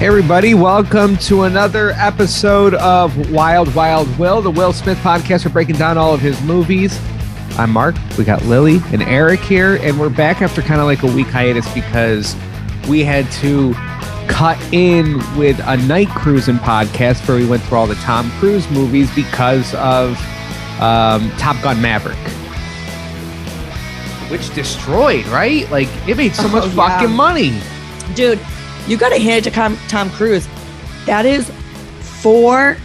[0.00, 5.44] Hey, everybody, welcome to another episode of Wild Wild Will, the Will Smith podcast.
[5.44, 6.98] We're breaking down all of his movies.
[7.58, 7.96] I'm Mark.
[8.16, 11.26] We got Lily and Eric here, and we're back after kind of like a week
[11.26, 12.34] hiatus because
[12.88, 13.74] we had to
[14.26, 18.68] cut in with a night cruising podcast where we went through all the Tom Cruise
[18.70, 20.12] movies because of
[20.80, 22.16] um, Top Gun Maverick.
[24.30, 25.70] Which destroyed, right?
[25.70, 26.98] Like, it made so much Oh, yeah.
[27.00, 27.60] fucking money.
[28.14, 28.40] Dude,
[28.90, 30.48] you got to hand it to Tom Cruise.
[31.06, 31.48] That is
[32.20, 32.76] four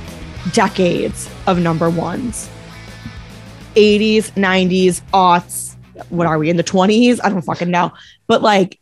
[0.54, 2.48] decades of number ones
[3.74, 5.76] 80s, 90s, aughts.
[6.10, 7.20] What are we in the 20s?
[7.24, 7.92] I don't fucking know.
[8.28, 8.80] But like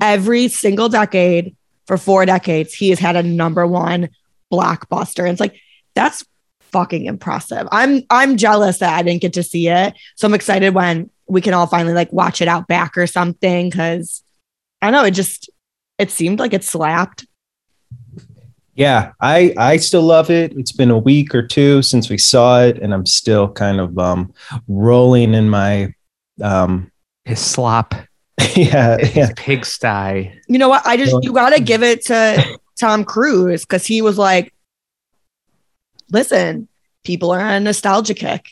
[0.00, 1.56] every single decade
[1.86, 4.08] for four decades, he has had a number one
[4.50, 5.24] blockbuster.
[5.24, 5.60] And it's like,
[5.94, 6.24] that's
[6.60, 7.66] fucking impressive.
[7.72, 9.94] I'm I'm jealous that I didn't get to see it.
[10.14, 13.70] So I'm excited when we can all finally like watch it out back or something.
[13.70, 14.22] Cause
[14.80, 15.50] I don't know, it just
[16.02, 17.26] it seemed like it slapped.
[18.74, 20.52] Yeah, I I still love it.
[20.56, 23.98] It's been a week or two since we saw it, and I'm still kind of
[23.98, 24.32] um
[24.66, 25.94] rolling in my
[26.42, 26.90] um
[27.24, 27.94] His slop,
[28.56, 30.32] yeah his yeah pigsty.
[30.48, 30.84] You know what?
[30.84, 34.52] I just you gotta give it to Tom Cruise because he was like,
[36.10, 36.66] listen,
[37.04, 38.50] people are on a nostalgia kick.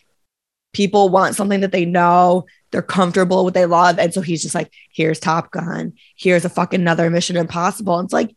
[0.72, 3.98] People want something that they know, they're comfortable with, they love.
[3.98, 7.98] And so he's just like, here's Top Gun, here's a fucking another Mission Impossible.
[7.98, 8.34] And it's like,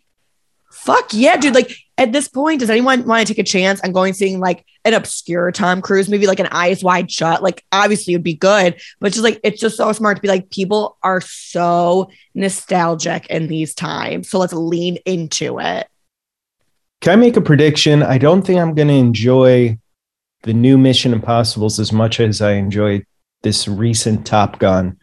[0.71, 1.53] fuck yeah, dude.
[1.53, 4.65] Like at this point, does anyone want to take a chance on going seeing like
[4.83, 7.43] an obscure Tom Cruise movie, like an eyes wide shut?
[7.43, 10.27] Like obviously it would be good, but just like it's just so smart to be
[10.27, 14.29] like, people are so nostalgic in these times.
[14.29, 15.87] So let's lean into it.
[17.01, 18.01] Can I make a prediction?
[18.01, 19.77] I don't think I'm going to enjoy
[20.43, 23.05] the new Mission Impossibles as much as I enjoyed
[23.43, 24.97] this recent Top Gun.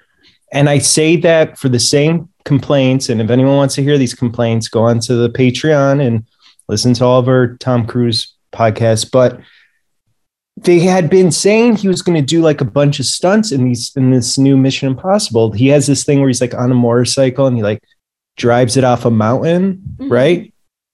[0.52, 3.08] And I say that for the same complaints.
[3.08, 6.26] And if anyone wants to hear these complaints, go on to the Patreon and
[6.68, 9.08] listen to all of our Tom Cruise podcasts.
[9.10, 9.38] But
[10.56, 13.64] they had been saying he was going to do like a bunch of stunts in
[13.64, 15.52] these in this new Mission Impossible.
[15.52, 17.82] He has this thing where he's like on a motorcycle and he like
[18.36, 20.10] drives it off a mountain, Mhm.
[20.10, 20.52] right?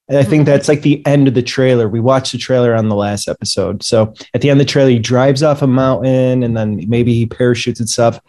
[0.09, 0.47] And I think Mhm.
[0.47, 1.89] that's like the end of the trailer.
[1.89, 3.83] We watched the trailer on the last episode.
[3.83, 7.13] So at the end of the trailer, he drives off a mountain and then maybe
[7.13, 8.21] he parachutes and stuff.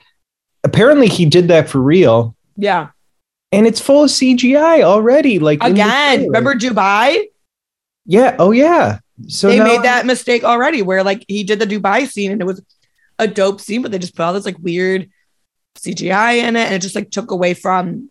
[0.64, 2.36] Apparently, he did that for real.
[2.56, 2.88] Yeah.
[3.52, 5.38] And it's full of CGI already.
[5.40, 7.26] Like Again, remember Dubai?
[8.06, 8.36] Yeah.
[8.40, 9.00] Oh, yeah.
[9.28, 12.46] So they made that mistake already where like he did the Dubai scene and it
[12.46, 12.62] was
[13.20, 15.10] a dope scene, but they just put all this like weird
[15.78, 18.10] CGI in it and it just like took away from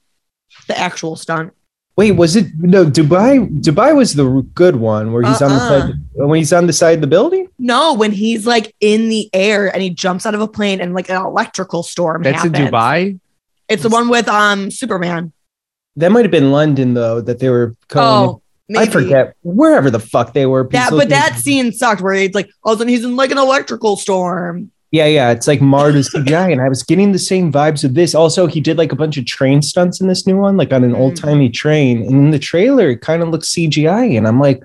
[0.68, 1.52] the actual stunt.
[1.96, 3.48] Wait, was it no Dubai?
[3.62, 5.86] Dubai was the good one where he's on the Uh-uh.
[5.86, 7.48] side when he's on the side of the building.
[7.58, 10.92] No, when he's like in the air and he jumps out of a plane and
[10.92, 12.22] like an electrical storm.
[12.22, 12.52] That's in.
[12.52, 13.18] Dubai.
[13.68, 15.32] It's the one with um Superman.
[15.96, 18.28] That might have been London though that they were calling.
[18.28, 18.82] Oh, maybe.
[18.88, 20.68] I forget wherever the fuck they were.
[20.68, 23.30] That, but that scene sucked where he's like, all of a sudden he's in like
[23.30, 24.70] an electrical storm.
[24.96, 28.14] Yeah, yeah, it's like Marta's CGI, and I was getting the same vibes of this.
[28.14, 30.84] Also, he did like a bunch of train stunts in this new one, like on
[30.84, 30.98] an Mm.
[30.98, 32.02] old timey train.
[32.02, 34.62] And in the trailer, it kind of looks CGI, and I'm like,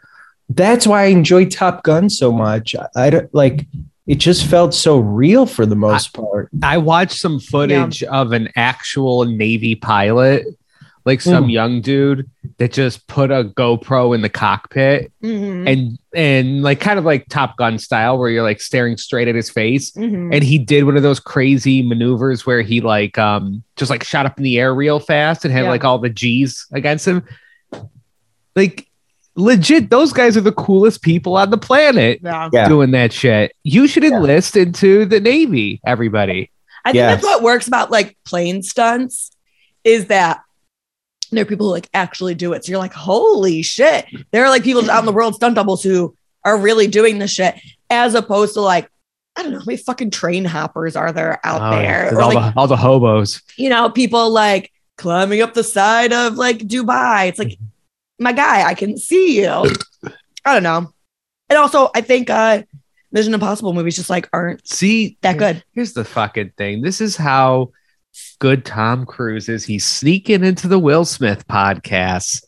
[0.50, 2.76] that's why I enjoy Top Gun so much.
[2.76, 3.66] I, I don't like
[4.08, 6.50] it; just felt so real for the most part.
[6.64, 10.46] I watched some footage of an actual Navy pilot,
[11.06, 11.52] like some Mm.
[11.52, 15.68] young dude that just put a GoPro in the cockpit Mhm.
[15.72, 19.36] and and like kind of like Top Gun style, where you're like staring straight at
[19.36, 19.92] his face.
[19.92, 20.34] Mhm.
[20.36, 24.26] And he did one of those crazy maneuvers where he like um just like shot
[24.26, 25.70] up in the air real fast and had Yeah.
[25.70, 27.24] like all the G's against him.
[28.56, 28.88] Like
[29.36, 32.50] legit, those guys are the coolest people on the planet yeah.
[32.52, 32.68] Yeah.
[32.68, 33.54] doing that shit.
[33.64, 36.52] You should enlist into the Navy, everybody.
[36.84, 37.14] I think Yes.
[37.16, 39.32] that's what works about like plane stunts
[39.84, 40.42] is that
[41.32, 42.66] there are people who like actually do it.
[42.66, 44.06] So you're like, holy shit.
[44.32, 47.32] There are like people out in the world, stunt doubles who are really doing this
[47.32, 47.56] shit,
[47.90, 48.90] as opposed to like,
[49.36, 52.14] I don't know, how many fucking train hoppers are there out Oh, there?
[52.14, 53.42] Or all, like, the, all the hobos.
[53.56, 57.28] you know, people like climbing up the side of like Dubai.
[57.30, 57.58] It's like,
[58.20, 59.48] my guy, I can see you.
[60.44, 60.92] I don't know.
[61.50, 62.64] And also, I think uh
[63.14, 65.64] Mission Impossible movies just like aren't See that good.
[65.74, 66.82] Here's the fucking thing.
[66.82, 67.72] This is how
[68.40, 69.66] good Tom Cruise is.
[69.66, 72.44] He's sneaking into the Will Smith podcast.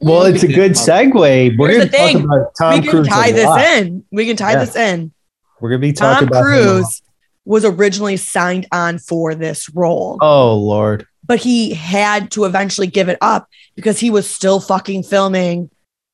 [0.00, 1.56] Well, it's a good segue.
[1.58, 2.24] We're Here's going the to talk thing.
[2.24, 3.08] about Tom we can Cruise.
[3.08, 3.60] tie this lot.
[3.60, 4.04] in.
[4.12, 4.64] We can tie Yeah.
[4.64, 5.12] this in.
[5.60, 6.62] We're going to be Tom talking about him a lot.
[6.82, 7.02] Cruise
[7.44, 11.06] was originally signed on for this role, Oh Lord.
[11.26, 15.70] but he had to eventually give it up because he was still fucking filming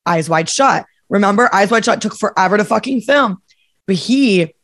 [0.06, 0.87] Eyes Wide Shut.
[1.11, 3.43] Remember, Eyes Wide Shut took forever to fucking film,
[3.87, 4.55] but he,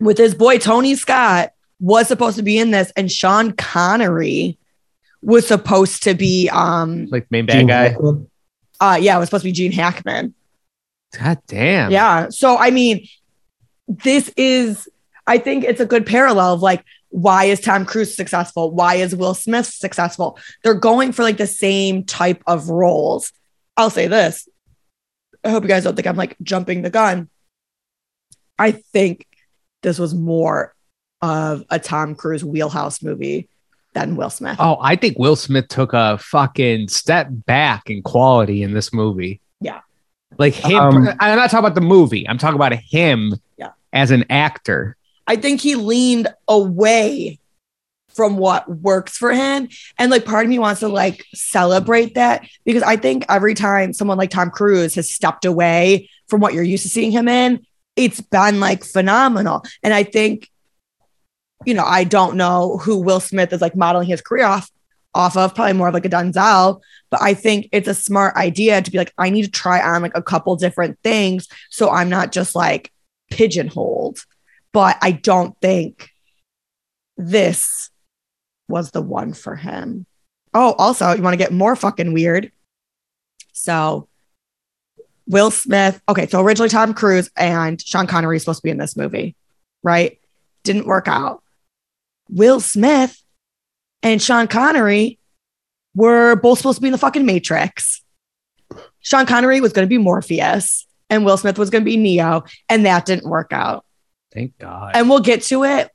[0.00, 1.50] with his boy Tony Scott,
[1.80, 4.58] was supposed to be in this, and Sean Connery
[5.22, 7.88] was supposed to be um Like main bad Gene guy.
[7.88, 8.30] Hackman?
[8.80, 10.34] Uh, yeah, it was supposed to be Gene Hackman.
[11.18, 11.90] God damn.
[11.90, 12.28] Yeah.
[12.28, 13.06] So I mean,
[13.86, 14.88] this is
[15.26, 18.70] I think it's a good parallel of like why is Tom Cruise successful?
[18.70, 20.38] Why is Will Smith successful?
[20.62, 23.32] They're going for like the same type of roles.
[23.76, 24.48] I'll say this.
[25.42, 27.28] I hope you guys don't think I'm like jumping the gun.
[28.58, 29.26] I think
[29.82, 30.74] this was more
[31.22, 33.48] of a Tom Cruise wheelhouse movie
[33.94, 34.56] than Will Smith.
[34.58, 39.40] Oh, I think Will Smith took a fucking step back in quality in this movie.
[39.60, 39.80] Yeah.
[40.38, 42.28] Like him, Um, I'm not talking about the movie.
[42.28, 43.70] I'm talking about him Yeah.
[43.92, 44.96] as an actor.
[45.26, 47.38] I think he leaned away
[48.14, 49.68] from what works for him.
[49.98, 53.92] And like part of me wants to like celebrate that because I think every time
[53.92, 57.64] someone like Tom Cruise has stepped away from what you're used to seeing him in,
[57.96, 59.64] it's been like phenomenal.
[59.82, 60.48] And I think,
[61.64, 64.70] you know, I don't know who Will Smith is like modeling his career off
[65.14, 68.82] off of, probably more of like a Denzel, but I think it's a smart idea
[68.82, 72.08] to be like, I need to try on like a couple different things so I'm
[72.08, 72.92] not just like
[73.30, 74.20] pigeonholed
[74.72, 76.10] but I don't think
[77.16, 77.90] this
[78.68, 80.06] was the one for him.
[80.54, 82.52] Oh, also, you want to get more fucking weird?
[83.52, 84.08] So,
[85.26, 86.00] Will Smith.
[86.08, 89.36] Okay, so originally Tom Cruise and Sean Connery supposed to be in this movie,
[89.82, 90.18] right?
[90.62, 91.42] Didn't work out.
[92.28, 93.20] Will Smith
[94.02, 95.18] and Sean Connery
[95.94, 98.02] were both supposed to be in the fucking Matrix.
[99.00, 102.44] Sean Connery was going to be Morpheus, and Will Smith was going to be Neo,
[102.68, 103.84] and that didn't work out
[104.32, 104.92] Thank God.
[104.94, 105.90] and we'll get to it.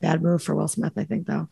[0.00, 1.48] Bad move for Will Smith, I think, though.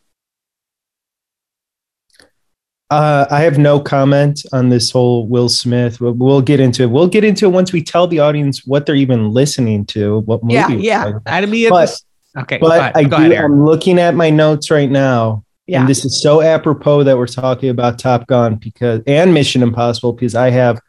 [2.89, 6.01] Uh, I have no comment on this whole Will Smith.
[6.01, 6.91] We'll, we'll get into it.
[6.91, 10.21] We'll get into it once we tell the audience what they're even listening to.
[10.21, 10.55] What movie?
[10.55, 10.99] Yeah, we're yeah.
[10.99, 11.35] talking about.
[11.35, 12.01] Enemy of But- the-
[12.39, 12.97] Okay, But.
[12.97, 15.81] I do, ahead, I'm looking at my notes right now, Yeah.
[15.81, 20.13] and this is so apropos that we're talking about Top Gun because and Mission Impossible
[20.13, 20.81] because I have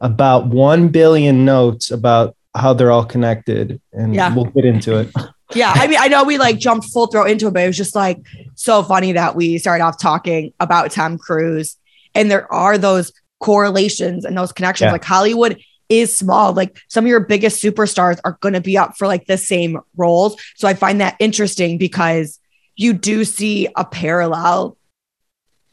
[0.00, 4.34] about one billion notes about how they're all connected, and Yeah.
[4.34, 5.10] we'll get into it.
[5.54, 5.72] yeah.
[5.74, 7.94] I mean, I know we like jumped full throw into it, but it was just
[7.94, 8.18] like
[8.54, 11.76] so funny that we started off talking about Tom Cruise.
[12.14, 13.10] And there are those
[13.40, 14.88] correlations and those connections.
[14.88, 14.92] Yeah.
[14.92, 15.58] Like Hollywood
[15.92, 16.52] is small.
[16.52, 19.80] Like some of your biggest superstars are going to be up for like the same
[19.96, 20.40] roles.
[20.56, 22.40] So I find that interesting because
[22.76, 24.76] you do see a parallel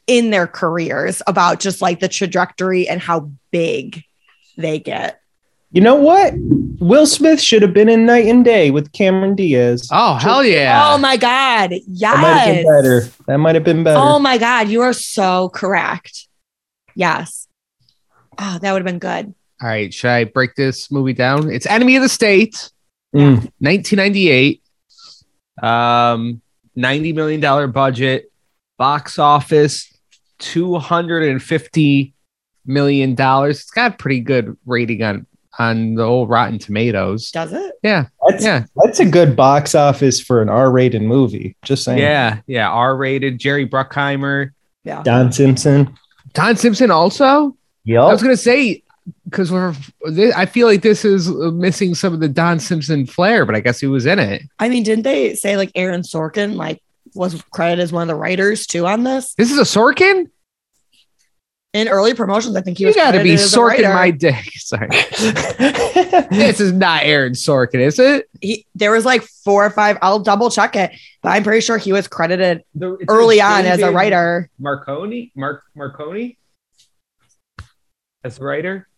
[0.06, 4.04] in their careers about just like the trajectory and how big
[4.56, 5.20] they get.
[5.72, 6.34] You know what?
[6.36, 9.88] Will Smith should have been in Night and Day with Cameron Diaz.
[9.92, 10.92] Oh hell yeah!
[10.92, 11.70] Oh my God.
[11.86, 12.12] yes.
[12.12, 13.00] That might have been better.
[13.26, 14.00] That might have been better.
[14.00, 14.68] Oh my God.
[14.68, 16.26] You are so correct.
[16.96, 17.46] Yes.
[18.36, 19.34] Oh, that would have been good.
[19.62, 21.50] All right, should I break this movie down?
[21.50, 22.70] It's Enemy of the State,
[23.14, 23.50] Mm.
[23.58, 24.62] 1998.
[25.62, 26.40] Um,
[26.76, 28.30] 90 million dollar budget,
[28.78, 29.92] box office
[30.38, 32.14] 250
[32.66, 33.60] million dollars.
[33.60, 35.26] It's got a pretty good rating on
[35.58, 37.30] on the old Rotten Tomatoes.
[37.32, 37.74] Does it?
[37.82, 41.56] Yeah, That's yeah, that's a good box office for an R-rated movie.
[41.64, 41.98] Just saying.
[41.98, 42.68] yeah, yeah.
[42.70, 43.38] R rated.
[43.38, 44.50] Jerry Bruckheimer,
[44.84, 45.02] Yeah.
[45.02, 45.94] Don Simpson.
[46.32, 47.56] Don Simpson also.
[47.84, 48.02] Yeah.
[48.04, 48.82] I was gonna say
[49.30, 49.72] because we're.
[50.12, 53.54] thi- I feel like this is uh, missing some of the Don Simpson flair, but
[53.54, 54.42] I guess he was in it.
[54.58, 56.82] I mean, didn't they say like Aaron Sorkin like
[57.14, 59.34] was credited as one of the writers too on this?
[59.34, 60.26] This is a Sorkin.
[61.72, 63.94] In early promotions, I think he You was got to be credited as a Sorkin
[63.94, 64.44] my dick.
[64.56, 64.88] Sorry,
[66.30, 68.28] this is not Aaron Sorkin, is it?
[68.40, 69.96] He, there was like four or five.
[70.02, 70.90] I'll double check it,
[71.22, 74.50] but I'm pretty sure he was credited The, early on as a writer.
[74.58, 76.38] Marconi, Mark Marconi,
[78.24, 78.88] as a writer.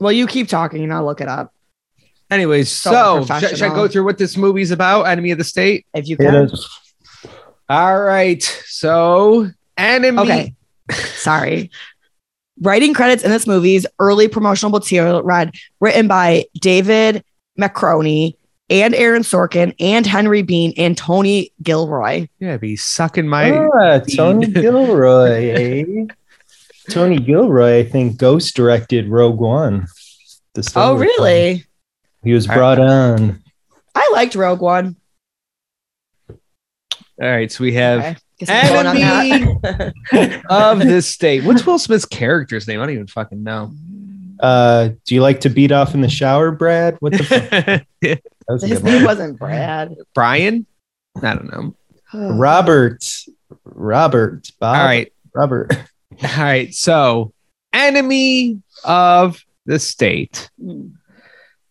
[0.00, 1.52] Well, you keep talking and I'll look it up
[2.30, 5.02] Anyways, So so, should, should I go through what this movie's about?
[5.04, 5.84] Enemy of the State.
[5.94, 6.34] if you It can.
[6.44, 6.68] is.
[7.68, 10.18] All right, so enemy.
[10.20, 10.54] Okay.
[10.90, 11.70] Sorry.
[12.62, 17.24] Writing credits in this movie's early promotional material read written by David
[17.56, 18.36] Marconi
[18.68, 22.28] and Aaron Sorkin and Henry Bean and Tony Gilroy.
[22.38, 23.50] Yeah, be sucking my.
[23.52, 26.06] Ah, Tony Gilroy.
[26.90, 29.86] Tony Gilroy, I think, ghost directed Rogue One.
[30.54, 31.52] The Star Oh, Wars really?
[31.54, 31.64] one.
[32.24, 33.42] He was brought on.
[33.94, 34.96] I liked Rogue One.
[36.28, 38.16] All right, so we have Okay.
[38.38, 39.60] Guess I'm going on
[40.16, 41.44] enemy of this state.
[41.44, 42.80] What's Will Smith's character's name?
[42.80, 43.72] I don't even fucking know.
[44.40, 46.96] Uh, do you like to beat off in the shower, Brad?
[47.00, 47.82] What the fuck?
[48.48, 49.94] That His name wasn't Brad.
[50.14, 50.66] Brian.
[51.22, 51.74] I don't know.
[52.34, 53.04] Robert.
[53.64, 54.48] Robert.
[54.58, 54.76] Bob.
[54.78, 55.12] All right.
[55.34, 55.70] Robert.
[56.22, 56.74] All right.
[56.74, 57.32] So,
[57.72, 60.50] enemy of the state.
[60.62, 60.94] Mm.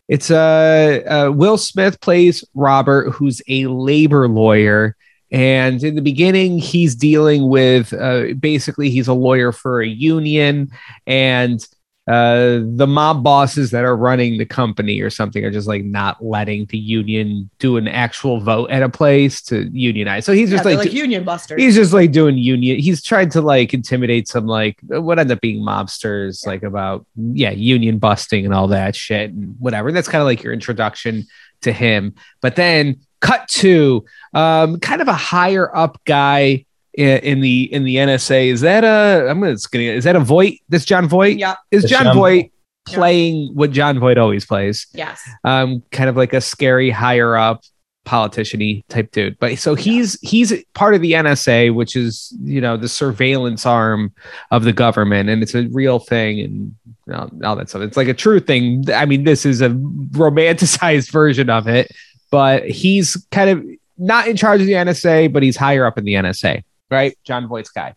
[0.07, 4.95] It's uh, uh Will Smith plays Robert, who's a labor lawyer
[5.31, 10.71] And in the beginning, he's dealing with uh, basically he's a lawyer for a union,
[11.05, 11.63] and
[12.09, 16.25] uh, the mob bosses that are running the company or something are just like not
[16.25, 20.25] letting the union do an actual vote at a place to unionize.
[20.25, 21.61] So he's just they're like, like union busters.
[21.61, 22.79] he's just like doing union.
[22.79, 27.51] He's tried to like intimidate some like what end up being mobsters, like about yeah
[27.51, 29.91] union busting and all that shit and whatever.
[29.91, 31.27] That's kind of like your introduction
[31.61, 32.15] to him.
[32.41, 36.65] But then cut to um, kind of a higher up guy
[36.99, 38.47] in, in the in the NSA.
[38.47, 40.61] Is that a I'm gonna, it's gonna is that a Voight?
[40.69, 41.37] This Jon Voight?
[41.39, 41.55] yeah.
[41.71, 42.51] Is Jon Jon Voight
[42.89, 42.95] Yeah.
[42.95, 44.85] playing what Jon Voight always plays?
[44.93, 45.21] Yes.
[45.43, 47.61] um, kind of like a scary higher up
[48.05, 49.37] politician-y type dude.
[49.39, 54.13] But so he's he's part of the NSA, which is you know the surveillance arm
[54.51, 56.75] of the government, and it's a real thing and
[57.13, 57.81] all, all that stuff.
[57.83, 58.85] It's like a true thing.
[58.93, 61.91] I mean, this is a romanticized version of it,
[62.31, 63.65] but he's kind of
[63.97, 67.17] not in charge of the NSA, but he's higher up in the NSA, right?
[67.23, 67.93] Jon Voight's guy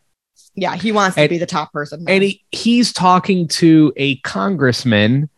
[0.55, 0.77] Yeah.
[0.77, 2.05] He wants to be the top person.
[2.09, 5.29] and he, he's talking to a congressman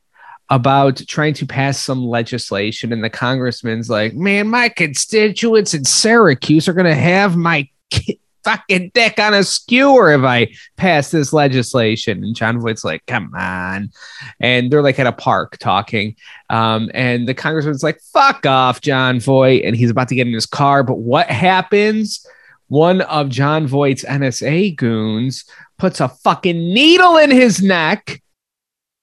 [0.50, 6.68] about trying to pass some legislation and the congressman's like man my constituents in syracuse
[6.68, 10.46] are going to have my ki- fucking dick on a skewer if i
[10.76, 13.90] pass this legislation and jon voight's like come on
[14.38, 16.14] and they're like at a park talking
[16.50, 20.32] um, and the congressman's like fuck off jon voight and he's about to get in
[20.34, 22.26] his car but what happens
[22.68, 25.44] one of jon voight's nsa goons
[25.78, 28.22] puts a fucking needle in his neck,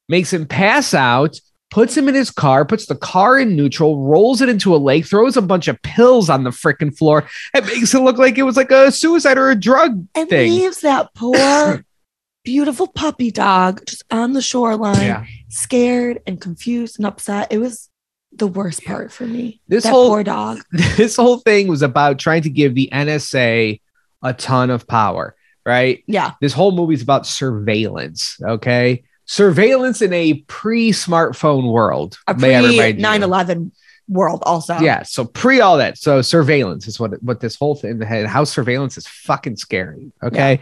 [0.10, 1.40] makes him pass out,
[1.70, 5.06] puts him in his car, puts the car in neutral, rolls it into a lake,
[5.06, 8.44] throws a bunch of pills on the freaking floor, and makes it look like it
[8.44, 10.50] was like a suicide or a drug and thing.
[10.52, 11.86] leaves that poor,
[12.44, 15.26] beautiful puppy dog just on the shoreline, Yeah.
[15.50, 17.52] scared and confused and upset.
[17.52, 17.90] It was
[18.34, 19.62] the worst part for me.
[19.68, 20.60] This that whole- poor dog.
[20.98, 23.82] This whole thing was about trying to give the NSA
[24.24, 25.36] a ton of power,
[25.66, 26.04] right?
[26.08, 26.32] Yeah.
[26.42, 29.04] This whole movie's about surveillance, okay?
[29.26, 32.18] Surveillance in a pre-smartphone world.
[32.28, 33.72] A pre remind 9 11
[34.08, 34.78] world, also.
[34.80, 35.98] Yeah, so pre all that.
[35.98, 38.26] So surveillance is what what this whole thing had.
[38.28, 40.12] How surveillance is fucking scary.
[40.22, 40.60] Okay,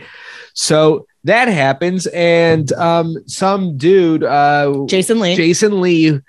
[0.53, 5.35] so that happens, and um, some dude, uh, Jason Lee.
[5.35, 6.19] Jason Lee,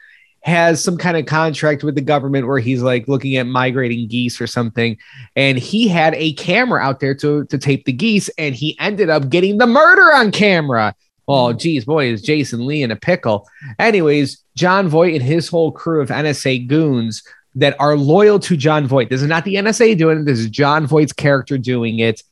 [0.42, 4.40] has some kind of contract with the government where he's like looking at migrating geese
[4.40, 4.97] or something,
[5.37, 9.11] and he had a camera out there to to tape the geese, and he ended
[9.11, 10.94] up getting the murder on camera.
[11.28, 13.47] Oh, geez, boy, is Jason Lee in a pickle.
[13.78, 17.23] Anyways, Jon Voight and his whole crew of NSA goons
[17.54, 19.11] that are loyal to Jon Voight.
[19.11, 20.25] This is not the NSA doing it.
[20.25, 22.23] This is Jon Voight's character doing it.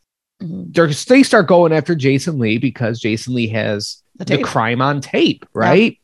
[0.42, 0.72] Mhm.
[0.74, 5.00] They're, they start going after Jason Lee because Jason Lee has The the crime on
[5.00, 5.98] tape, right?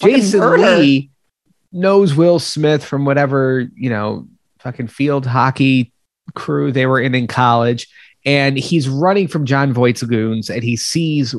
[0.00, 0.40] Jason.
[0.60, 1.10] Lee
[1.72, 4.26] knows Will Smith from whatever, you know,
[4.60, 5.92] fucking field hockey
[6.34, 7.88] crew they were in in college.
[8.24, 11.34] And he's running from Jon Voight's goons and he sees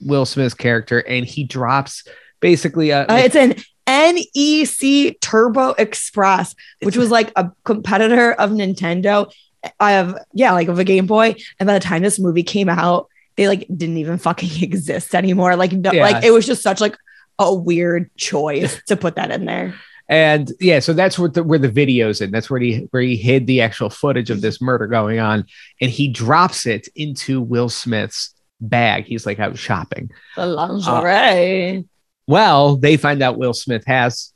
[0.00, 2.06] Will Smith's character and he drops
[2.40, 3.56] basically a, Uh, it's an
[3.86, 9.30] NEC Turbo Express, which was like a competitor of Nintendo.
[9.78, 11.34] Of yeah, like of a Game Boy.
[11.58, 15.54] And by the time this movie came out, they like didn't even fucking exist anymore.
[15.56, 16.02] Like, no, Yeah.
[16.02, 16.96] like it was just such like
[17.40, 19.74] a weird choice to put that in there.
[20.08, 22.32] And yeah, so that's what the, where the video's in.
[22.32, 25.46] That's where he where he hid the actual footage of this murder going on,
[25.80, 29.04] and he drops it into Will Smith's bag.
[29.04, 30.10] He's like out shopping.
[30.34, 31.84] The uh, lingerie.
[32.26, 34.32] Well, they find out Will Smith has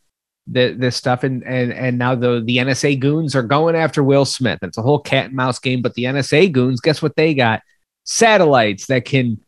[0.46, 4.24] the, this stuff, and and and now the the NSA goons are going after Will
[4.24, 4.60] Smith.
[4.62, 5.82] It's a whole cat and mouse game.
[5.82, 7.62] But the NSA goons, guess what they got?
[8.04, 9.40] Satellites that can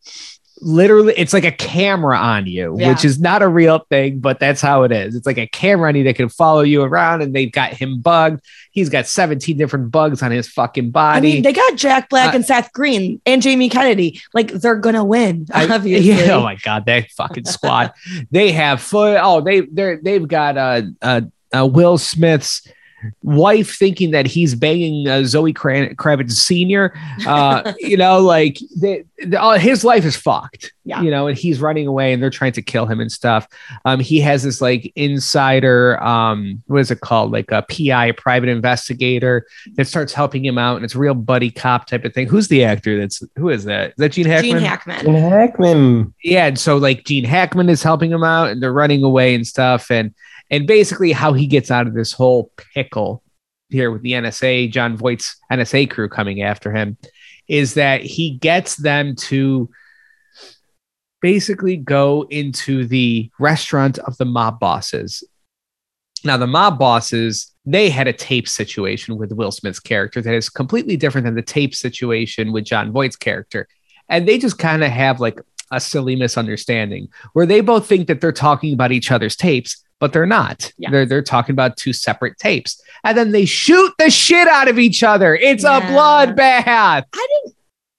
[0.63, 2.89] literally it's like a camera on you Yeah.
[2.89, 5.89] which is not a real thing but that's how it is it's like a camera
[5.91, 9.57] on you that can follow you around and they've got him bugged he's got 17
[9.59, 12.73] different bugs on his fucking body I mean, they got Jack Black Uh, and Seth
[12.73, 14.21] Green and Jamie Kennedy.
[14.33, 16.11] Like they're gonna win, I- obviously.
[16.27, 17.93] yeah, oh my god, that fucking squad.
[18.31, 19.19] they have foot.
[19.21, 21.21] Oh, they they they've got uh, uh
[21.55, 22.67] uh Will Smith's
[23.23, 26.95] wife thinking that he's banging uh, Zoe Kra- Kravitz Senior.
[27.27, 30.73] Uh, you know, like they, they, all, his life is fucked.
[30.85, 31.03] Yeah.
[31.03, 33.49] you know, and he's running away, and they're trying to kill him and stuff.
[33.85, 36.01] Um, he has this like insider.
[36.03, 37.33] Um, what is it called?
[37.33, 41.51] Like a PI, private investigator that starts helping him out, and it's a real buddy
[41.51, 42.29] cop type of thing.
[42.29, 42.97] Who's the actor?
[42.99, 43.91] That's who is that?
[43.91, 44.53] Is that Gene Hackman?
[44.53, 45.07] Gene Hackman.
[45.07, 49.03] And Hackman, yeah and so like gene hackman is helping him out and they're running
[49.03, 50.15] away and stuff and
[50.51, 53.23] and basically how he gets out of this whole pickle
[53.69, 56.97] here with the nsa jon voight's nsa crew coming after him
[57.49, 59.69] is that he gets them to
[61.21, 65.25] basically go into the restaurant of the mob bosses
[66.25, 70.49] Now, the mob bosses, they had a tape situation with Will Smith's character that is
[70.49, 73.69] completely different than the tape situation with Jon Voight's character.
[74.09, 78.21] And they just kind of have like a silly misunderstanding where they both think that
[78.21, 80.73] they're talking about each other's tapes, but they're not.
[80.79, 80.91] Yeah.
[80.91, 82.81] They're they're talking about two separate tapes.
[83.05, 85.35] And then they shoot the shit out of each other.
[85.35, 87.05] It's a bloodbath.
[87.13, 87.57] I didn't.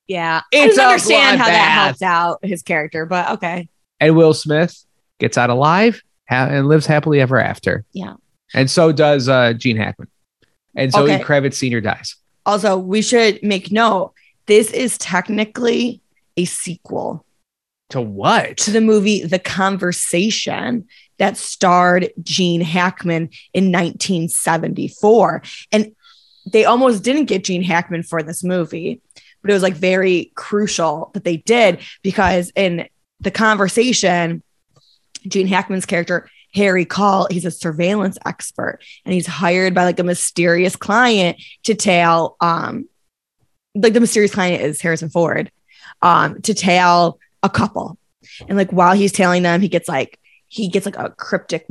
[0.08, 1.84] Yeah, It's I didn't understand how that bloodbath.
[1.84, 3.68] helped out his character, but okay.
[4.00, 4.86] And Will Smith
[5.20, 7.84] gets out alive ha- and lives happily ever after.
[7.94, 8.14] Yeah.
[8.54, 10.08] And so does uh, Gene Hackman.
[10.76, 11.24] And Zoe Okay.
[11.24, 11.82] Kravitz Sr.
[11.82, 12.16] dies.
[12.46, 14.14] Also, we should make note.
[14.46, 16.00] This is technically
[16.38, 17.26] a sequel
[17.90, 18.56] To what?
[18.60, 25.42] to the movie The Conversation that starred Gene Hackman in 1974.
[25.72, 25.96] And
[26.52, 29.02] they almost didn't get Gene Hackman for this movie,
[29.42, 32.88] but it was like very crucial that they did because in
[33.20, 34.44] The Conversation,
[35.28, 40.04] Gene Hackman's character, Harry Caul, he's a surveillance expert and he's hired by like a
[40.04, 42.88] mysterious client to tail um
[43.76, 45.52] like the mysterious client is Harrison Ford
[46.02, 47.98] um to tail a couple.
[48.48, 51.68] And like while he's tailing them, he gets like he gets like a cryptic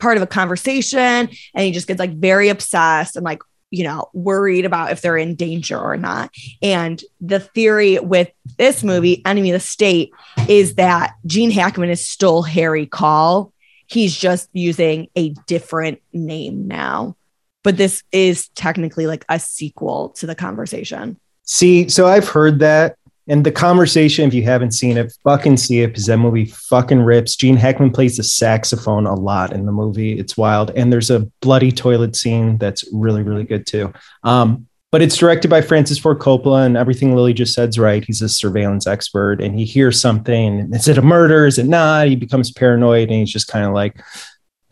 [0.00, 4.08] part of a conversation and he just gets like very obsessed and like you know
[4.12, 6.30] worried about if they're in danger or not.
[6.60, 10.12] And the theory with this movie, Enemy of the State,
[10.48, 13.52] is that Gene Hackman is still Harry Caul.
[13.86, 17.16] He's just using a different name now.
[17.62, 21.18] But this is technically like a sequel to the conversation.
[21.44, 22.96] See, so I've heard that.
[23.28, 27.02] And the conversation, if you haven't seen it, fucking see it because that movie fucking
[27.02, 27.36] rips.
[27.36, 30.18] Gene Hackman plays the saxophone a lot in the movie.
[30.18, 30.72] It's wild.
[30.74, 33.92] And there's a bloody toilet scene that's really, really good too.
[34.24, 38.04] Um, but it's directed by Francis Ford Coppola, and everything Lily just said's right.
[38.04, 40.70] He's a surveillance expert, and he hears something.
[40.74, 41.46] Is it a murder?
[41.46, 42.08] Is it not?
[42.08, 43.98] He becomes paranoid, and he's just kind of like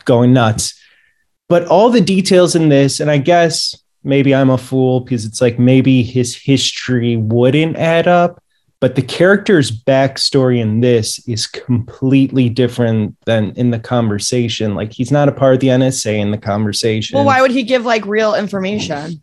[0.04, 0.78] going nuts.
[1.49, 5.40] But all the details in this, and I guess maybe I'm a fool because it's
[5.40, 8.42] like maybe his history wouldn't add up,
[8.80, 14.75] but the character's backstory in this is completely different than in the conversation.
[14.75, 17.16] Like he's not a part of the NSA in the conversation.
[17.16, 19.22] Well, why would he give like real information?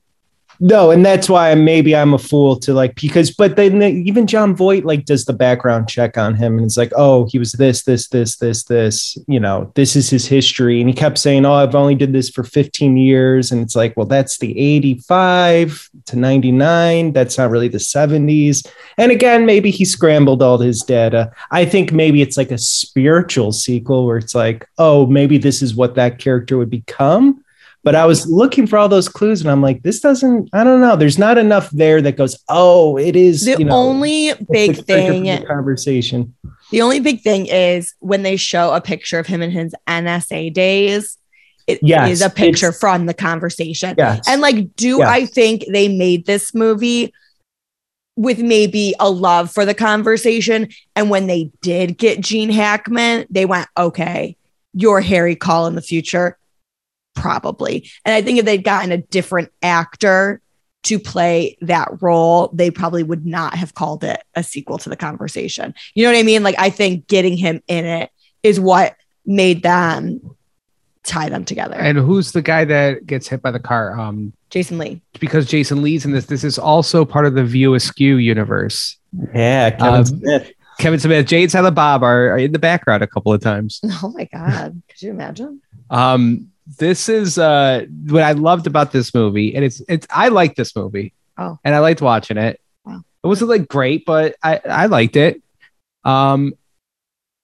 [0.59, 4.55] No, and that's why maybe I'm a fool to like because, but then even Jon
[4.55, 7.83] Voight like does the background check on him, and it's like, oh, he was this,
[7.83, 9.17] this, this, this, this.
[9.27, 12.29] You know, this is his history, and he kept saying, oh, I've only did this
[12.29, 17.13] for 15 years, and it's like, well, that's the 85 to 99.
[17.13, 18.67] That's not really the 70s.
[18.97, 21.31] And again, maybe he scrambled all his data.
[21.51, 25.75] I think maybe it's like a spiritual sequel where it's like, oh, maybe this is
[25.75, 27.43] what that character would become.
[27.87, 30.81] But I was looking for all those clues and I'm like, this doesn't, I don't
[30.81, 30.97] know.
[30.97, 35.23] There's not enough there that goes, oh, it is The you know, only big thing,
[35.23, 36.35] the conversation.
[36.69, 40.51] the only big thing is when they show a picture of him in his NSA
[40.51, 41.17] days.
[41.65, 43.95] It is Yes, a picture from the conversation.
[43.97, 44.27] Yes.
[44.27, 45.07] And like, do Yes.
[45.07, 47.13] I think they made this movie
[48.17, 50.67] with maybe a love for the conversation?
[50.93, 54.35] And when they did get Gene Hackman, they went, okay,
[54.73, 56.37] you're Harry Caul in the future.
[57.21, 57.89] Probably.
[58.05, 60.41] And I think if they'd gotten a different actor
[60.83, 64.95] to play that role, they probably would not have called it a sequel to the
[64.95, 65.73] conversation.
[65.95, 66.43] You know what I mean?
[66.43, 68.09] Like, I think getting him in it
[68.43, 70.21] is what made them
[71.03, 71.73] tie them together.
[71.75, 73.99] And who's the guy that gets hit by the car?
[73.99, 75.01] Um, Jason Lee.
[75.19, 76.25] because Jason Lee's in this.
[76.27, 78.97] This is also part of the View Askew universe.
[79.33, 79.71] yeah.
[79.71, 80.51] Kevin Um, Smith.
[80.79, 83.81] Kevin Smith, Jay and Silent Bob are, are in the background a couple of times.
[84.03, 84.79] Oh my God.
[84.87, 85.59] Could you imagine?
[85.89, 90.57] Um, this is uh what I loved about this movie, and it's it's I liked
[90.57, 91.13] this movie.
[91.39, 91.59] Oh.
[91.63, 92.59] and I liked watching it.
[92.83, 93.03] Wow.
[93.23, 95.41] It wasn't like great, but I I liked it.
[96.03, 96.53] Um,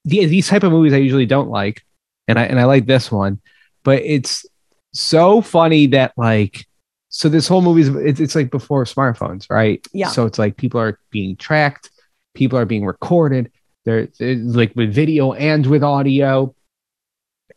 [0.05, 1.83] the, these type of movies I usually don't like,
[2.27, 3.39] and I and I like this one,
[3.83, 4.45] but it's
[4.93, 6.65] so funny that like
[7.09, 9.85] so this whole movie is it's, it's like before smartphones, right?
[9.93, 10.07] Yeah.
[10.07, 11.91] So it's like people are being tracked,
[12.33, 13.51] people are being recorded.
[13.85, 16.55] They're, they're like with video and with audio.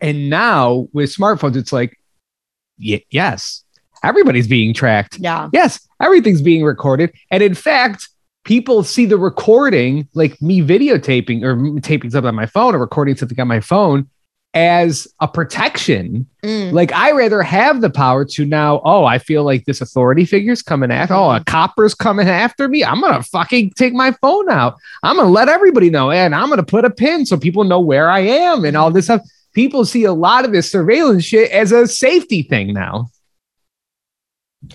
[0.01, 1.99] And now with smartphones, it's like,
[2.79, 3.65] y- yes,
[4.03, 5.19] everybody's being tracked.
[5.19, 5.49] Yeah.
[5.53, 7.13] Yes, everything's being recorded.
[7.31, 8.09] And in fact,
[8.45, 13.17] people see the recording, like me videotaping or taping something on my phone or recording
[13.17, 14.09] something on my phone
[14.55, 16.27] as a protection.
[16.43, 16.73] Mm.
[16.73, 20.63] Like I rather have the power to now, oh, I feel like this authority figure's
[20.63, 22.83] coming after, oh, a copper's coming after me.
[22.83, 24.77] I'm gonna fucking take my phone out.
[25.03, 28.09] I'm gonna let everybody know, and I'm gonna put a pin so people know where
[28.09, 29.21] I am and all this stuff.
[29.57, 33.09] People see a lot of this surveillance shit as a safety thing now.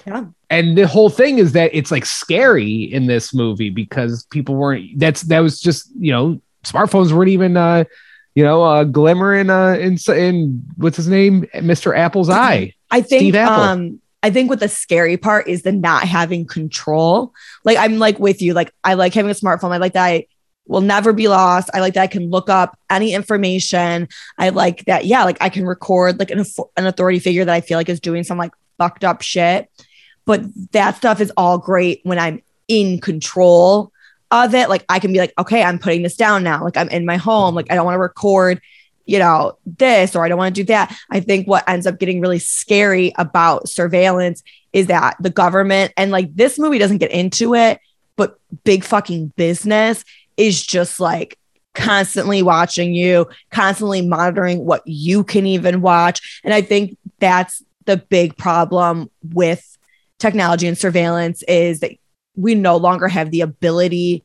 [0.08, 0.26] Yeah.
[0.50, 4.98] And the whole thing is that it's like scary in this movie because people weren't
[4.98, 7.84] that's that was just, you know, smartphones weren't even uh
[8.34, 11.96] you know, a glimmer in uh in in what's his name, Mr.
[11.96, 12.74] Apple's eye.
[12.90, 17.34] I think um I think what the scary part is the not having control.
[17.64, 18.56] Like I'm like with you.
[18.56, 19.74] Like I like having a smartphone.
[19.74, 20.26] I like that I
[20.68, 21.70] will never be lost.
[21.74, 24.08] I like that I can look up any information.
[24.38, 26.46] I like that, yeah, like I can record like an,
[26.78, 29.70] an authority figure that I feel like is doing some like fucked up shit.
[30.26, 33.92] But that stuff is all great when I'm in control
[34.30, 34.70] of it.
[34.70, 36.64] Like I can be like, okay, I'm putting this down now.
[36.64, 37.54] Like I'm in my home.
[37.54, 38.62] Like I don't want to record,
[39.06, 40.96] you know, this or I don't want to do that.
[41.10, 44.42] I think what ends up getting really scary about surveillance
[44.74, 47.80] is that the government and like this movie doesn't get into it,
[48.16, 50.06] but big fucking business
[50.42, 51.38] is just like
[51.74, 56.42] constantly watching you, constantly monitoring what you can even watch.
[56.44, 59.78] And I think that's the big problem with
[60.20, 61.92] technology and surveillance is that
[62.36, 64.24] we no longer have the ability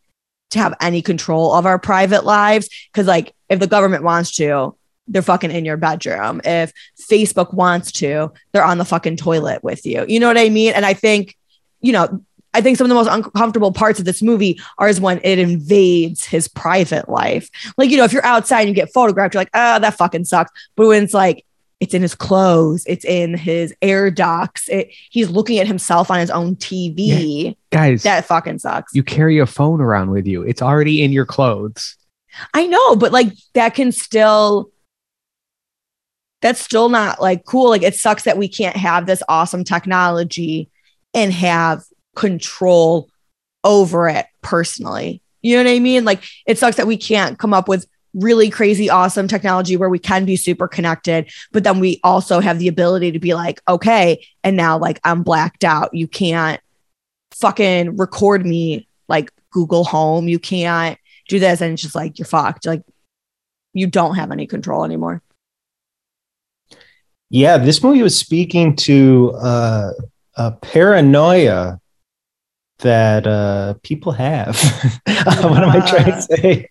[0.51, 2.69] to have any control of our private lives.
[2.93, 4.77] Cause like if the government wants to,
[5.09, 6.41] they're fucking in your bedroom.
[6.45, 6.73] If
[7.11, 10.05] Facebook wants to, they're on the fucking toilet with you.
[10.09, 10.73] You know what I mean?
[10.73, 11.37] And I think,
[11.81, 12.25] you know,
[12.57, 15.39] I think some of the most uncomfortable parts of this movie are is when it
[15.39, 17.51] invades his private life.
[17.77, 20.25] Like, you know, if you're outside and you get photographed, you're like, oh, that fucking
[20.25, 20.51] sucks.
[20.75, 21.45] But when it's like,
[21.79, 26.19] it's in his clothes, it's in his air ducts, it, he's looking at himself on
[26.19, 27.55] his own TV.
[27.71, 28.95] Guys, That fucking sucks.
[28.95, 30.41] you carry a phone around with you.
[30.43, 31.97] It's already in your clothes.
[32.55, 34.71] I know, but like that can still
[36.43, 37.71] that's still not like cool.
[37.71, 40.71] Like it sucks that we can't have this awesome technology
[41.15, 41.83] and have
[42.17, 43.09] control
[43.63, 45.23] over it personally.
[45.43, 46.05] You know what I mean?
[46.05, 49.99] Like it sucks that we can't come up with really crazy awesome technology where we
[49.99, 54.27] can be super connected, but then we also have the ability to be like, okay,
[54.43, 55.95] and now like I'm blacked out.
[55.95, 56.61] You can't
[57.33, 60.29] fucking record me like Google Home.
[60.29, 60.99] You can't
[61.29, 62.67] do this and it's just like you're fucked.
[62.67, 62.83] Like
[63.75, 65.23] you don't have any control anymore.
[67.29, 69.91] Yeah, this movie was speaking to uh,
[70.37, 71.81] a paranoia
[72.79, 74.57] that uh, people have.
[75.07, 76.69] what am I trying to say?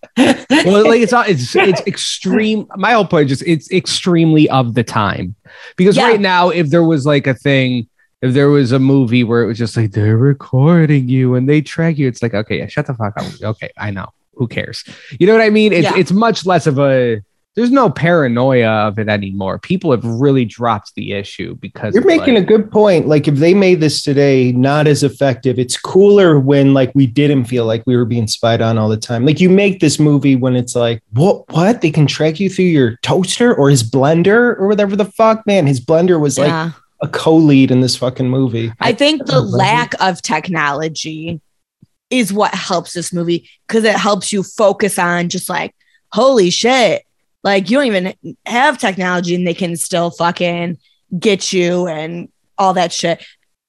[0.65, 2.67] well, like it's not, it's it's extreme.
[2.75, 5.35] My whole point is just it's extremely of the time
[5.77, 6.07] because Yeah.
[6.07, 7.87] right now, if there was like a thing,
[8.21, 11.61] if there was a movie where it was just like they're recording you and they
[11.61, 13.25] track you, it's like okay, yeah, shut the fuck up.
[13.41, 14.07] Okay, I know.
[14.35, 14.83] Who cares?
[15.19, 15.73] You know what I mean?
[15.73, 15.97] It's Yeah.
[15.97, 17.21] it's much less of a.
[17.55, 19.59] There's no paranoia of it anymore.
[19.59, 23.07] People have really dropped the issue because You're making like, a good point.
[23.07, 27.45] Like if they made this today not as effective, it's cooler when like we didn't
[27.45, 29.25] feel like we were being spied on all the time.
[29.25, 31.81] Like you make this movie when it's like, what what?
[31.81, 35.65] They can track you through your toaster or his blender or whatever the fuck, man.
[35.65, 38.73] His blender was like a co-lead in this fucking movie.
[38.81, 39.43] I think the Right.
[39.43, 41.39] lack of technology
[42.09, 45.73] is what helps this movie because it helps you focus on just like,
[46.11, 47.03] holy shit.
[47.45, 48.13] Like you don't even
[48.47, 50.79] have technology and they can still fucking
[51.17, 52.27] get you and
[52.57, 53.23] all that shit.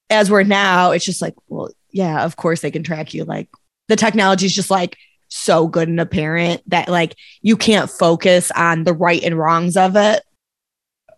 [0.08, 3.24] As we're now, it's just like, well, yeah, of course they can track you.
[3.24, 3.50] Like
[3.88, 4.96] the technology is just like
[5.28, 9.94] so good and apparent that like you can't focus on the right and wrongs of
[9.94, 10.22] it.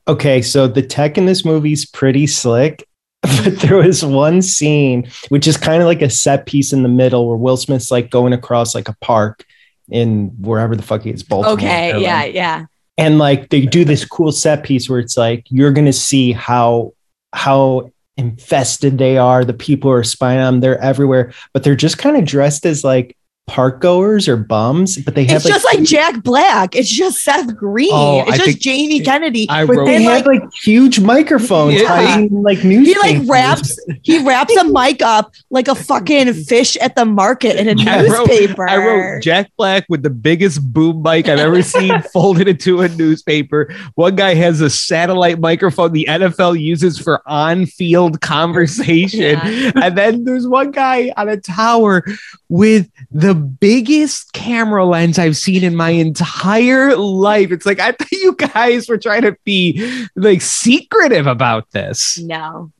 [0.08, 2.84] Okay, so the tech in this movie's pretty slick,
[3.22, 6.88] but there was one scene which is kind of like a set piece in the
[6.88, 9.44] middle where Will Smith's like going across like a park
[9.90, 11.54] in wherever the fuck he is, Baltimore.
[11.54, 11.92] Okay.
[11.92, 12.02] Maryland.
[12.02, 12.24] Yeah.
[12.24, 12.64] Yeah.
[12.96, 16.92] and like they do this cool set piece where it's like you're gonna see how
[17.32, 21.98] how infested they are the people are spying on them they're everywhere but they're just
[21.98, 23.16] kind of dressed as like
[23.48, 26.76] park goers or bums but they have It's just like Jack Black.
[26.76, 27.90] It's just Seth Green.
[27.92, 29.48] Oh, it's I just Jamie Kennedy.
[29.48, 32.26] I wrote they have like, huge microphones Yeah.
[32.30, 37.04] like he like wraps he wraps a mic up like a fucking fish at the
[37.04, 37.74] market in a
[38.10, 38.68] wrote- newspaper.
[38.68, 42.88] I wrote Jack Black with the biggest boom mic I've ever seen folded into a
[42.88, 43.74] newspaper.
[43.94, 49.38] One guy has a satellite microphone the NFL uses for on field conversation.
[49.42, 49.72] Yeah.
[49.76, 52.04] And then there's one guy on a tower
[52.48, 57.50] with the biggest camera lens I've seen in my entire life.
[57.50, 62.18] It's like, I thought you guys were trying to be like secretive about this.
[62.18, 62.72] no,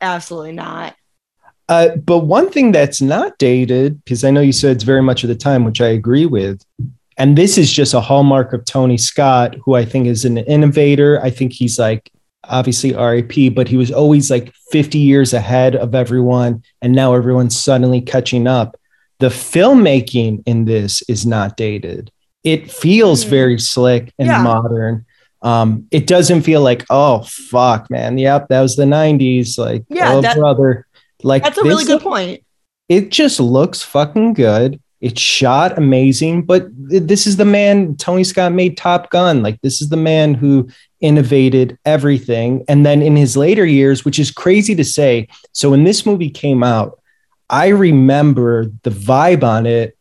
[0.00, 0.96] absolutely not.
[1.68, 5.22] Uh, but one thing that's not dated, because I know you said it's very much
[5.22, 6.62] of the time, which I agree with,
[7.16, 11.20] and this is just a hallmark of Tony Scott, who I think is an innovator.
[11.22, 12.10] I think he's like
[12.44, 17.58] obviously RIP, but he was always like 50 years ahead of everyone, and now everyone's
[17.58, 18.76] suddenly catching up.
[19.22, 22.10] The filmmaking in this is not dated.
[22.42, 23.30] It feels Hmm.
[23.30, 24.42] very slick and Yeah.
[24.42, 25.04] modern.
[25.42, 28.18] Um, it doesn't feel like, oh fuck, man.
[28.18, 29.56] Yep, that was the 90s.
[29.58, 30.86] Like, Yeah, oh that- brother.
[31.22, 32.40] Like That's a really good point.
[32.88, 34.80] it just looks fucking good.
[35.00, 39.40] It's shot amazing, but this is the man Tony Scott made Top Gun.
[39.42, 40.66] Like this is the man who
[41.00, 42.64] innovated everything.
[42.68, 46.30] And then in his later years, which is crazy to say, so when this movie
[46.30, 46.98] came out,
[47.52, 49.96] I remember the vibe on it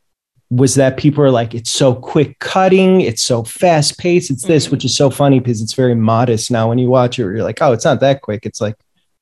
[0.49, 4.65] was that people are like, it's so quick cutting, it's so fast paced, it's this,
[4.65, 4.71] mm-hmm.
[4.71, 6.69] which is so funny because it's very modest now.
[6.69, 8.45] When you watch it, you're like, oh, it's not that quick.
[8.45, 8.75] It's like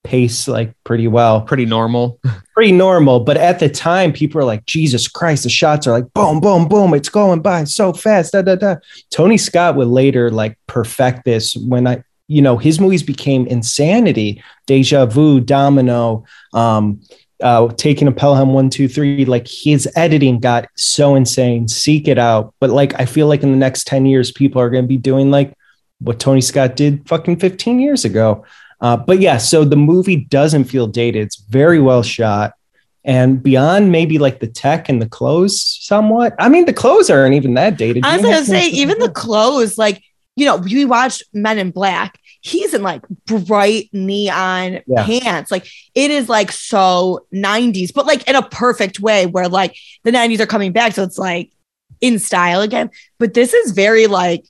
[0.04, 1.42] pace like pretty well.
[1.42, 2.20] Pretty normal.
[2.54, 3.20] pretty normal.
[3.20, 6.68] But at the time, people are like, Jesus Christ, the shots are like boom, boom,
[6.68, 6.94] boom.
[6.94, 8.34] It's going by so fast.
[8.34, 8.76] Da, da, da.
[9.12, 14.44] Tony Scott would later like perfect this when I, you know, his movies became insanity,
[14.68, 17.02] deja vu, domino, um,
[17.42, 21.68] uh, taking a Pelham one, two, three, like his editing got so insane.
[21.68, 22.54] Seek it out.
[22.60, 24.98] But like, I feel like in the next 10 years, people are going to be
[24.98, 25.54] doing like
[26.00, 28.46] what Tony Scott did fucking 15 years ago.
[28.82, 31.24] Uh, but yeah, so the movie doesn't feel dated.
[31.24, 32.54] It's very well shot.
[33.06, 36.36] And beyond maybe like the tech and the clothes, somewhat.
[36.38, 38.06] I mean, the clothes aren't even that dated.
[38.06, 40.04] I was going to say, even the clothes, like,
[40.36, 42.19] you know, we watched Men in Black.
[42.42, 45.06] He's in like bright neon yeah.
[45.06, 45.52] pants.
[45.52, 50.12] Like, it is like so 90s, but like in a perfect way where like the
[50.12, 50.94] 90s are coming back.
[50.94, 51.52] So it's like
[52.02, 52.90] in style again.
[53.18, 54.46] But this is very like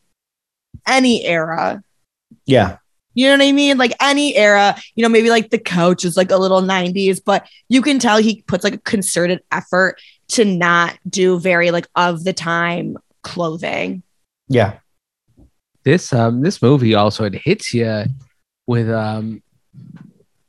[0.87, 1.83] any era.
[2.45, 2.77] Yeah.
[3.15, 3.77] You know what I mean?
[3.77, 7.47] Like any era, you know, maybe like the coach is like a little 90s, but
[7.67, 9.99] you can tell he puts like a concerted effort
[10.29, 14.03] to not do very like of the time clothing.
[14.47, 14.77] Yeah.
[15.83, 18.05] This um this movie also it hits you
[18.67, 19.41] with um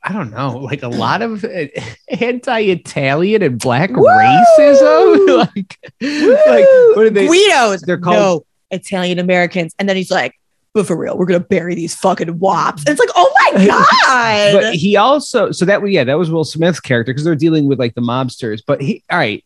[0.03, 1.45] I don't know, like a lot of
[2.09, 4.07] anti-Italian and black Woo!
[4.07, 5.37] racism.
[5.39, 6.65] like, like
[6.97, 7.27] what are they?
[7.27, 7.83] Guidos.
[7.83, 9.75] They're called no, Italian Americans.
[9.79, 10.35] And then he's like,
[10.73, 12.85] but for real, we're gonna bury these fucking wops.
[12.85, 13.67] And it's like, oh my
[14.03, 14.53] god.
[14.63, 17.79] but he also so that yeah, that was Will Smith's character because they're dealing with
[17.79, 18.63] like the mobsters.
[18.67, 19.45] But he all right.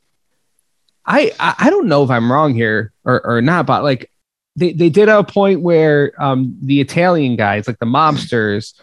[1.07, 4.11] I I don't know if I'm wrong here or, or not, but like
[4.57, 8.75] they, they did a point where um the Italian guys, like the mobsters,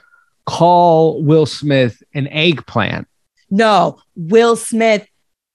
[0.46, 3.08] call Will Smith an eggplant.
[3.50, 5.08] No, Will Smith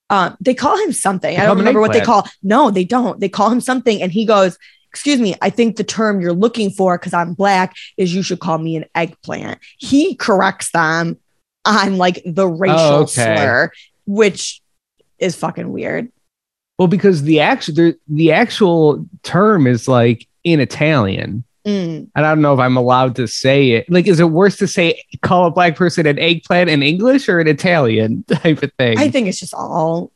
[0.08, 1.34] um, they call him something.
[1.34, 2.28] They I don't remember what they call.
[2.42, 3.18] No, they don't.
[3.18, 4.56] They call him something, and he goes,
[4.96, 8.38] excuse me, I think the term you're looking for, because I'm black, is you should
[8.38, 9.58] call me an eggplant.
[9.78, 11.18] He corrects them
[11.64, 13.36] on like the racial oh, okay.
[13.36, 13.70] slur,
[14.06, 14.62] which
[15.18, 16.10] is fucking weird.
[16.78, 21.44] Well, because the actual the, the actual term is like in Italian.
[21.66, 22.08] Mm.
[22.14, 23.90] And I don't know if I'm allowed to say it.
[23.90, 27.40] Like, is it worse to say call a black person an eggplant in English or
[27.40, 28.98] an Italian type of thing?
[28.98, 30.12] I think it's just all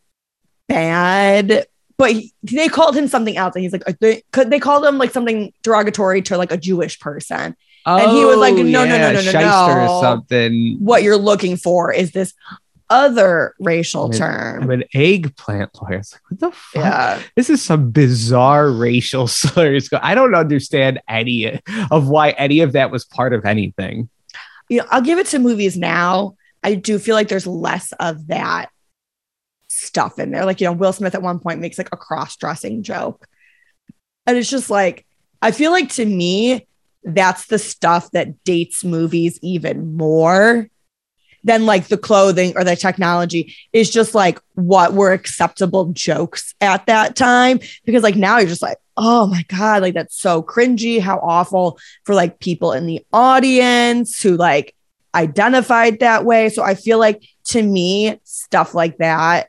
[0.69, 1.67] bad
[2.01, 5.11] but he, they called him something else and he's like they, they called him like
[5.11, 9.13] something derogatory to like a jewish person oh, and he was like no yeah, no
[9.13, 12.33] no no no no or something what you're looking for is this
[12.91, 14.63] other racial I'm term.
[14.65, 15.99] I'm an eggplant lawyer.
[15.99, 16.83] It's like, what the fuck?
[16.83, 17.23] Yeah.
[17.37, 19.89] This is some bizarre racial slurs.
[19.93, 24.11] I don't understand any of why any of that was part of anything.
[24.69, 26.37] You know, I'll give it to movies now.
[26.63, 28.71] I do feel like there's less of that
[29.69, 30.45] stuff in there.
[30.45, 33.27] Like, you know, Will Smith at one point makes like a cross dressing joke.
[34.27, 35.07] And it's just like,
[35.41, 36.67] I feel like to me,
[37.03, 40.69] that's the stuff that dates movies even more
[41.45, 46.87] than like the clothing or the technology is just like what were acceptable jokes at
[46.87, 47.61] that time.
[47.85, 51.01] Because like now you're just like, oh my God, like that's so cringy.
[51.01, 54.75] How awful for like people in the audience who like
[55.15, 56.49] identified that way.
[56.49, 59.49] So I feel like to me, stuff like that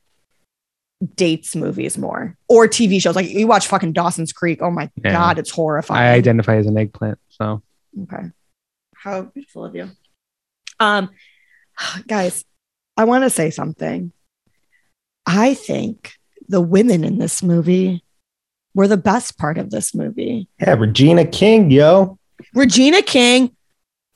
[1.15, 3.15] dates movies more or TV shows.
[3.15, 4.59] Like you watch fucking Dawson's Creek.
[4.61, 5.11] Oh my yeah.
[5.11, 6.01] god, it's horrifying.
[6.01, 7.19] I identify as an eggplant.
[7.29, 7.61] So
[8.03, 8.29] okay,
[8.95, 9.89] how beautiful of you.
[10.79, 11.09] Um,
[12.07, 12.45] guys,
[12.97, 14.11] I want to say something.
[15.25, 16.13] I think
[16.47, 18.03] the women in this movie
[18.73, 20.47] were the best part of this movie.
[20.59, 22.17] Yeah, Regina King, yo.
[22.53, 23.55] Regina King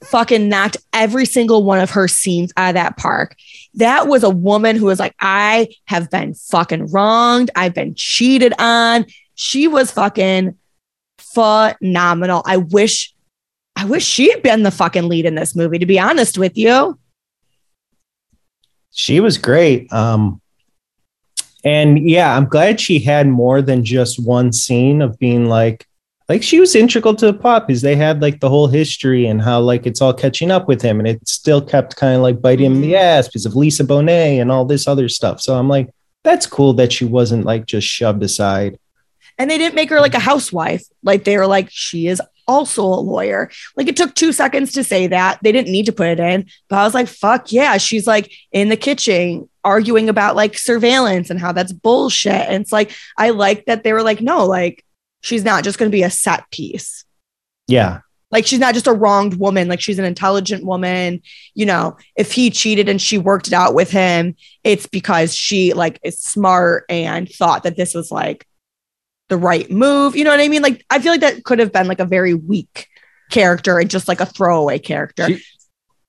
[0.03, 3.35] fucking knocked every single one of her scenes out of that park.
[3.75, 7.51] That was a woman who was like, I have been fucking wronged.
[7.55, 9.05] I've been cheated on.
[9.35, 10.57] She was fucking
[11.17, 12.43] phenomenal.
[12.45, 13.13] I wish,
[13.75, 16.57] I wish she had been the fucking lead in this movie, to be honest with
[16.57, 16.97] you.
[18.95, 19.91] She was great.
[19.91, 20.41] Um,
[21.65, 25.85] and yeah, I'm glad she had more than just one scene of being like,
[26.29, 29.41] like she was integral to the plot because they had like the whole history and
[29.41, 32.41] how like it's all catching up with him and it still kept kind of like
[32.41, 33.19] biting him in the mm-hmm.
[33.19, 35.41] ass because of Lisa Bonet and all this other stuff.
[35.41, 35.89] So I'm like,
[36.23, 38.79] that's cool that she wasn't like just shoved aside.
[39.37, 40.83] And they didn't make her like a housewife.
[41.03, 43.49] Like they were like, she is also a lawyer.
[43.75, 45.39] Like it took two seconds to say that.
[45.41, 47.77] They didn't need to put it in, but I was like, fuck yeah.
[47.77, 52.33] She's like in the kitchen arguing about like surveillance and how that's bullshit.
[52.33, 54.85] And it's like, I like that they were like, no, like
[55.21, 57.03] she's not just going to be a set piece.
[57.67, 58.01] Yeah.
[58.31, 61.21] Like she's not just a wronged woman, like she's an intelligent woman.
[61.53, 65.73] You know, if he cheated and she worked it out with him, it's because she
[65.73, 68.45] like is smart and thought that this was like
[69.29, 70.15] the right move.
[70.15, 70.61] You know what I mean?
[70.61, 72.87] Like I feel like that could have been like a very weak
[73.31, 75.27] character and just like a throwaway character.
[75.27, 75.43] She-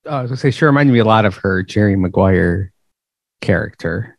[0.09, 2.72] Oh, I was gonna say, sure reminded me a lot of her Jerry Maguire
[3.40, 4.16] character.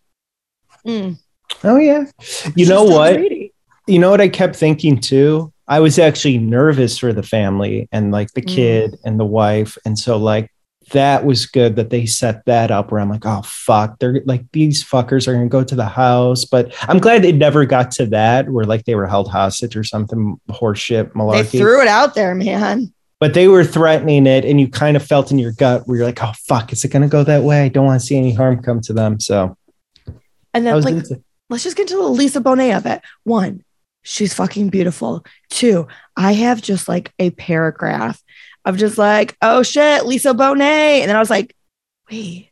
[0.86, 1.18] Mm.
[1.64, 2.00] Oh yeah.
[2.00, 3.16] You She's know what?
[3.16, 3.54] pretty.
[3.88, 5.54] You know what I kept thinking too?
[5.68, 8.48] I was actually nervous for the family and like the Mm.
[8.54, 9.78] kid and the wife.
[9.86, 10.52] And so like
[10.91, 14.45] that was good that they set that up where I'm like, oh fuck, they're like
[14.52, 16.45] these fuckers are gonna go to the house.
[16.45, 19.84] But I'm glad it never got to that where like they were held hostage or
[19.84, 21.52] something horseshit malarkey.
[21.52, 22.93] They threw it out there, man.
[23.19, 26.06] but they were threatening it, and you kind of felt in your gut where you're
[26.06, 27.63] like, oh fuck, is it gonna go that way?
[27.65, 29.19] I don't want to see any harm come to them.
[29.19, 29.58] So
[30.54, 33.02] And then like into- let's just get to the Lisa Bonet of it.
[33.23, 33.63] One,
[34.04, 35.26] she's fucking beautiful.
[35.50, 38.21] Two, I have just like a paragraph
[38.68, 41.00] of just like, oh shit, Lisa Bonet.
[41.02, 41.56] And then I was like,
[42.12, 42.52] wait,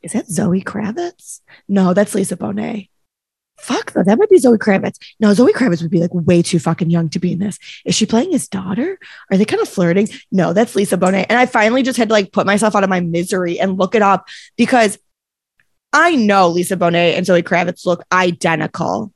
[0.00, 1.40] is that Zoe Kravitz?
[1.68, 2.88] No, that's Lisa Bonet.
[3.58, 4.96] Fuck, though, that might be Zoe Kravitz.
[5.20, 7.58] No, Zoe Kravitz would be like way too fucking young to be in this.
[7.84, 8.98] Is she playing his daughter?
[9.30, 10.08] Are they kind of flirting?
[10.32, 11.26] No, that's Lisa Bonet.
[11.28, 13.94] And I finally just had to like put myself out of my misery and look
[13.94, 14.98] it up because
[15.92, 19.12] I know Lisa Bonet and Zoe Kravitz look identical,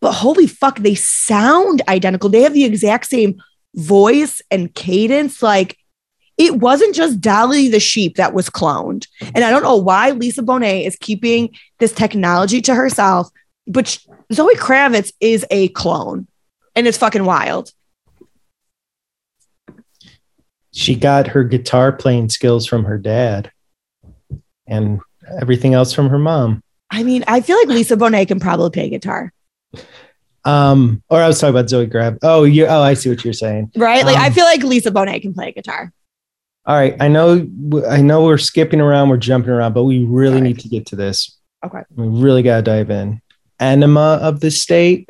[0.00, 2.28] but holy fuck, they sound identical.
[2.28, 3.40] They have the exact same
[3.78, 5.42] voice and cadence.
[5.42, 5.78] Like
[6.36, 9.06] it wasn't just Dolly the sheep that was cloned.
[9.34, 13.30] And I don't know why Lisa Bonet is keeping this technology to herself,
[13.66, 13.98] but
[14.32, 16.26] Zoe Kravitz is a clone
[16.76, 17.72] and it's fucking wild.
[20.78, 23.50] she got her guitar playing skills from her dad
[24.66, 25.00] and
[25.40, 26.62] everything else from her mom.
[26.90, 29.32] I mean, I feel like Lisa Bonet can probably play guitar,
[30.44, 32.18] Um, or I was talking about Zoe Grab.
[32.22, 32.66] Oh, you.
[32.66, 33.70] Oh, I see what you're saying.
[33.76, 34.04] right?
[34.04, 35.92] Like, I Um, feel like Lisa Bonet can play guitar.
[36.66, 37.46] All right, I know.
[37.88, 40.42] I know we're skipping around, we're jumping around, but we really All right.
[40.42, 41.36] need to get to this.
[41.64, 41.80] Okay.
[41.96, 43.20] We really gotta dive in.
[43.58, 45.08] Enema of the State.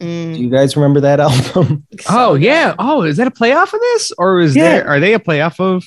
[0.00, 0.34] Mm.
[0.34, 1.86] Do you guys remember that album?
[2.10, 2.74] Oh yeah.
[2.78, 4.64] Oh, is that a playoff of this, or is Yeah.
[4.68, 4.88] there?
[4.88, 5.84] Are they a playoff of?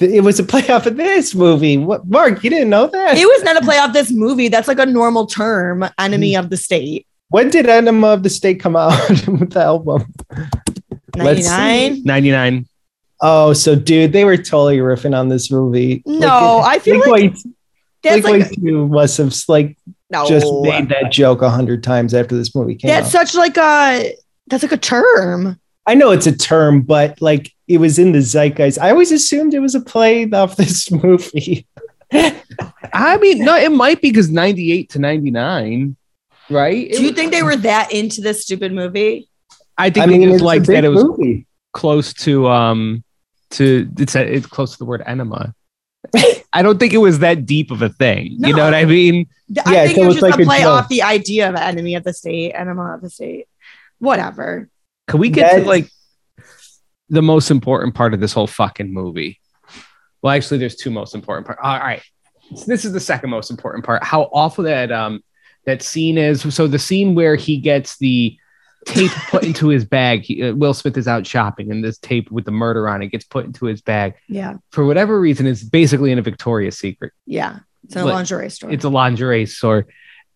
[0.00, 1.78] It was a playoff of this movie.
[1.78, 2.42] What, Mark?
[2.44, 3.16] You didn't know that?
[3.16, 4.48] It was not a play off this movie.
[4.48, 7.06] That's like a normal term, enemy of the state.
[7.28, 10.12] When did Enema of the State come out with the album?
[11.16, 12.02] 99.
[12.04, 12.66] Ninety nine.
[13.20, 16.02] Oh, so dude, they were totally riffing on this movie.
[16.04, 17.36] No, I feel like Blink
[18.02, 19.76] that's Blink like 182 must have like
[20.10, 20.26] no.
[20.28, 23.20] just made that joke a hundred times after this movie came That's out.
[23.20, 24.14] That's such like a
[24.48, 25.58] that's like a term.
[25.86, 28.78] I know it's a term, but like it was in the zeitgeist.
[28.78, 31.66] I always assumed it was a play off this movie.
[32.12, 35.96] I mean, no, it might be because ninety eight to ninety nine,
[36.50, 36.90] right?
[36.90, 39.28] Do you think they were that into this stupid movie?
[39.78, 41.46] I think I mean, they just liked that it was movie.
[41.72, 43.04] close to um
[43.50, 45.54] to it's a, it's close to the word enema.
[46.52, 48.36] I don't think it was that deep of a thing.
[48.38, 49.26] You know what I mean?
[49.52, 50.68] Th- Yeah, think so it was just like a a play joke.
[50.68, 53.46] off the idea of enemy of the state, enema of the state.
[53.98, 54.68] Whatever.
[55.08, 55.88] Can we get to like
[57.08, 59.40] the most important part of this whole fucking movie?
[60.22, 61.60] Well, actually, there's two most important parts.
[61.62, 62.02] All right,
[62.54, 64.02] So this is the second most important part.
[64.02, 65.22] How awful that um
[65.66, 66.54] that scene is.
[66.54, 68.36] So the scene where he gets the
[68.86, 70.22] tape put into his bag.
[70.22, 73.08] He, uh, Will Smith is out shopping, and this tape with the murder on it
[73.08, 74.14] gets put into his bag.
[74.28, 74.54] Yeah.
[74.70, 77.12] For whatever reason, it's basically in a Victoria's Secret.
[77.26, 77.58] Yeah.
[77.84, 78.70] It's a lingerie store.
[78.70, 79.86] It's a lingerie store.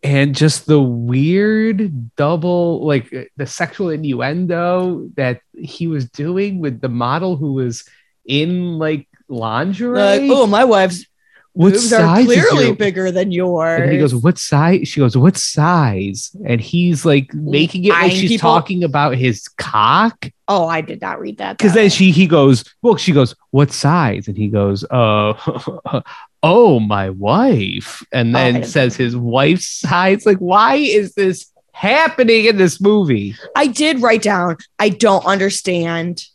[0.02, 6.80] And just the weird double, like uh, the sexual innuendo that he was doing with
[6.80, 7.84] the model who was
[8.24, 9.98] in like lingerie.
[9.98, 11.04] like, oh, my wife's
[11.52, 13.82] what boobs are size is clearly your-" bigger than yours.
[13.82, 18.12] And he goes, "What size?" She goes, "What size?" And he's like making it like
[18.12, 18.50] she's people.
[18.50, 20.30] talking about his cock.
[20.48, 21.58] Oh, I did not read that.
[21.58, 24.26] Because then she he goes, well, she goes, what size?
[24.26, 26.02] And he goes, uh,
[26.42, 28.04] oh, my wife.
[28.12, 30.26] And Oh, then didn't says his wife's size.
[30.26, 33.36] Like, why is this happening in this movie?
[33.54, 36.26] I did write down, I don't understand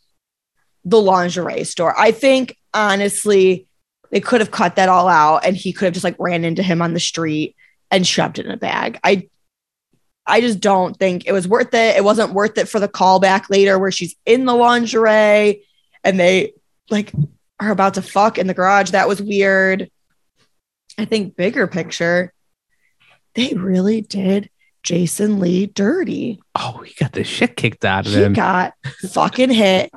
[0.86, 1.94] the lingerie store.
[1.98, 3.65] I think honestly,
[4.10, 6.62] they could have cut that all out and he could have just like ran into
[6.62, 7.56] him on the street
[7.90, 8.98] and shoved it in a bag.
[9.04, 9.28] I
[10.26, 11.96] I just don't think it was worth it.
[11.96, 15.62] It wasn't worth it for the callback later where she's in the lingerie
[16.02, 16.52] and they
[16.90, 17.12] like
[17.60, 18.90] are about to fuck in the garage.
[18.90, 19.88] That was weird.
[20.98, 22.32] I think bigger picture,
[23.34, 24.50] they really did
[24.82, 26.40] Jason Lee dirty.
[26.54, 28.32] Oh, he got the shit kicked out of He him.
[28.32, 28.72] got
[29.10, 29.90] fucking hit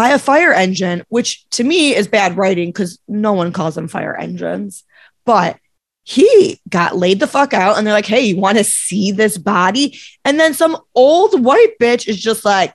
[0.00, 3.86] by a fire engine, which to me is bad writing because no one calls them
[3.86, 4.82] fire engines.
[5.26, 5.58] But
[6.04, 9.36] he got laid the fuck out, and they're like, "Hey, you want to see this
[9.36, 12.72] body?" And then some old white bitch is just like,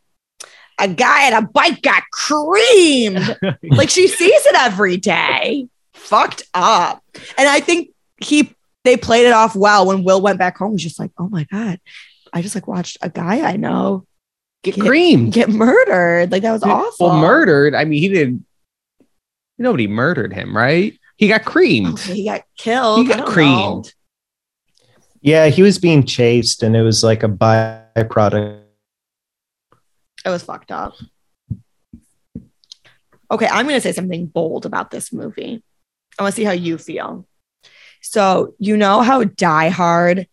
[0.80, 5.68] "A guy at a bike got creamed." like she sees it every day.
[5.96, 7.04] Fucked up.
[7.40, 7.90] And I think
[8.22, 8.54] he
[8.84, 10.74] they played it off well when Will went back home.
[10.74, 11.80] He's just like, "Oh my god."
[12.32, 14.06] I just like watched a guy I know
[14.66, 15.32] Get Get- creamed.
[15.32, 16.32] get murdered.
[16.32, 17.08] Like that was awful.
[17.10, 17.76] Well, murdered.
[17.76, 18.46] I mean, he didn't.
[19.60, 20.98] Nobody murdered him, right?
[21.18, 22.00] He got creamed.
[22.00, 22.98] Okay, he got killed.
[23.00, 23.32] He got don't know.
[23.32, 23.94] creamed.
[25.22, 28.62] Yeah, he was being chased, and it was like a byproduct.
[30.26, 30.96] It was fucked up.
[33.32, 35.64] Okay, I'm going to say something bold about this movie.
[36.18, 37.28] I want to see how you feel.
[38.02, 40.28] So, you know how Die Hard,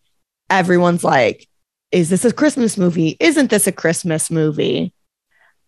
[0.49, 1.47] everyone's like,
[1.93, 3.15] is this a Christmas movie?
[3.19, 4.91] Isn't this a Christmas movie?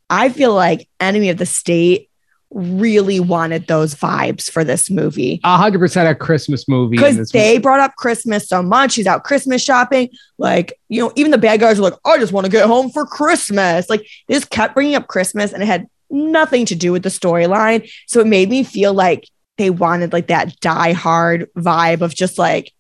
[0.10, 2.10] I feel like Enemy of the State
[2.50, 5.40] really wanted those vibes for this movie.
[5.44, 6.98] A hundred percent a Christmas movie.
[6.98, 8.94] because they brought up Christmas so much.
[8.94, 10.10] She's out Christmas shopping.
[10.40, 12.90] Like, you know, even the bad guys are like, I just want to get home
[12.90, 13.88] for Christmas.
[13.90, 17.10] Like, they just kept bringing up Christmas and it had nothing to do with the
[17.10, 17.90] storyline.
[18.08, 22.40] So it made me feel like they wanted like that die hard vibe of just
[22.40, 22.72] like,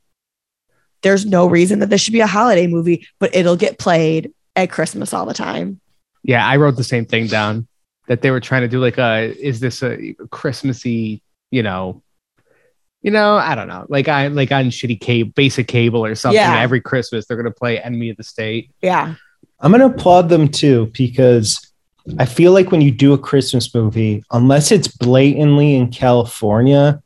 [1.02, 4.72] there's no reason that this should be a holiday movie, but it'll get played at
[4.72, 5.80] Christmas all the time.
[6.24, 7.68] Yeah, I wrote the same thing down
[8.08, 11.22] that they were trying to do like a is this a Christmassy,
[11.52, 12.02] you know,
[13.02, 16.38] you know, I don't know, like I like on shitty cable, basic cable or something.
[16.38, 16.60] Yeah.
[16.60, 18.72] Every Christmas they're gonna play Enemy of the State.
[18.82, 19.16] Yeah.
[19.60, 21.72] I'm going to applaud them too because
[22.20, 27.02] I feel like when you do a Christmas movie, unless it's blatantly in California,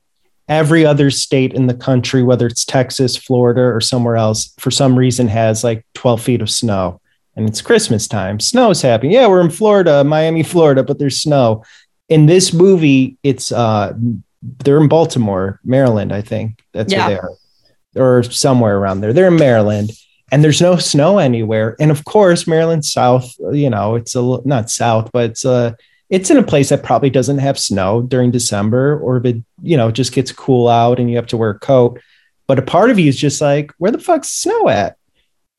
[0.49, 4.97] every other state in the country, whether it's Texas, Florida, or somewhere else, for some
[4.97, 6.99] reason has like 12 feet of snow.
[7.35, 8.39] And it's Christmas time.
[8.39, 9.13] Snow is happening.
[9.13, 11.63] Yeah, we're in Florida, Miami, Florida, but there's snow.
[12.09, 13.93] In this movie, it's uh
[14.63, 16.63] they're in Baltimore, Maryland, I think.
[16.73, 17.07] That's Yeah.
[17.07, 17.29] where
[17.93, 18.17] they are.
[18.17, 19.13] Or somewhere around there.
[19.13, 19.91] They're in Maryland
[20.31, 21.75] and there's no snow anywhere.
[21.79, 25.73] And of course, Maryland South, you know, it's a not South, but it's uh
[26.09, 29.77] it's in a place that probably doesn't have snow during December, or if it, you
[29.77, 32.01] know, just gets cool out and you have to wear a coat.
[32.47, 34.97] But a part of you is just like, where the fuck's snow at?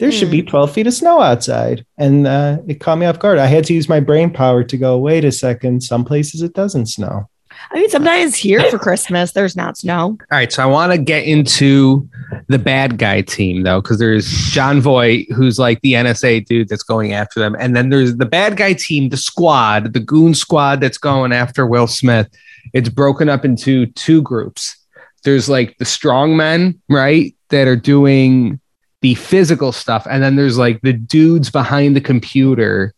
[0.00, 1.86] There should be 12 feet of snow outside.
[1.98, 3.38] And uh, it caught me off guard.
[3.38, 6.54] I had to use my brain power to go, wait a second, some places it
[6.54, 7.28] doesn't snow.
[7.70, 10.06] I mean, sometimes here for Christmas, there's not snow.
[10.06, 12.08] All right, so I want to get into
[12.48, 16.82] the bad guy team though, because there's Jon Voight, who's like the NSA dude that's
[16.82, 20.80] going after them, and then there's the bad guy team, the squad, the goon squad
[20.80, 22.28] that's going after Will Smith.
[22.72, 24.76] It's broken up into two groups.
[25.22, 28.60] There's like the strong men, right, that are doing
[29.02, 32.94] the physical stuff, and then there's like the dudes behind the computer,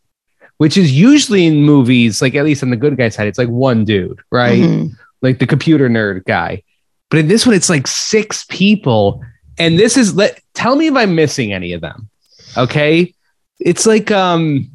[0.63, 3.49] which is usually in movies, like at least on the good guy side, it's like
[3.49, 4.63] one dude, right?
[4.63, 4.91] Mhm.
[5.21, 6.63] like the computer nerd guy.
[7.11, 9.21] But in this one, it's like six people.
[9.59, 12.09] And this is let tell me if I'm missing any of them.
[12.57, 13.13] Okay.
[13.59, 14.71] It's like um,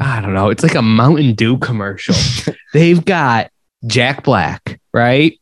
[0.00, 2.14] I don't know, it's like a Mountain Dew commercial.
[2.72, 3.50] They've got
[3.86, 5.38] Jack Black, right?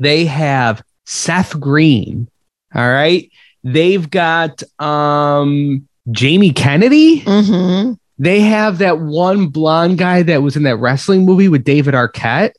[0.00, 2.28] They have Seth Green.
[2.74, 3.30] All right.
[3.62, 7.20] They've got um Jamie Kennedy.
[7.20, 7.98] Mhm.
[8.18, 12.52] They have that one blonde guy that was in that wrestling movie with David Arquette.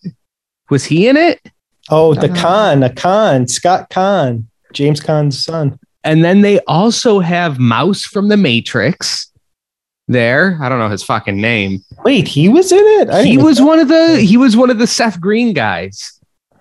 [0.70, 1.40] Was he in it?
[1.90, 2.36] Oh, the Uh-huh.
[2.76, 5.80] Caan, a Caan, Scott Caan, James Caan's son.
[6.04, 9.32] And then they also have Mouse from the Matrix
[10.08, 10.58] there.
[10.62, 11.84] I don't know his fucking name.
[12.04, 13.10] Wait, he was in it?
[13.10, 16.12] I He was even- one of the he was one of the Seth Green guys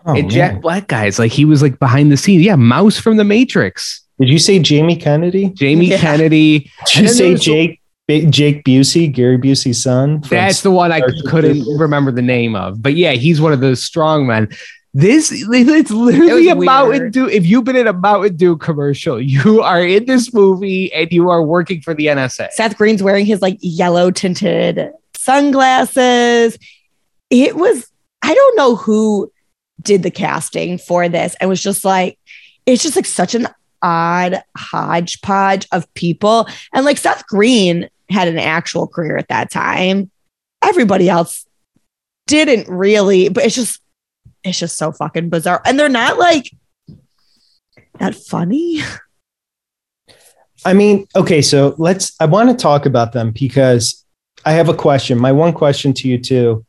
[0.07, 0.61] Oh, and Jack man.
[0.61, 1.19] Black guys.
[1.19, 2.43] Like he was like behind the scenes.
[2.45, 4.03] Yeah, Mouse from the Matrix.
[4.21, 5.49] Did you say Jamie Kennedy?
[5.51, 5.99] Jamie Yeah.
[5.99, 6.71] Kennedy.
[6.87, 7.77] Did you say Jake Ba-
[8.09, 10.21] Jake Busey, Gary Busey's son?
[10.29, 12.83] That's the one I couldn't remember the name of.
[12.83, 14.49] But yeah, he's one of those strong men.
[14.93, 17.11] This it's literally It a was Mountain.
[17.11, 17.29] Dew.
[17.29, 21.31] If you've been in a Mountain Dew commercial, you are in this movie and you
[21.31, 22.53] are working for the NSA.
[22.53, 26.59] Seth Green's wearing his like yellow tinted sunglasses.
[27.31, 27.91] It was,
[28.23, 29.33] I don't know who
[29.83, 31.35] did the casting for this.
[31.41, 32.19] It was just like,
[32.67, 33.49] it's just like such an
[33.83, 36.47] odd hodgepodge of people.
[36.73, 40.11] And like Seth Green had an actual career at that time.
[40.63, 41.47] Everybody else
[42.27, 43.81] didn't really, but it's just,
[44.43, 45.63] it's just so fucking bizarre.
[45.65, 46.51] And they're not like
[47.99, 48.81] that funny.
[50.65, 52.15] I mean, okay, so let's.
[52.21, 54.05] I want to talk about them because
[54.45, 55.19] I have a question.
[55.19, 56.65] My one question to you too.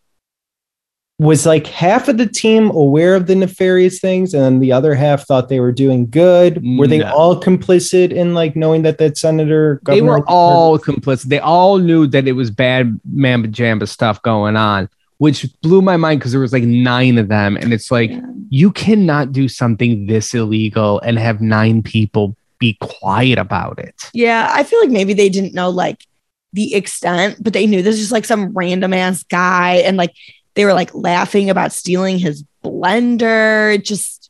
[1.18, 4.94] Was like half of the team aware of the nefarious things and then the other
[4.94, 7.14] half thought they were doing good mm, were they No.
[7.16, 11.26] all complicit in like knowing that that senator they were all complicit.
[11.30, 14.90] They all knew that it was bad mamba jamba stuff going on,
[15.20, 18.12] which blew my mind because there was like nine of them, and it's like
[18.50, 23.96] you cannot do something this illegal and have nine people be quiet about it.
[24.14, 26.06] Yeah, I feel like maybe they didn't know like
[26.52, 30.14] the extent, but they knew this is just like some random ass guy, and like
[30.56, 33.82] they were like laughing about stealing his blender.
[33.84, 34.30] Just,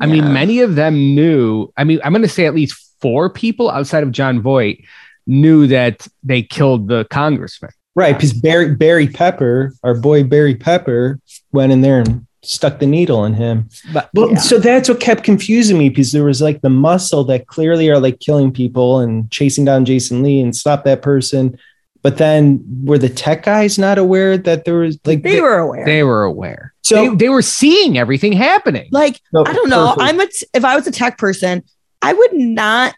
[0.00, 0.12] I yeah.
[0.12, 1.72] mean, many of them knew.
[1.76, 4.84] I mean, I'm going to say at least four people outside of Jon Voight
[5.26, 7.70] knew that they killed the congressman.
[7.94, 11.20] right because barry barry pepper our boy barry pepper
[11.52, 14.38] went in there and stuck the needle in him But Well, Yeah.
[14.38, 18.00] so that's what kept confusing me because there was like the muscle that clearly are
[18.00, 21.56] like killing people and chasing down Jason Lee and stop that person.
[22.02, 25.84] But then were the tech guys not aware that there was like they were aware.
[25.84, 26.74] they were aware.
[26.82, 28.88] So- they, they were seeing everything happening.
[28.90, 29.94] like, No, I don't know.
[29.94, 30.02] perfect.
[30.02, 31.62] I'm a t- if I was a tech person,
[32.02, 32.94] I would not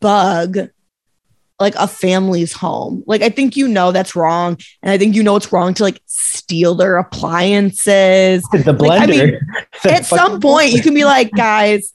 [0.00, 0.56] bug
[1.60, 3.04] like a family's home.
[3.06, 5.82] Like I think you know that's wrong, and I think you know it's wrong to
[5.82, 8.42] like steal their appliances.
[8.52, 8.78] the blender.
[8.88, 9.40] like, I mean,
[9.82, 11.92] The At some fucking point, you can be like, guys,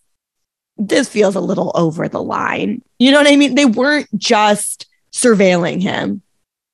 [0.77, 2.81] this feels a little over the line.
[2.99, 3.55] You know what I mean?
[3.55, 6.21] They weren't just surveilling him.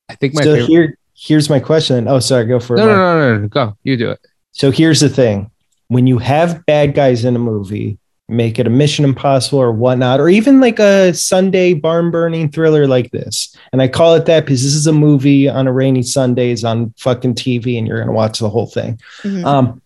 [0.09, 0.67] I think my so favorite.
[0.67, 2.07] here, here's my question.
[2.07, 2.79] Oh, sorry, go for it.
[2.79, 3.77] no, no, no, no, no, go.
[3.83, 4.19] You do it.
[4.51, 5.49] So here's the thing:
[5.87, 7.97] when you have bad guys in a movie,
[8.29, 12.87] make it a Mission Impossible or whatnot, or even like a Sunday barn burning thriller
[12.87, 13.55] like this.
[13.71, 16.93] And I call it that because this is a movie on a rainy Sundays on
[16.97, 18.99] fucking TV, and you're gonna watch the whole thing.
[19.23, 19.45] Mhm.
[19.45, 19.81] Um,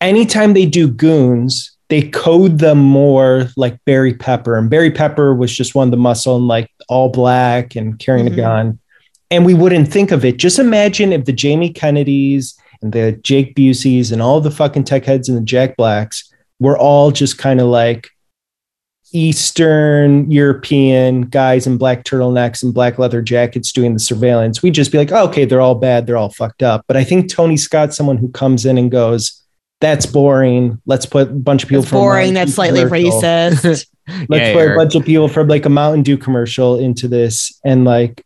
[0.00, 5.54] anytime they do goons, they code them more like Barry Pepper, and Barry Pepper was
[5.56, 8.32] just one of the muscle and like all black and carrying Mhm.
[8.32, 8.78] a gun.
[9.30, 10.36] And we wouldn't think of it.
[10.36, 15.04] Just imagine if the Jamie Kennedys and the Jake Buseys and all the fucking tech
[15.04, 18.08] heads and the Jack Blacks were all just kind of like
[19.12, 24.64] Eastern European guys in black turtlenecks and black leather jackets doing the surveillance.
[24.64, 26.84] We'd just be like, oh, okay, they're all bad, they're all fucked up.
[26.88, 29.40] But I think Tony Scott's someone who comes in and goes,
[29.84, 30.80] that's boring.
[30.86, 32.32] Let's put a bunch of people It's from boring.
[32.32, 33.20] Mountain That's slightly commercial.
[33.20, 33.86] racist.
[34.28, 37.60] Let's Yeah, put a bunch of people from like a Mountain Dew commercial into this
[37.64, 38.24] and like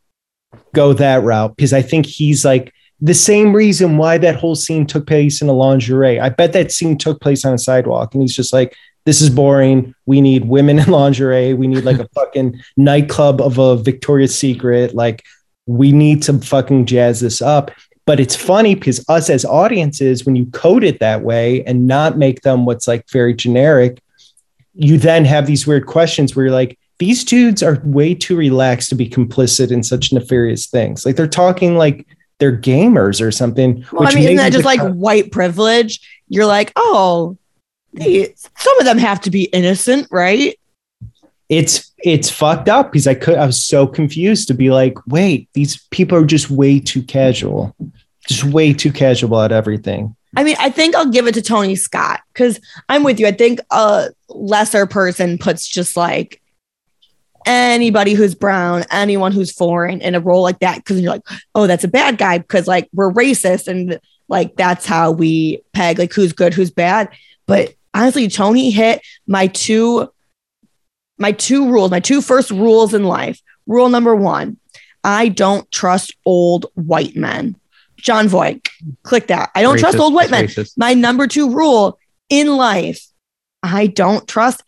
[0.73, 4.87] go that route because I think he's like the same reason why that whole scene
[4.87, 6.21] took place in a lingerie.
[6.21, 9.31] I bet that scene took place on a sidewalk and he's just like, this is
[9.31, 9.95] boring.
[10.07, 11.55] We need women in lingerie.
[11.55, 14.95] We need like a fucking nightclub of a Victoria's Secret.
[14.95, 15.25] Like,
[15.67, 17.71] we need to fucking jazz this up.
[18.09, 22.17] But it's funny because us as audiences, when you code it that way and not
[22.17, 24.01] make them what's like very generic,
[24.73, 28.89] you then have these weird questions where you're like, these dudes are way too relaxed
[28.89, 31.05] to be complicit in such nefarious things.
[31.05, 32.07] Like they're talking like
[32.39, 33.85] they're gamers or something.
[33.93, 36.01] well, I mean, isn't that just like white privilege?
[36.29, 37.37] You're like, oh,
[37.93, 40.59] they, some of them have to be innocent, right?
[41.49, 45.49] it's it's fucked up because I could I was so confused to be like, wait,
[45.55, 47.75] these people are just way too casual,
[48.29, 50.15] just way too casual about everything.
[50.37, 53.27] I mean, I think I'll give it to Tony Scott because I'm with you.
[53.27, 56.43] I think a lesser person puts just like
[57.47, 61.67] anybody who's brown, anyone who's foreign in a role like that because you're like, oh,
[61.67, 63.99] that's a bad guy because like we're racist and
[64.29, 67.09] like that's how we peg like who's good, who's bad.
[67.47, 70.13] But honestly, Tony hit my two
[71.17, 73.41] my two rules, my two first rules in life.
[73.67, 74.59] Rule number one,
[75.03, 77.57] I don't trust old white men.
[77.99, 78.67] Jon Voight,
[79.03, 79.51] click that.
[79.55, 80.47] I don't trust old white men.
[80.47, 80.77] racist.
[80.77, 83.05] My number two rule in life,
[83.63, 84.63] I don't trust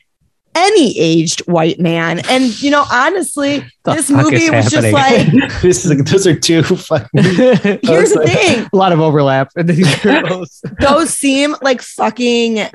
[0.55, 2.19] any aged white man.
[2.29, 5.27] And you know, honestly, The this movie is was just like,
[5.63, 8.69] this is those are two fucking here's the thing.
[8.73, 10.61] a lot of overlap in these girls.
[10.81, 12.67] Those seem like fucking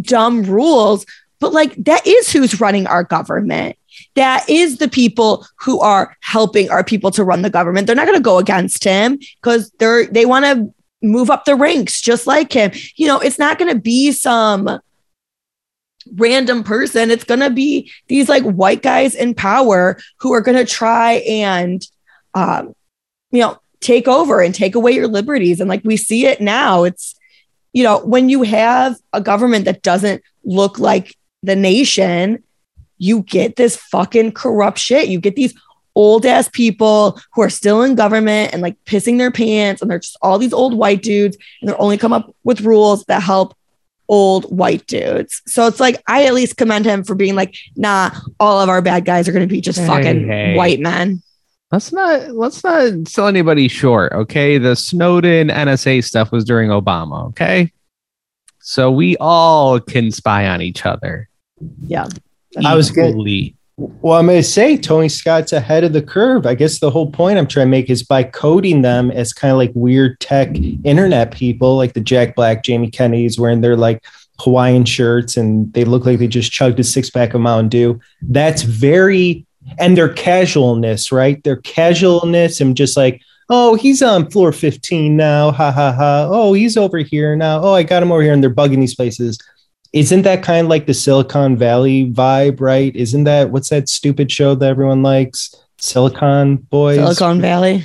[0.00, 1.04] dumb rules,
[1.40, 3.76] but like that is who's running our government.
[4.14, 7.86] That is the people who are helping our people to run the government.
[7.86, 10.72] They're not going to go against him because they're they want to
[11.02, 12.72] move up the ranks just like him.
[12.96, 14.80] You know, it's not going to be some
[16.14, 17.10] random person.
[17.10, 21.14] It's going to be these like white guys in power who are going to try
[21.26, 21.82] and,
[22.34, 22.74] um,
[23.30, 25.60] you know, take over and take away your liberties.
[25.60, 27.14] And like we see it now, it's,
[27.72, 32.42] you know, when you have a government that doesn't look like the nation,
[33.00, 35.08] you get this fucking corrupt shit.
[35.08, 35.54] You get these
[35.96, 39.98] old ass people who are still in government and like pissing their pants, and they're
[39.98, 43.56] just all these old white dudes, and they're only come up with rules that help
[44.08, 45.40] old white dudes.
[45.46, 48.82] So it's like I at least commend him for being like, nah, all of our
[48.82, 50.56] bad guys are going to be just Hey, fucking hey.
[50.56, 51.22] white men.
[51.72, 54.58] Let's not let's not sell anybody short, okay?
[54.58, 57.72] The Snowden NSA stuff was during Obama, okay?
[58.58, 61.28] So we all can spy on each other.
[61.86, 62.08] Yeah.
[62.64, 63.10] I was good.
[63.10, 63.56] Equally.
[63.76, 66.44] Well, I'm going to say Tony Scott's ahead of the curve.
[66.44, 69.52] I guess the whole point I'm trying to make is by coding them as kind
[69.52, 74.04] of like weird tech internet people, like the Jack Black, Jamie Kennedy's wearing their like
[74.38, 78.00] Hawaiian shirts and they look like they just chugged a six pack of Mountain Dew.
[78.20, 79.46] That's very,
[79.78, 81.42] and their casualness, right?
[81.42, 85.52] Their casualness and just like, oh, he's on floor 15 now.
[85.52, 86.28] Ha ha ha.
[86.30, 87.62] Oh, he's over here now.
[87.62, 88.32] Oh, I got him over here.
[88.32, 89.38] And they're bugging these places.
[89.92, 92.94] Isn't that kind of like the Silicon Valley vibe, right?
[92.94, 95.54] Isn't that what's that stupid show that everyone likes?
[95.78, 96.96] Silicon Boys.
[96.96, 97.84] Silicon Valley.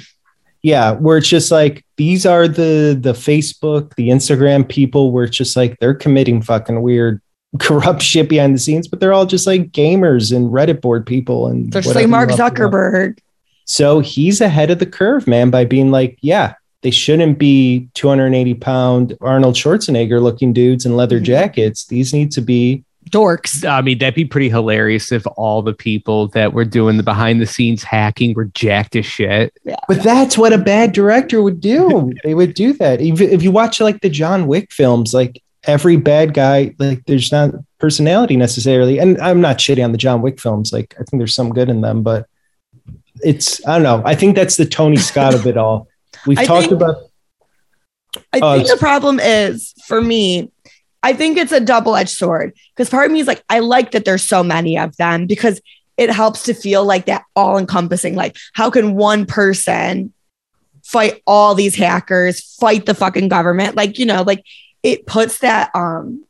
[0.61, 5.37] Yeah, where it's just like these are the the Facebook, the Instagram people where it's
[5.37, 7.21] just like they're committing fucking weird
[7.59, 11.47] corrupt shit behind the scenes, but they're all just like gamers and Reddit board people
[11.47, 12.71] and They're just like Mark you love to love.
[12.71, 13.19] Zuckerberg.
[13.65, 16.53] So he's ahead of the curve, man, by being like, yeah,
[16.85, 21.23] they shouldn't be 280 pound Arnold Schwarzenegger looking dudes in leather Mhm.
[21.23, 21.87] jackets.
[21.87, 23.67] These need to be Dorks.
[23.67, 27.41] I mean, that'd be pretty hilarious if all the people that were doing the behind
[27.41, 29.51] the scenes hacking were jacked as shit.
[29.87, 32.11] But that's what a bad director would do.
[32.23, 33.01] they would do that.
[33.01, 37.31] If, if you watch like the John Wick films, like every bad guy, like there's
[37.31, 38.99] not personality necessarily.
[38.99, 40.71] And I'm not shitty on the John Wick films.
[40.71, 42.25] Like I think there's some good in them, but
[43.23, 44.01] it's I don't know.
[44.05, 45.87] I think that's the Tony Scott of it all.
[46.25, 46.97] We've I talked think- about
[48.33, 50.49] I Oh, think the problem is for me,
[51.03, 53.91] I think it's a double edged sword because part of me is like, I like
[53.91, 55.61] that there's so many of them because
[55.97, 58.15] it helps to feel like that all encompassing.
[58.15, 60.13] Like, how can one person
[60.83, 63.75] fight all these hackers, fight the fucking government?
[63.75, 64.43] Like, you know, like
[64.81, 66.23] it puts that um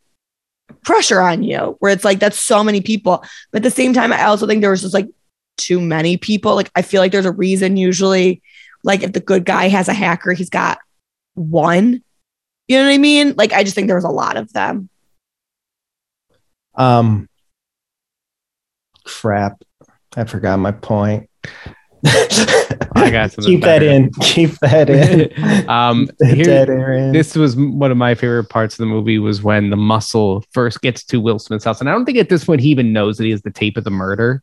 [0.83, 3.23] pressure on you where it's like that's so many people.
[3.51, 5.09] But at the same time, I also think there was just like
[5.57, 6.55] too many people.
[6.55, 8.41] Like, I feel like there's a reason usually,
[8.85, 10.77] like, if the good guy has a hacker, he's got
[11.33, 12.01] one.
[12.67, 13.33] You know what I mean?
[13.35, 14.89] Like I just think there was a lot of them.
[16.75, 17.27] um
[19.05, 19.61] crap.
[20.17, 21.29] I forgot my point.
[22.05, 24.11] I got something Keep that in.
[24.21, 25.69] Keep that in.
[25.69, 27.11] um, here- that in.
[27.11, 30.81] this was one of my favorite parts of the movie was when the muscle first
[30.81, 33.17] gets to Will Smith's house, and I don't think at this point he even knows
[33.17, 34.41] that he has the tape of the murder,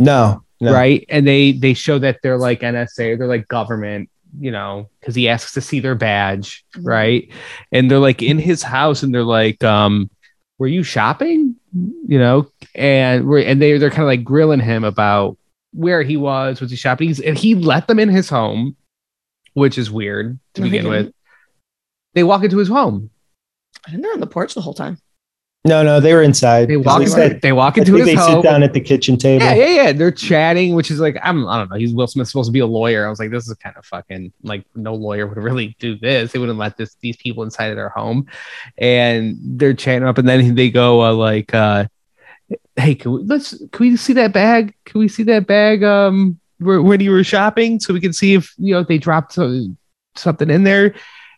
[0.00, 0.72] no, no.
[0.72, 1.04] right?
[1.08, 5.28] And they they show that they're like NSA, they're like government, you know, because he
[5.28, 6.86] asks to see their badge, Mhm.
[6.86, 7.28] right?
[7.70, 10.10] And they're like in his house, and they're like, um,
[10.58, 14.82] "Were you shopping?" You know, and we're and they they're kind of like grilling him
[14.82, 15.36] about
[15.72, 17.06] where he was, was he shopping?
[17.08, 18.74] He's, and he let them in his home,
[19.54, 21.12] which is weird to No, begin with.
[22.14, 23.10] They walk into his home.
[23.86, 24.98] I think they're on the porch the whole time.
[25.66, 26.68] No, no, they were inside.
[26.68, 26.98] They walk.
[26.98, 28.42] they into, said- they walk I into think his they home.
[28.42, 29.44] sit down at the kitchen table.
[29.44, 29.92] yeah, yeah, yeah.
[29.92, 31.46] They're chatting, which is like I'm.
[31.46, 31.76] I don't know.
[31.76, 33.06] He's Will Smith supposed to be a lawyer.
[33.06, 36.32] I was like, this is kind of fucking like no lawyer would really do this.
[36.32, 38.26] They wouldn't let this these people inside of their home,
[38.78, 41.84] and they're chatting up, and then they go uh, like, uh,
[42.76, 44.74] "Hey, can we let's can we see that bag?
[44.86, 45.84] Can we see that bag?
[45.84, 49.34] Um, where, when you were shopping, so we can see if you know they dropped
[49.34, 49.76] some,
[50.16, 50.94] something in there."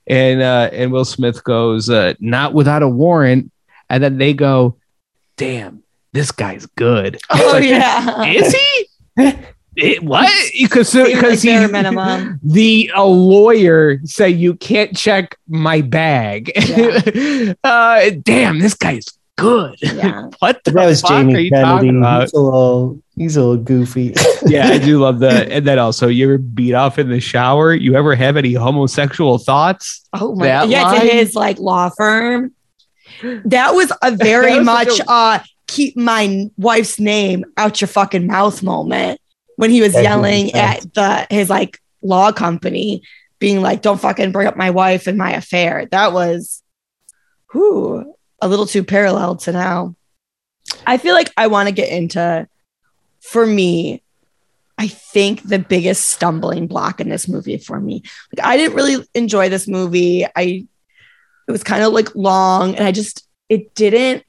[0.07, 3.51] And uh, and Will Smith goes, uh, "Not without a warrant,"
[3.93, 4.79] and then they go,
[5.37, 8.25] "Damn, this guy's good." Oh like, yeah.
[8.25, 8.87] is he?
[9.75, 10.31] It, what?
[10.61, 12.39] Because Seems because like he minimum.
[12.43, 16.53] the a lawyer say you can't check my bag.
[17.65, 19.07] uh, damn, this guy's
[19.39, 19.77] good.
[19.81, 20.29] Yeah.
[20.41, 21.63] what the That was fuck are Jamie you Kennedy.
[21.65, 22.21] talking about?
[22.25, 24.15] He's a little, he's a little goofy.
[24.45, 25.51] yeah, I do love that.
[25.51, 27.73] And then also, you ever beat off in the shower?
[27.73, 30.07] You ever have any homosexual thoughts?
[30.13, 32.53] Oh my That yeah, to his like law firm.
[33.45, 38.27] That was a very was much such uh keep my wife's name out your fucking
[38.27, 39.21] mouth moment
[39.57, 43.03] when he was That yelling at the his like law company,
[43.39, 45.87] being like, Don't fucking bring up my wife and my affair.
[45.91, 46.63] That was
[47.53, 49.95] whew, a little too parallel to now.
[50.87, 52.49] I feel like I want to get into
[53.21, 54.03] for me,
[54.79, 58.03] I think the biggest stumbling block in this movie for me.
[58.35, 60.27] Like I didn't really enjoy this movie.
[60.35, 60.67] I
[61.53, 64.25] it was kind of like long and I just it didn't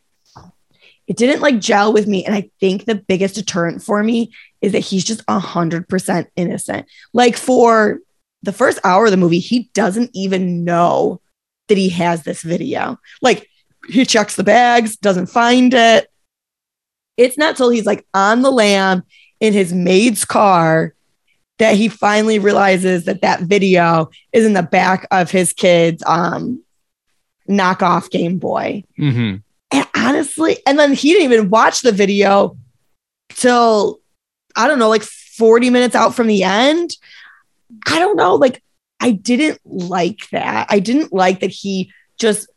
[1.08, 2.26] it didn't like gel with me.
[2.26, 6.28] And I think the biggest deterrent for me is that he's just a hundred percent
[6.36, 6.86] innocent.
[7.14, 8.00] Like for
[8.42, 11.22] the first hour of the movie, he doesn't even know
[11.70, 13.00] that he has this video.
[13.22, 13.50] Like
[13.88, 16.10] he checks the bags, doesn't find it.
[17.16, 19.04] It's not till he's like on the lam
[19.40, 20.94] in his maid's car
[21.58, 26.62] that he finally realizes that that video is in the back of his kid's um
[27.50, 28.84] knockoff Game Boy.
[28.98, 29.38] Mm-hmm.
[29.72, 32.58] And honestly, and then he didn't even watch the video
[33.30, 34.00] till
[34.56, 36.92] I don't know, like 40 minutes out from the end.
[37.88, 38.36] I don't know.
[38.36, 38.64] Like,
[39.00, 40.68] I didn't like that.
[40.70, 42.48] I didn't like that he just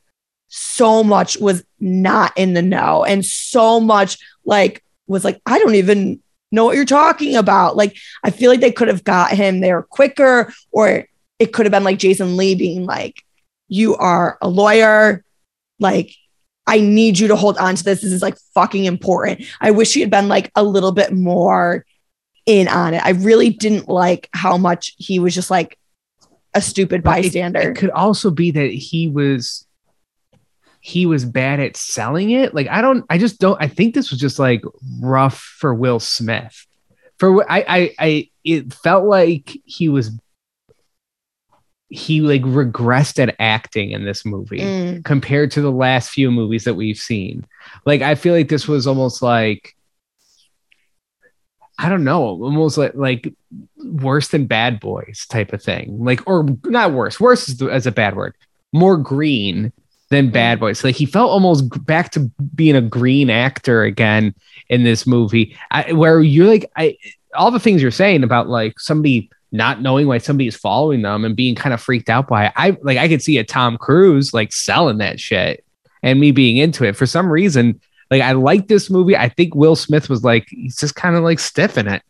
[0.49, 5.75] so much was not in the know and so much like was like, I don't
[5.75, 6.23] even
[6.53, 7.77] know what you're talking about.
[7.77, 11.07] Like, I feel like they could have got him there quicker, or
[11.39, 13.25] it could have been like Jason Lee being like,
[13.69, 15.25] You are a lawyer.
[15.79, 16.15] Like,
[16.67, 18.01] I need you to hold on to this.
[18.01, 19.43] This is like fucking important.
[19.61, 21.85] I wish he had been like a little bit more
[22.45, 23.05] in on it.
[23.05, 25.79] I really didn't like how much he was just like
[26.55, 27.61] a stupid bystander.
[27.61, 29.67] It, it could also be that he was
[30.81, 32.55] he was bad at selling it.
[32.55, 33.61] Like I don't, I just don't.
[33.61, 34.63] I think this was just like
[35.01, 36.65] rough for Will Smith.
[37.19, 40.13] For I, I, I it felt like he was
[41.89, 45.05] he like regressed at acting in this movie Mm.
[45.05, 47.47] compared to the last few movies that we've seen.
[47.85, 49.75] Like I feel like this was almost like
[51.79, 53.33] I don't know, almost like like
[53.85, 55.99] worse than Bad Boys type of thing.
[56.03, 57.21] Like or not worse.
[57.21, 58.35] Worse is the, as a bad word.
[58.73, 59.73] More green
[60.11, 60.83] than Bad Boys.
[60.83, 64.35] Like he felt almost back to being a green actor again
[64.71, 65.57] in this movie.
[65.71, 66.97] I, where you're like I
[67.35, 71.25] all the things you're saying about like somebody not knowing why somebody is following them
[71.25, 72.53] and being kind of freaked out by it.
[72.57, 75.65] I like I could see a Tom Cruise like selling that shit
[76.03, 77.81] and me being into it for some reason.
[78.11, 79.17] Like I like this movie.
[79.17, 82.03] I think Will Smith was like he's just kind of like stiff in it.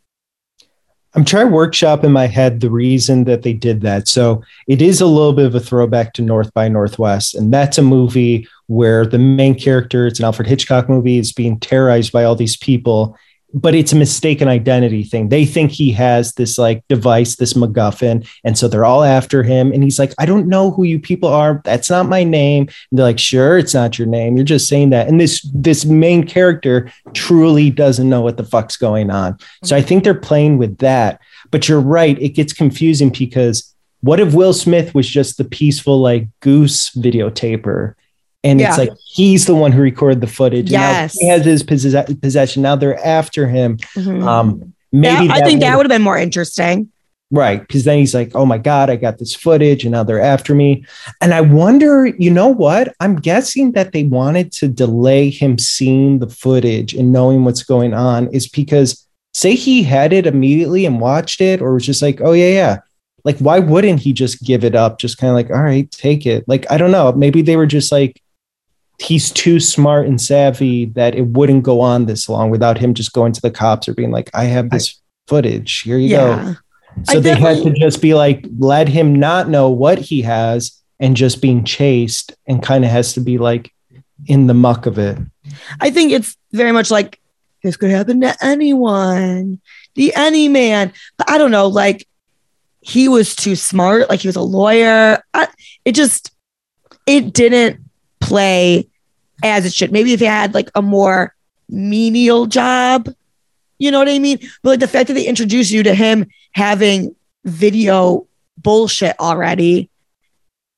[1.17, 4.07] I'm trying to workshop in my head the reason that they did that.
[4.07, 7.33] So it is a little bit of a throwback to North by Northwest.
[7.33, 11.59] And that's a movie where the main character, it's an Alfred Hitchcock movie, is being
[11.59, 13.17] terrorized by all these people,
[13.53, 15.29] but it's a mistaken identity thing.
[15.29, 18.27] They think he has this like device, this MacGuffin.
[18.43, 19.71] And so they're all after him.
[19.71, 21.61] And he's like, I don't know who you people are.
[21.63, 22.63] That's not my name.
[22.63, 24.35] And they're like, sure, it's not your name.
[24.35, 25.07] You're just saying that.
[25.07, 29.37] And this this main character truly doesn't know what the fuck's going on.
[29.63, 31.21] So I think they're playing with that.
[31.49, 35.99] But you're right, it gets confusing because what if Will Smith was just the peaceful
[35.99, 37.95] like goose videotaper?
[38.43, 38.69] And Yeah.
[38.69, 40.67] it's like he's the one who recorded the footage.
[40.71, 41.13] and now Yes.
[41.19, 42.61] he has his possess- possession.
[42.63, 43.77] Now they're after him.
[43.95, 44.23] Mhm.
[44.25, 46.87] Um, maybe That- I think that would have been more interesting.
[47.29, 47.59] Right.
[47.59, 50.55] Because then he's like, oh my God, I got this footage and now they're after
[50.55, 50.85] me.
[51.19, 52.93] And I wonder, you know what?
[53.01, 57.93] I'm guessing that they wanted to delay him seeing the footage and knowing what's going
[57.93, 62.21] on is because, say, he had it immediately and watched it, or was just like,
[62.23, 62.77] oh, yeah, yeah.
[63.25, 64.97] Like, why wouldn't he just give it up?
[64.97, 66.45] Just kind of like, all right, take it.
[66.47, 67.11] Like, I don't know.
[67.11, 68.21] Maybe they were just like,
[68.99, 73.13] he's too smart and savvy that it wouldn't go on this long without him just
[73.13, 75.81] going to the cops or being like, I have this footage.
[75.81, 76.55] Here you go.
[77.03, 80.81] So I they had to just be like, let him not know what he has
[80.99, 83.71] and just being chased and kind of has to be like
[84.25, 85.17] in the muck of it.
[85.79, 87.19] I think it's very much like
[87.61, 89.61] this could happen to anyone,
[89.93, 90.91] the any man.
[91.17, 92.07] But I don't know, like
[92.81, 95.21] he was too smart, like he was a lawyer.
[95.35, 95.47] I,
[95.85, 96.31] it just
[97.05, 97.86] it didn't
[98.27, 98.87] play
[99.43, 99.91] as it should.
[99.91, 101.33] Maybe if he had like a more
[101.69, 103.09] menial job,
[103.79, 104.39] you know what I mean?
[104.63, 107.15] But like the fact that they introduced you to him having
[107.45, 109.89] video bullshit already,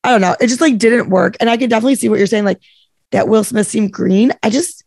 [0.04, 0.36] I don't know.
[0.40, 1.36] It just like didn't work.
[1.40, 2.62] And I can definitely see what you're saying, like
[3.12, 4.32] that Will Smith seemed green.
[4.44, 4.84] I just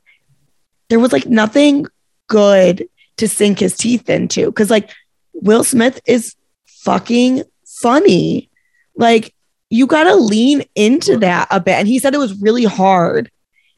[0.89, 1.87] there was like nothing
[2.29, 4.91] good to sink his teeth into because like
[5.35, 6.37] Will Smith is
[6.67, 8.51] fucking funny.
[8.95, 9.35] Like
[9.73, 11.73] you got to lean into that a bit.
[11.73, 13.31] And he said it was really hard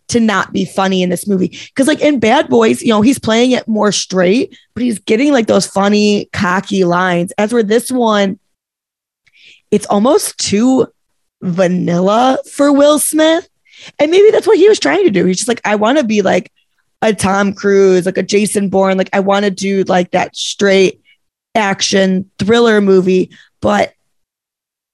[0.09, 3.19] to not be funny in this movie because like in Bad Boys, you know, he's
[3.19, 7.33] playing it more straight, but he's getting like those funny, cocky lines.
[7.39, 8.41] As where this one,
[9.71, 10.89] it's almost too
[11.43, 13.49] vanilla for Will Smith.
[14.01, 15.25] And maybe that's what he was trying to do.
[15.25, 16.51] He's just like, I want to be like
[17.03, 18.99] a Tom Cruise, like a Jason Bourne.
[18.99, 21.01] Like, I want to do like that straight
[21.55, 23.31] action thriller movie,
[23.61, 23.95] but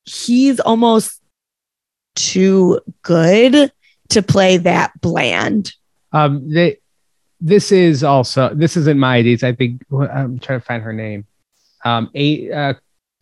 [0.05, 1.21] he's almost
[2.15, 3.73] too good
[4.11, 5.73] to play that bland.
[6.13, 6.79] Um, they,
[7.41, 9.43] this is also this isn't my ideas.
[9.43, 11.27] I think I'm trying to find her name.
[11.85, 12.75] Um, a uh,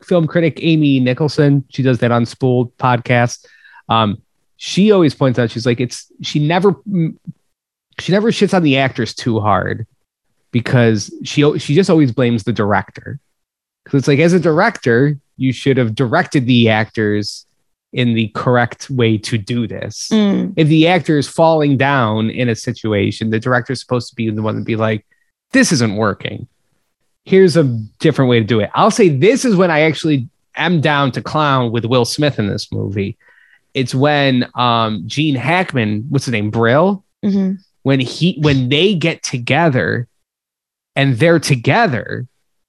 [0.03, 1.65] film critic Amy Nicholson.
[1.71, 3.47] She does that Unspooled podcast.
[3.89, 4.23] Um,
[4.57, 6.75] she always points out she's like it's she never
[8.01, 9.87] she never shits on the actors too hard
[10.51, 13.21] because she she just always blames the director
[13.85, 17.47] because it's like as a director you should have directed the actors
[17.93, 20.53] in the correct way to do this Mm.
[20.57, 24.29] if the actor is falling down in a situation, the director is supposed to be
[24.29, 25.07] the one to be like,
[25.53, 26.47] this isn't working.
[27.25, 27.65] Here's a
[27.99, 28.71] different way to do it.
[28.75, 32.47] I'll say this is when I actually am down to clown with Will Smith in
[32.49, 33.17] this movie.
[33.75, 37.59] It's when um, Gene Hackman, what's his name, Brill, Mhm.
[37.83, 40.09] when he when they get together
[40.97, 42.27] and they're together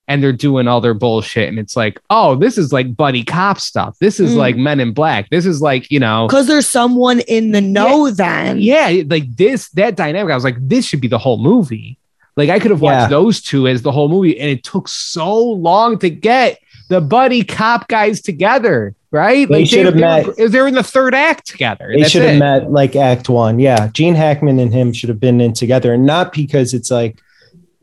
[0.10, 3.60] and they're doing all their bullshit and it's like oh this is like buddy cop
[3.60, 4.38] stuff this is Mm.
[4.38, 8.10] like men in black this is like you know Because there's someone in the know
[8.10, 8.58] then.
[8.60, 11.98] yeah like this that dynamic i was like this should be the whole movie
[12.36, 13.08] like i could have watched Yeah.
[13.08, 17.44] those two as the whole movie and it took so long to get the buddy
[17.44, 21.92] cop guys together right They should have met- were, they're in the third act together
[21.96, 23.58] They should have met like act one.
[23.60, 23.90] Yeah.
[23.94, 25.94] Gene Hackman and him should have been in together.
[25.94, 27.18] And not because it's like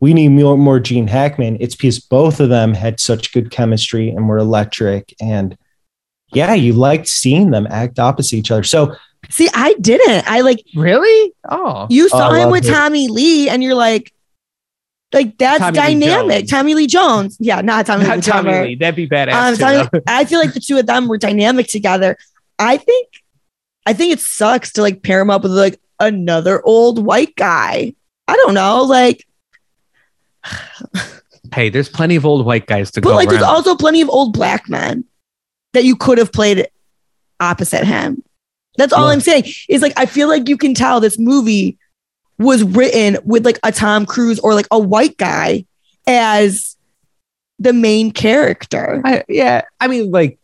[0.00, 1.56] we need more, more Gene Hackman.
[1.60, 5.14] It's because both of them had such good chemistry and were electric.
[5.20, 5.56] And
[6.32, 8.62] yeah, you liked seeing them act opposite each other.
[8.62, 8.94] So
[9.30, 10.28] See, I didn't.
[10.28, 12.70] I like really oh you saw I him with it.
[12.70, 14.12] Tommy Lee, and you're like,
[15.12, 16.38] like that's Tommy dynamic.
[16.40, 16.50] Jones.
[16.50, 17.36] Tommy Lee Jones.
[17.40, 18.20] Yeah, not Tommy Lee.
[18.20, 18.74] Tommy Lee.
[18.76, 19.32] That'd be badass.
[19.32, 22.16] Um, Tommy- I feel like the two of them were dynamic together.
[22.58, 23.08] I think,
[23.84, 27.94] I think it sucks to like pair him up with like another old white guy.
[28.28, 29.26] I don't know, like,
[31.54, 34.08] hey, there's plenty of old white guys to but go like, there's also plenty of
[34.08, 35.04] old black men
[35.72, 36.68] that you could have played
[37.40, 38.22] opposite him.
[38.76, 39.12] That's all Yeah.
[39.12, 39.44] I'm saying.
[39.68, 41.78] Is like I feel like you can tell this movie
[42.38, 45.64] was written with like a Tom Cruise or like a white guy
[46.06, 46.76] as
[47.58, 49.00] the main character.
[49.04, 50.38] I, yeah, I mean, like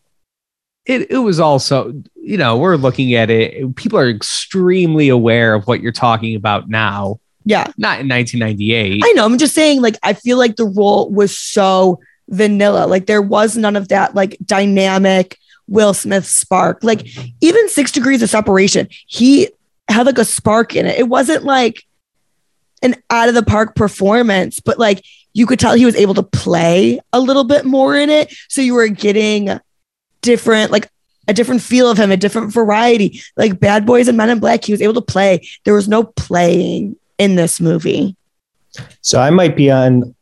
[0.86, 1.11] it.
[1.11, 3.76] It was also, you know, we're looking at it.
[3.76, 7.20] People are extremely aware of what you're talking about now.
[7.45, 7.66] Yeah.
[7.76, 9.03] Not in 1998.
[9.05, 9.24] I know.
[9.24, 12.86] I'm just saying, like, I feel like the role was so vanilla.
[12.86, 15.38] Like, there was none of that, like, dynamic
[15.68, 16.84] Will Smith spark.
[16.84, 17.07] Like,
[17.40, 19.49] even Six Degrees of Separation, he
[19.88, 20.99] had like a spark in it.
[20.99, 21.84] It wasn't like
[22.82, 26.22] an out of the park performance, but like, you could tell he was able to
[26.22, 28.34] play a little bit more in it.
[28.49, 29.59] So you were getting
[30.20, 30.88] different, like,
[31.28, 33.22] a different feel of him, a different variety.
[33.36, 35.49] Like Bad Boys and Men in Black, he was able to play.
[35.64, 38.16] There was no playing in this movie.
[39.00, 40.14] So I might be on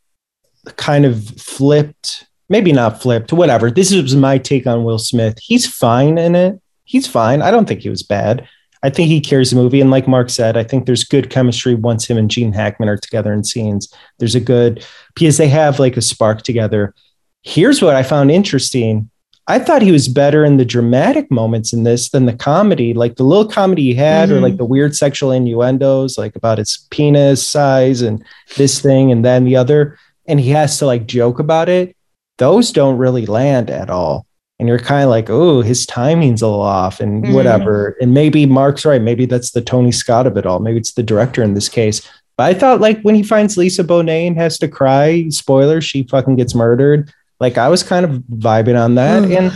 [0.77, 3.71] kind of flipped, maybe not flipped, whatever.
[3.71, 5.37] This is my take on Will Smith.
[5.39, 6.61] He's fine in it.
[6.83, 7.41] He's fine.
[7.41, 8.47] I don't think he was bad.
[8.83, 9.79] I think he carries the movie.
[9.79, 12.97] And like Mark said, I think there's good chemistry once him and Gene Hackman are
[12.97, 13.93] together in scenes.
[14.17, 14.83] There's a good,
[15.13, 16.95] because they have like a spark together.
[17.43, 19.10] Here's what I found interesting.
[19.47, 23.15] I thought he was better in the dramatic moments in this than the comedy, like
[23.15, 24.41] the little comedy he had, or Mhm.
[24.43, 28.23] like the weird sexual innuendos, like about his penis size and
[28.57, 29.97] this thing and then the other.
[30.27, 31.95] And he has to like joke about it.
[32.37, 34.25] Those don't really land at all.
[34.59, 37.33] And you're kind of like, oh, his timing's a little off and Mhm.
[37.33, 37.95] whatever.
[37.99, 39.01] And maybe Mark's right.
[39.01, 40.59] Maybe that's the Tony Scott of it all.
[40.59, 42.01] Maybe it's the director in this case.
[42.37, 46.03] But I thought like when he finds Lisa Bonet and has to cry, spoiler, she
[46.03, 47.11] fucking gets murdered.
[47.41, 49.23] Like I was kind of vibing on that.
[49.25, 49.51] And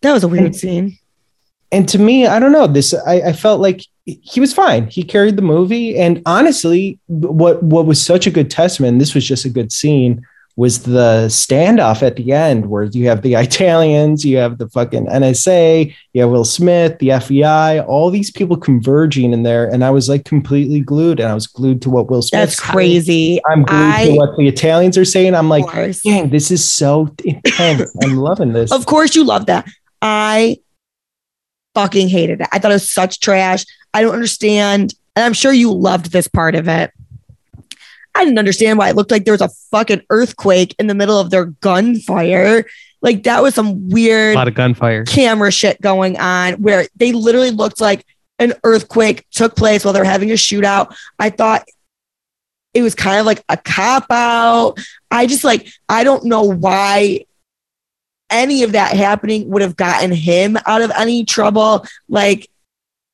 [0.00, 0.98] That was a weird scene.
[1.70, 2.66] and to me, I don't know.
[2.66, 4.88] This I, I felt like he was fine.
[4.88, 5.96] He carried the movie.
[5.96, 10.26] And honestly, what what was such a good testament, this was just a good scene,
[10.56, 15.06] was the standoff at the end where you have the Italians, you have the fucking
[15.06, 19.66] NSA, you have Will Smith, the FBI, all these people converging in there.
[19.66, 21.20] And I was like completely glued.
[21.20, 23.40] And I was glued to what Will Smith That's crazy.
[23.50, 25.34] I'm glued I- to what the Italians are saying.
[25.34, 25.64] I'm like,
[26.02, 27.94] dang, this is so intense.
[28.02, 28.72] I'm loving this.
[28.72, 29.66] Of course you love that.
[30.02, 30.58] I
[31.74, 32.48] fucking hated it.
[32.52, 33.64] I thought it was such trash.
[33.94, 34.94] I don't understand.
[35.16, 36.90] And I'm sure you loved this part of it.
[38.14, 41.18] I didn't understand why it looked like there was a fucking earthquake in the middle
[41.18, 42.66] of their gunfire.
[43.00, 45.04] Like that was some weird a lot of gunfire.
[45.04, 48.04] camera shit going on where they literally looked like
[48.38, 50.94] an earthquake took place while they're having a shootout.
[51.18, 51.66] I thought
[52.74, 54.78] it was kind of like a cop out.
[55.10, 57.26] I just like, I don't know why
[58.30, 61.86] any of that happening would have gotten him out of any trouble.
[62.08, 62.48] Like,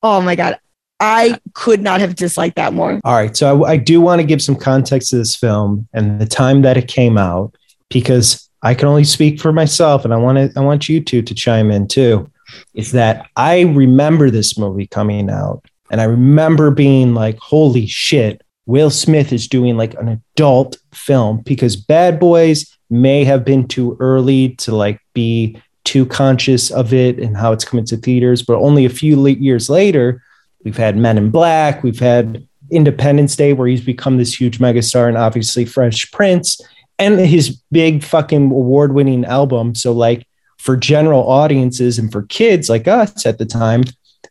[0.01, 0.59] oh my God,
[0.99, 2.99] I could not have disliked that more.
[3.03, 3.35] All right.
[3.35, 6.61] So I, I do want to give some context to this film and the time
[6.63, 7.55] that it came out
[7.89, 11.21] because I can only speak for myself and I want to I want you two
[11.21, 12.29] to chime in too.
[12.73, 18.41] Is that I remember this movie coming out and I remember being like, holy shit,
[18.65, 23.95] Will Smith is doing like an adult film because Bad Boys may have been too
[23.99, 28.57] early to like be too conscious of it and how it's coming to theaters, but
[28.57, 30.21] only a few years later,
[30.63, 35.07] we've had Men in Black, we've had Independence Day, where he's become this huge megastar,
[35.07, 36.61] and obviously Fresh Prince
[36.97, 39.73] and his big fucking award winning album.
[39.73, 43.83] So, like, for general audiences and for kids like us at the time,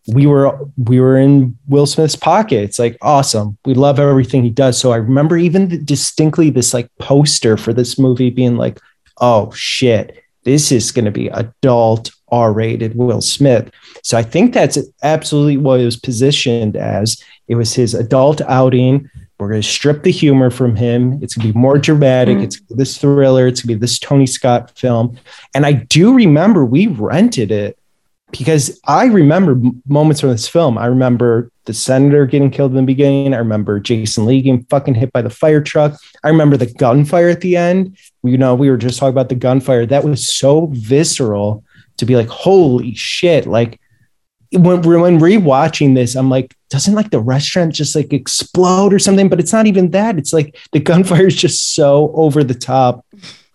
[0.06, 2.62] we were we were in Will Smith's pocket.
[2.62, 3.58] It's like awesome.
[3.64, 4.78] We love everything he does.
[4.78, 8.78] So I remember even distinctly this like poster for this movie being like,
[9.18, 13.70] oh shit, this is going to be adult R-rated Will Smith.
[14.02, 17.22] So I think that's absolutely what it was positioned as.
[17.48, 19.08] It was his adult outing
[19.38, 21.22] we're going to strip the humor from him.
[21.22, 22.38] It's going to be more dramatic.
[22.38, 22.42] Mm.
[22.42, 23.46] It's this thriller.
[23.46, 25.16] It's going to be this Tony Scott film.
[25.54, 27.77] And I do remember we rented it
[28.30, 30.76] because I remember moments from this film.
[30.76, 33.32] I remember the senator getting killed in the beginning.
[33.32, 35.98] I remember Jason Lee getting fucking hit by the fire truck.
[36.22, 37.96] I remember the gunfire at the end.
[38.22, 39.86] You know, we were just talking about the gunfire.
[39.86, 41.64] That was so visceral
[41.96, 43.46] to be like, holy shit.
[43.46, 43.80] Like
[44.52, 49.30] when, when rewatching this, I'm like, doesn't like the restaurant just like explode or something?
[49.30, 50.18] But it's not even that.
[50.18, 53.06] It's like the gunfire is just so over the top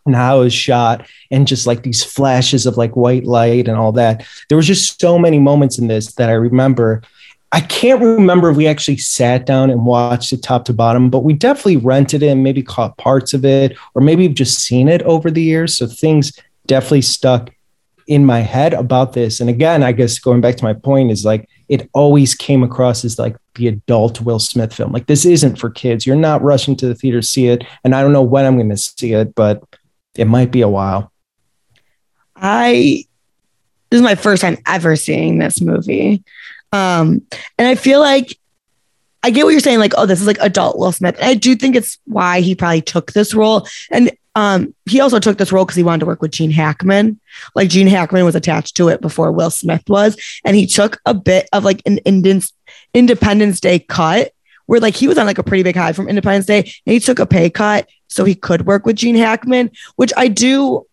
[0.06, 3.78] and how it was shot and just like these flashes of like white light and
[3.78, 4.26] all that.
[4.50, 7.02] There was just so many moments in this that I remember.
[7.52, 11.24] I can't remember if we actually sat down and watched it top to bottom, but
[11.24, 15.04] we definitely rented it and maybe caught parts of it, or maybe just seen it
[15.04, 15.78] over the years.
[15.78, 17.52] So things definitely stuck
[18.08, 19.40] in my head about this.
[19.40, 23.06] And again, I guess going back to my point is like it always came across
[23.06, 24.92] as like the adult Will Smith film.
[24.92, 26.06] Like this isn't for kids.
[26.06, 27.64] You're not rushing to the theater to see it.
[27.84, 29.64] And I don't know when I'm going to see it, but
[30.16, 31.12] it might be a while.
[32.36, 33.06] I
[33.90, 36.24] this is my first time ever seeing this movie.
[36.72, 37.22] Um,
[37.60, 38.38] and I feel like
[39.22, 41.16] I get what you're saying, like, oh, this is like adult Will Smith.
[41.16, 43.68] And I do think it's why he probably took this role.
[43.92, 47.20] And um, he also took this role because he wanted to work with Gene Hackman.
[47.56, 51.14] Like Gene Hackman was attached to it before Will Smith was, and he took a
[51.14, 52.00] bit of like an
[52.94, 54.34] Independence Day cut
[54.66, 57.00] where like he was on like a pretty big high from Independence Day, and he
[57.00, 60.86] took a pay cut so he could work with Gene Hackman, which I do.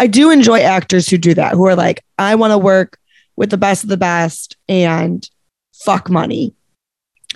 [0.00, 2.98] I do enjoy actors who do that, who are like, I want to work
[3.34, 5.28] with the best of the best and
[5.72, 6.54] fuck money.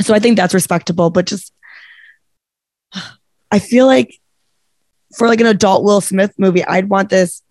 [0.00, 1.52] So I think that's respectable, but just
[3.50, 4.18] I feel like
[5.16, 7.42] for like an adult Will Smith movie, I'd want this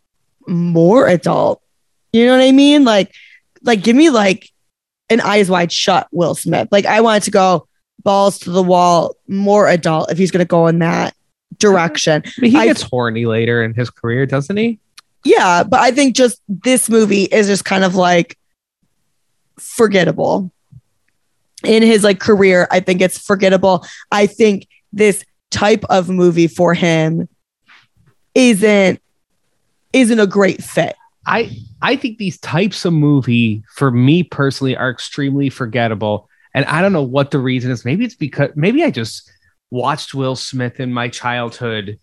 [0.47, 1.61] more adult.
[2.11, 2.83] You know what I mean?
[2.83, 3.13] Like,
[3.61, 4.49] like give me like
[5.09, 6.69] an eyes wide shut Will Smith.
[6.71, 7.67] Like I wanted to go
[8.03, 11.15] balls to the wall, more adult if he's gonna go in that
[11.57, 12.23] direction.
[12.39, 14.79] But he gets I, horny later in his career, doesn't he?
[15.23, 18.37] Yeah, but I think just this movie is just kind of like
[19.57, 20.51] forgettable.
[21.63, 23.85] In his like career, I think it's forgettable.
[24.11, 27.29] I think this type of movie for him
[28.33, 28.99] isn't
[29.93, 30.95] isn't a great fit.
[31.27, 36.27] I I think these types of movie for me personally are extremely forgettable.
[36.53, 37.85] And I don't know what the reason is.
[37.85, 39.31] Maybe it's because maybe I just
[39.69, 41.99] watched Will Smith in my childhood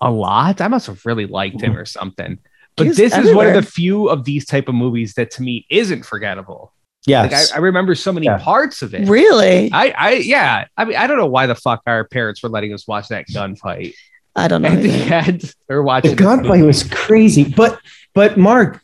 [0.00, 0.60] a lot.
[0.60, 2.38] I must have really liked him or something.
[2.76, 3.30] But He's this everywhere.
[3.30, 6.72] is one of the few of these type of movies that to me isn't forgettable.
[7.06, 8.38] Yeah, like I, I, remember so many yeah.
[8.38, 9.08] parts of it.
[9.08, 9.70] Really?
[9.72, 10.66] I, I, yeah.
[10.76, 13.26] I mean, I don't know why the fuck our parents were letting us watch that
[13.26, 13.94] gunfight.
[14.36, 14.68] I don't know.
[14.68, 17.44] At the end, or watching the gunfight was crazy.
[17.44, 17.80] But
[18.14, 18.82] but Mark,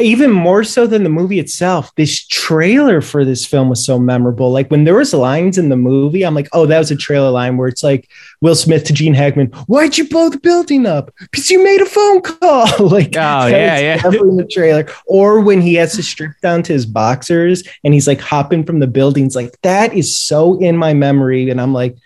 [0.00, 4.50] even more so than the movie itself, this trailer for this film was so memorable.
[4.50, 7.30] Like when there was lines in the movie, I'm like, oh, that was a trailer
[7.30, 8.08] line where it's like
[8.40, 11.12] Will Smith to Gene Hackman, why'd you blow the building up?
[11.20, 12.66] Because you made a phone call.
[12.88, 14.86] like, oh yeah, yeah, definitely in the trailer.
[15.06, 18.80] Or when he has to strip down to his boxers and he's like hopping from
[18.80, 21.96] the buildings, like that is so in my memory, and I'm like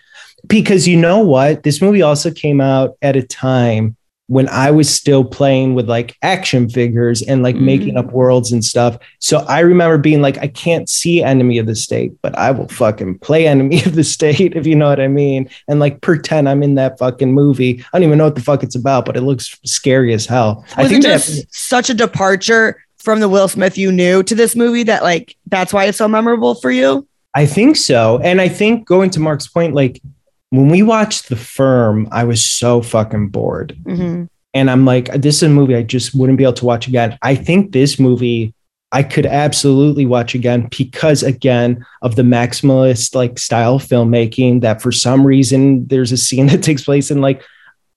[0.47, 1.63] because you know what?
[1.63, 3.97] This movie also came out at a time
[4.27, 7.65] when I was still playing with like action figures and like mm-hmm.
[7.65, 8.97] making up worlds and stuff.
[9.19, 12.67] So I remember being like, I can't see Enemy of the State, but I will
[12.67, 15.49] fucking play Enemy of the State, if you know what I mean.
[15.67, 17.83] And like pretend I'm in that fucking movie.
[17.93, 20.65] I don't even know what the fuck it's about, but it looks scary as hell.
[20.77, 24.33] Was I think just that- such a departure from the Will Smith you knew to
[24.33, 27.07] this movie that like that's why it's so memorable for you?
[27.35, 28.19] I think so.
[28.19, 30.01] And I think going to Mark's point, like
[30.49, 33.77] when we watched The Firm, I was so fucking bored.
[33.83, 34.25] Mm-hmm.
[34.53, 37.17] And I'm like, this is a movie I just wouldn't be able to watch again.
[37.21, 38.53] I think this movie
[38.91, 44.91] I could absolutely watch again because again of the maximalist like style filmmaking that for
[44.91, 47.43] some reason there's a scene that takes place in like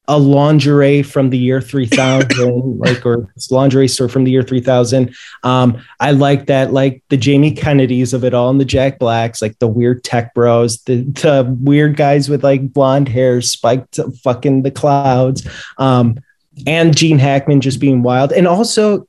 [0.08, 5.80] a lingerie from the year 3000 like or lingerie store from the year 3000 um
[6.00, 9.58] i like that like the jamie kennedys of it all and the jack blacks like
[9.58, 14.70] the weird tech bros the, the weird guys with like blonde hair spiked fucking the
[14.70, 15.46] clouds.
[15.78, 16.18] Um
[16.66, 18.32] and gene hackman just being wild.
[18.32, 19.06] And also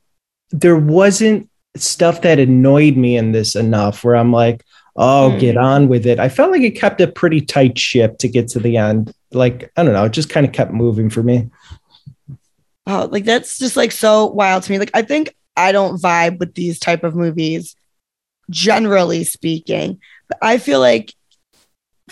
[0.50, 4.64] there wasn't stuff that annoyed me in this enough where i'm like
[5.00, 5.40] oh, mm.
[5.40, 6.20] get on with it.
[6.20, 9.12] I felt like it kept a pretty tight ship to get to the end.
[9.32, 11.48] Like, I don't know, it just kind of kept moving for me.
[12.86, 14.78] Oh, like that's just like so wild to me.
[14.78, 17.76] Like, I think I don't vibe with these type of movies,
[18.50, 20.00] generally speaking.
[20.28, 21.14] But I feel like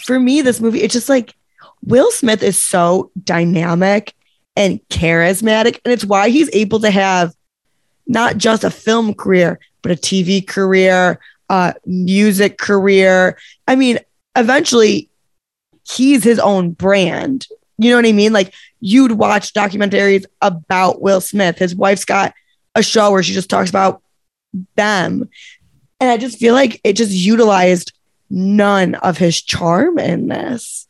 [0.01, 1.35] for me, this movie, it's just like
[1.85, 4.15] Will Smith is so dynamic
[4.57, 5.79] and charismatic.
[5.85, 7.35] And it's why he's able to have
[8.07, 13.39] not just a film career, but a TV career, uh, music career.
[13.67, 13.99] I mean,
[14.37, 15.09] eventually
[15.89, 17.47] he's his own brand.
[17.79, 18.33] You know what I mean?
[18.33, 21.59] Like you'd watch documentaries about Will Smith.
[21.59, 22.35] His wife's got
[22.75, 24.03] a show where she just talks about
[24.77, 25.29] them.
[26.01, 27.93] And I just feel like it just utilized
[28.31, 30.87] none of his charm in this.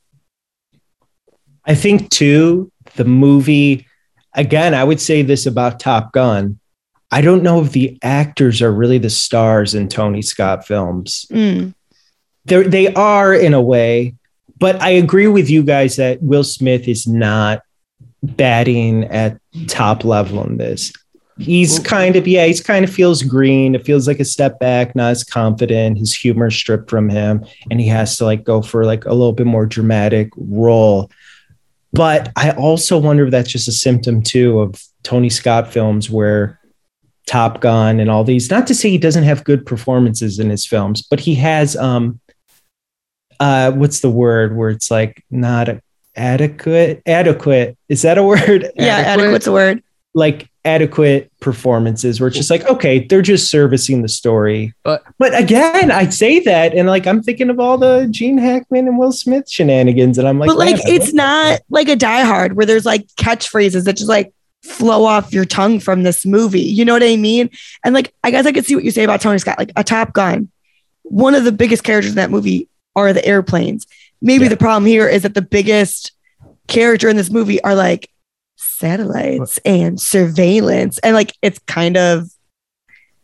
[1.64, 3.86] I think too, the movie,
[4.34, 6.59] again, I would say this about Top Gun.
[7.11, 11.26] I don't know if the actors are really the stars in Tony Scott films.
[11.30, 11.74] Mm.
[12.44, 14.14] They are in a way,
[14.59, 17.62] but I agree with you guys that Will Smith is not
[18.22, 20.92] batting at top level in this.
[21.38, 23.76] He's kind of, yeah, he's kind of feels green.
[23.76, 25.98] It feels like a step back, not as confident.
[25.98, 29.32] His humor stripped from him, and he has to like go for like a little
[29.32, 31.12] bit more dramatic role.
[31.92, 36.59] But I also wonder if that's just a symptom too of Tony Scott films where
[37.29, 40.66] Top Gun and all these, not to say he doesn't have good performances in his
[40.66, 42.18] films, but he has um
[43.39, 45.68] uh what's the word where it's like not
[46.16, 48.70] adequate adequate is that a word?
[48.76, 49.24] Yeah, Adequate?
[49.26, 49.83] adequate's a word.
[50.14, 54.74] like adequate performances where it's just like okay they're just servicing the story.
[54.83, 58.89] But- but again i say that and like i'm thinking of all the gene hackman
[58.89, 62.22] and will smith shenanigans and i'm like but like it's love not like a Die
[62.24, 63.85] Hard where there's like catchphrases.
[63.85, 64.33] That just like
[64.64, 66.61] flow off your tongue from this movie.
[66.61, 67.50] You know what I mean?
[67.84, 69.84] And like I guess I could see what you say about Tony Scott, like a
[69.84, 70.50] Top Gun.
[71.02, 73.86] One of the biggest characters in that movie are the airplanes.
[74.20, 74.50] Maybe Yeah.
[74.50, 76.12] the problem here is that the biggest
[76.66, 78.11] character in this movie are like
[78.56, 80.98] satellites and surveillance.
[80.98, 82.28] And like it's kind of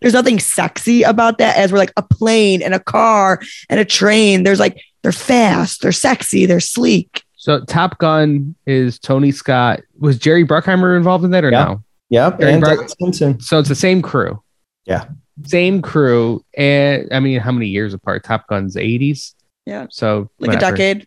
[0.00, 3.84] there's nothing sexy about that as we're like a plane and a car and a
[3.84, 4.42] train.
[4.44, 7.23] There's like they're fast, they're sexy, they're sleek.
[7.44, 9.80] So Top Gun is Tony Scott.
[9.98, 11.64] Was Jerry Bruckheimer involved in that or Yeah.
[11.64, 11.82] no?
[12.08, 13.38] yep Aaron and Bart- Don Simpson.
[13.40, 14.42] So it's the same crew.
[14.86, 15.04] Yeah.
[15.44, 16.42] Same crew.
[16.56, 18.24] And I mean, how many years apart?
[18.24, 19.34] Top Gun's 80s.
[19.66, 19.88] Yeah.
[19.90, 20.56] So Like whatever.
[20.74, 21.06] a decade.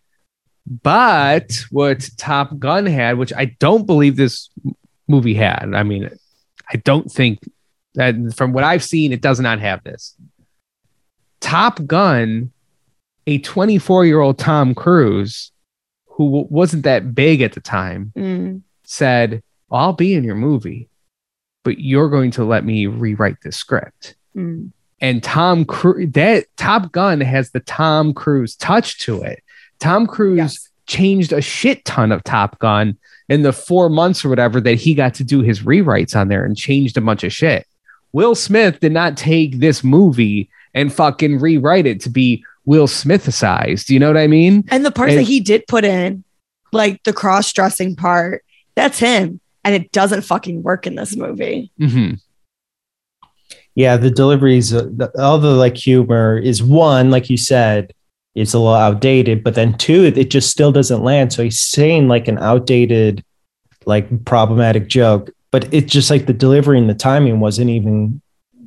[0.84, 4.48] But what Top Gun had, which I don't believe this
[5.08, 6.08] movie had, I mean,
[6.72, 7.40] I don't think
[7.94, 10.14] that from what I've seen, it does not have this.
[11.40, 12.52] Top Gun,
[13.26, 15.50] a 24 year old Tom Cruise,
[16.18, 18.60] who w- wasn't that big at the time, Mm.
[18.84, 20.88] said, I'll be in your movie,
[21.64, 24.16] but you're going to let me rewrite the script.
[24.36, 24.72] Mm.
[25.00, 29.42] And Tom Cruise, that Top Gun has the Tom Cruise touch to it.
[29.78, 30.68] Tom Cruise Yes.
[30.86, 32.96] changed a shit ton of Top Gun
[33.28, 36.44] in the four months or whatever that he got to do his rewrites on there
[36.44, 37.64] and changed a bunch of shit.
[38.12, 43.88] Will Smith did not take this movie and fucking rewrite it to be Will Smithicized.
[43.88, 44.62] You know what I mean?
[44.68, 46.22] And the parts And- that he did put in,
[46.70, 48.44] like the cross dressing part,
[48.74, 49.40] that's him.
[49.64, 51.70] And it doesn't fucking work in this movie.
[51.78, 52.10] hmm
[53.74, 57.92] Yeah, the deliveries, uh, the, all the like humor is one, like you said,
[58.34, 61.32] it's a little outdated, but then two, it just still doesn't land.
[61.32, 63.24] So he's saying like an outdated,
[63.86, 68.20] like problematic joke, but it's just like the delivery and the timing wasn't even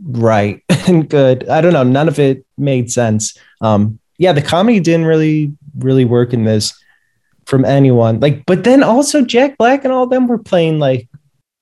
[0.04, 1.48] right and good.
[1.50, 1.84] I don't know.
[1.84, 3.38] None of it made sense.
[3.62, 6.74] Um, yeah, the comedy didn't really, really work in this
[7.46, 8.20] from anyone.
[8.20, 11.08] Like, but then also Jack Black and all them were playing like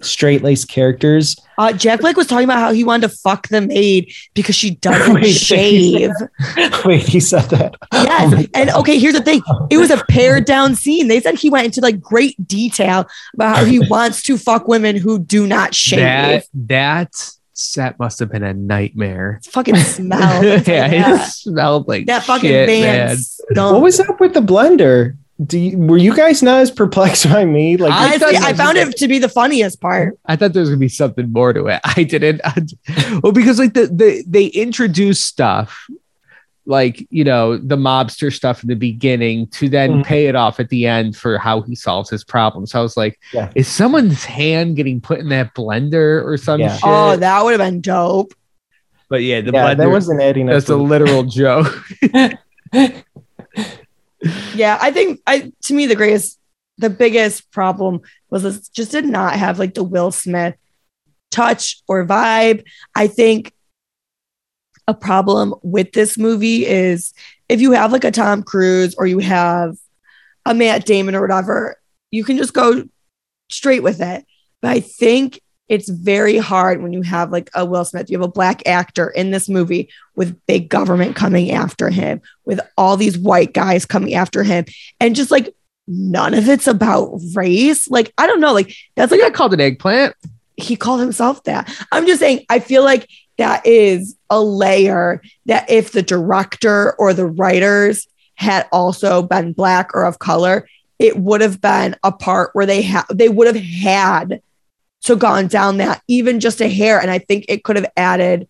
[0.01, 1.35] straight laced characters.
[1.57, 4.71] Uh, Jack Black was talking about how he wanted to fuck the maid because she
[4.75, 6.11] doesn't Wait, shave.
[6.85, 7.75] Wait, he said that.
[7.91, 8.33] Yes.
[8.35, 9.41] Oh and okay, here's the thing.
[9.69, 11.07] It was a pared down scene.
[11.07, 14.95] They said he went into like great detail about how he wants to fuck women
[14.95, 15.99] who do not shave.
[15.99, 19.39] That that set must have been a nightmare.
[19.45, 20.43] It fucking smell.
[20.43, 23.17] yeah, that, it smelled like that fucking shit, van man.
[23.17, 23.73] stunk.
[23.73, 25.17] What was up with the blender?
[25.45, 27.77] Do you, were you guys not as perplexed by me?
[27.77, 30.17] Like, I Honestly, thought- I found it to be the funniest part.
[30.25, 31.81] I thought there was gonna be something more to it.
[31.95, 32.41] I didn't.
[33.21, 35.87] well, because like the, the they introduce stuff
[36.69, 40.05] like you know the mobster stuff in the beginning to then Mhm.
[40.05, 42.65] pay it off at the end for how he solves his problem.
[42.67, 43.51] So I was like, Yeah.
[43.55, 46.73] is someone's hand getting put in that blender or some Yeah.
[46.73, 46.83] shit?
[46.85, 48.33] Oh, that would have been dope.
[49.09, 49.91] but yeah, the yeah, that blender.
[49.91, 50.53] wasn't adding up.
[50.53, 51.83] that's a literal joke.
[54.53, 56.37] Yeah, I think I to me the greatest,
[56.77, 60.55] the biggest problem was this just did not have like the Will Smith
[61.31, 62.65] touch or vibe.
[62.93, 63.53] I think
[64.89, 67.13] a problem with this movie is
[67.47, 69.77] if you have like a Tom Cruise or you have
[70.45, 71.77] a Matt Damon or whatever,
[72.09, 72.83] you can just go
[73.51, 74.25] straight with it.
[74.63, 78.27] But I think it's very hard when you have like a Will Smith, you have
[78.27, 83.15] a black actor in this movie with big government coming after him, with all these
[83.15, 84.65] white guys coming after him,
[84.99, 85.53] and just like
[85.87, 87.87] none of it's about race.
[87.87, 90.15] Like, I don't know, like that's like I called an eggplant.
[90.57, 91.71] he called himself that.
[91.91, 93.07] I'm just saying, I feel like
[93.39, 98.05] that is a layer that if the director or the writers
[98.35, 100.67] had also been black or of color,
[100.99, 104.41] it would have been a part where they had they would have had
[105.05, 106.99] to gone down that even just a hair.
[106.99, 108.49] And I think it could have added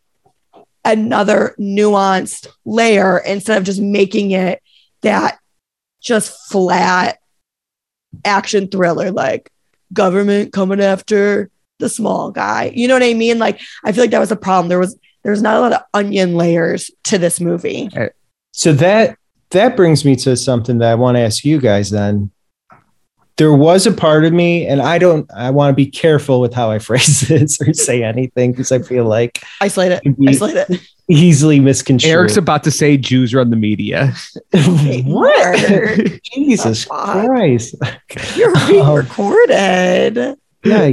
[0.84, 4.60] another nuanced layer instead of just making it
[5.02, 5.38] that
[6.02, 7.20] just flat
[8.26, 9.52] action thriller like
[9.94, 12.72] government coming after the small guy.
[12.76, 13.40] You know what I mean?
[13.40, 14.70] Like I feel like that was a problem.
[14.70, 17.90] There was there's not a lot of onion layers to this movie.
[18.52, 19.18] So that
[19.52, 22.32] that brings me to something that I want to ask you guys then.
[23.38, 26.54] There was a part of me, and I don't I want to be careful with
[26.54, 30.02] how I phrase this or say anything because I feel like Isolate it.
[30.06, 30.82] Maybe- Isolate it.
[31.08, 32.12] easily misconstrued.
[32.12, 34.14] Eric's about to say Jews run the media.
[35.06, 36.22] what?
[36.34, 37.76] Jesus Christ.
[38.36, 40.36] You're being Um, recorded.
[40.66, 40.92] Yeah.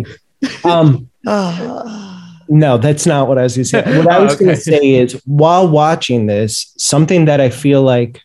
[0.65, 2.39] Um, Ah.
[2.49, 3.99] no, that's not what I was going to say.
[3.99, 7.83] What I Oh, was going to say is while watching this, something that I feel
[7.83, 8.21] like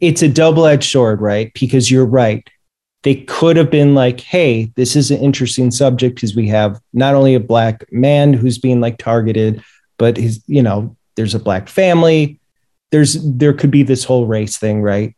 [0.00, 1.52] it's a double edged sword, right?
[1.52, 2.48] Because you're right.
[3.02, 7.14] They could have been like, hey, this is an interesting subject because we have not
[7.14, 9.62] only a black man who's being like targeted,
[9.98, 12.40] but his, you know, there's a black family.
[12.92, 15.14] There's, there could be this whole race thing, right?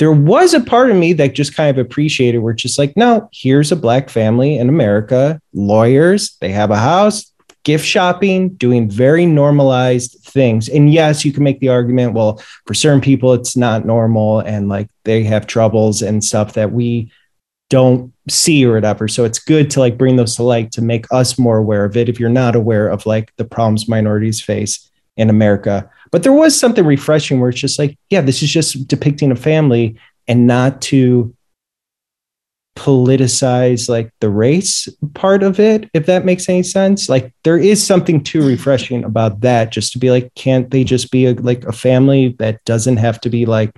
[0.00, 2.96] There was a part of me that just kind of appreciated where it's just like,
[2.96, 7.30] no, here's a black family in America, lawyers, they have a house,
[7.64, 10.70] gift shopping, doing very normalized things.
[10.70, 14.70] And yes, you can make the argument, well, for certain people, it's not normal and
[14.70, 17.12] like they have troubles and stuff that we
[17.68, 19.06] don't see or whatever.
[19.06, 21.96] So it's good to like bring those to light to make us more aware of
[21.96, 25.90] it if you're not aware of like the problems minorities face in America.
[26.10, 29.36] But there was something refreshing where it's just like, yeah, this is just depicting a
[29.36, 29.96] family
[30.26, 31.34] and not to
[32.76, 37.84] politicize like the race part of it if that makes any sense like there is
[37.84, 41.64] something too refreshing about that just to be like can't they just be a, like
[41.64, 43.74] a family that doesn't have to be like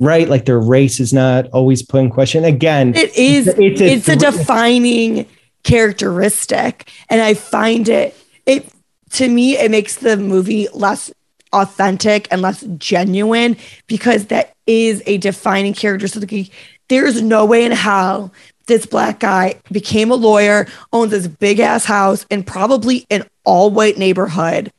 [0.00, 3.48] right like their race is not always put in question again It is.
[3.48, 5.26] It's It's a a, defining
[5.62, 8.16] characteristic, and I find it.
[8.44, 8.68] It
[9.12, 11.12] to me, it makes the movie less
[11.52, 13.56] authentic and less genuine
[13.86, 16.50] because that is a defining characteristic.
[16.88, 18.32] There's no way in hell
[18.66, 23.70] this black guy became a lawyer, owns this big ass house, and probably an all
[23.70, 24.72] white neighborhood.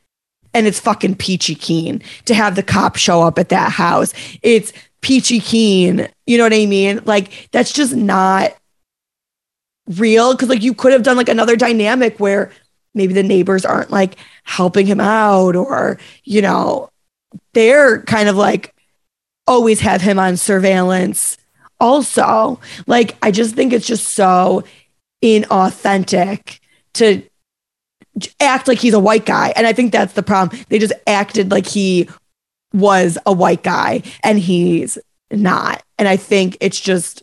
[0.54, 4.12] And it's fucking peachy keen to have the cop show up at that house.
[4.42, 6.08] It's peachy keen.
[6.26, 7.00] You know what I mean?
[7.04, 8.54] Like, that's just not
[9.86, 10.36] real.
[10.36, 12.50] Cause like you could have done like another dynamic where
[12.98, 16.90] maybe the neighbors aren't like helping him out or, you know,
[17.54, 18.74] they're kind of like
[19.46, 21.38] always have him on surveillance.
[21.80, 24.64] Also, like, I just think it's just so
[25.24, 26.60] inauthentic
[26.94, 27.22] to
[28.40, 29.52] act like he's a white guy.
[29.56, 30.60] And I think that's the problem.
[30.68, 32.08] They just acted like he
[32.72, 34.98] was a white guy and he's
[35.30, 35.82] not.
[35.98, 37.22] And I think it's just,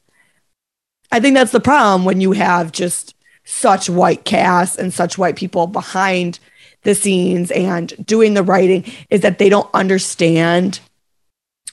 [1.12, 3.15] I think that's the problem when you have just
[3.46, 6.40] such white cast and such white people behind
[6.84, 10.80] the scenes and doing the writing is that they don't understand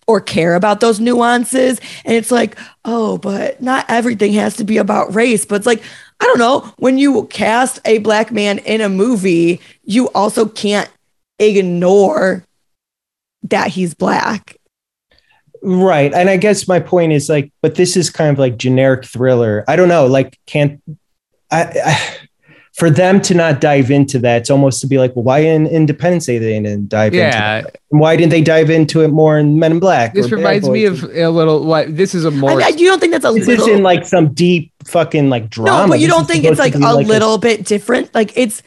[0.07, 1.81] or care about those nuances.
[2.05, 5.45] And it's like, oh, but not everything has to be about race.
[5.45, 5.83] But it's like,
[6.21, 10.91] I don't know, when you cast a black man in a movie, you also can't
[11.39, 12.45] ignore
[13.45, 14.57] that he's black.
[15.63, 16.13] Right.
[16.13, 19.65] And I guess my point is like, but this is kind of like generic thriller.
[19.69, 20.07] I don't know.
[20.07, 20.83] Like, can't
[21.53, 22.17] I, I
[22.75, 25.67] for them to not dive into that, it's almost to be like, well, why in
[25.67, 27.77] Independence Day they didn't dive into Yeah, that?
[27.91, 30.15] Why didn't they dive into it more in Men in Black?
[30.15, 31.03] this or Bad reminds me Boys?
[31.03, 31.65] of a little.
[31.65, 32.57] What this is a more.
[32.57, 35.83] mean, you don't think that's a this little isn't like some deep fucking like drama.
[35.83, 38.15] No, but you This don't think it's like a be little bit different?
[38.15, 38.63] Like it's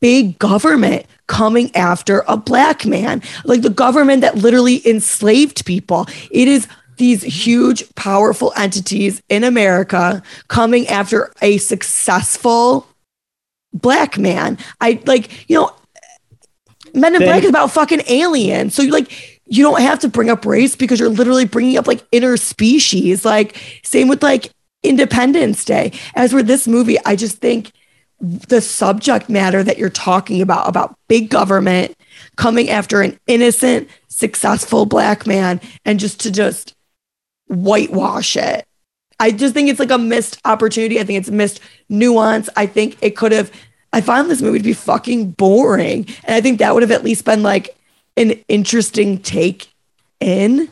[0.00, 6.06] big government coming after a black man, like the government that literally enslaved people.
[6.30, 6.68] It is
[6.98, 12.86] these huge, powerful entities in America coming after a successful
[13.72, 14.58] black man.
[14.80, 15.72] I like, you know,
[16.94, 18.74] Men in Black is about fucking aliens.
[18.74, 21.86] So you like, you don't have to bring up race because you're literally bringing up
[21.86, 23.24] like interspecies.
[23.24, 24.52] Like, same with like
[24.82, 25.92] Independence Day.
[26.14, 27.72] As for this movie, I just think
[28.20, 31.96] the subject matter that you're talking about, about big government
[32.36, 36.74] coming after an innocent, successful black man and just to just
[37.48, 38.66] whitewash it.
[39.20, 41.00] I just think it's like a missed opportunity.
[41.00, 42.48] I think it's missed nuance.
[42.56, 43.50] I think it could have,
[43.92, 46.06] I found this movie to be fucking boring.
[46.24, 47.76] And I think that would have at least been like
[48.16, 49.68] an interesting take
[50.20, 50.68] in.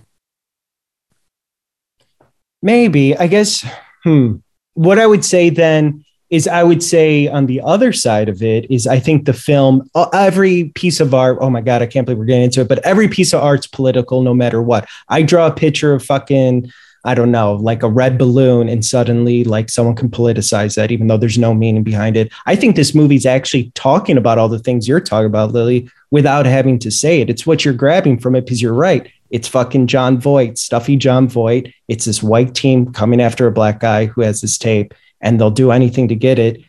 [2.62, 3.16] Maybe.
[3.16, 3.66] I guess,
[4.04, 4.36] hmm.
[4.74, 8.70] What I would say then is I would say on the other side of it
[8.70, 12.04] is I think the film, uh, every piece of art, oh my God, I can't
[12.04, 14.88] believe we're getting into it, but every piece of art's political no matter what.
[15.08, 16.72] I draw a picture of fucking,
[17.04, 21.06] I don't know, like a red balloon, and suddenly like someone can politicize that, even
[21.06, 22.32] though there's no meaning behind it.
[22.46, 26.46] I think this movie's actually talking about all the things you're talking about, Lily, without
[26.46, 27.30] having to say it.
[27.30, 29.08] It's what you're grabbing from it because you're right.
[29.30, 31.72] It's fucking Jon Voight, stuffy Jon Voight.
[31.86, 35.50] It's this white team coming after a black guy who has this tape and they'll
[35.50, 36.62] do anything to get it.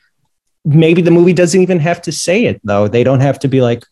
[0.65, 2.87] Maybe the movie doesn't even have to say it though.
[2.87, 3.83] They don't have to be like,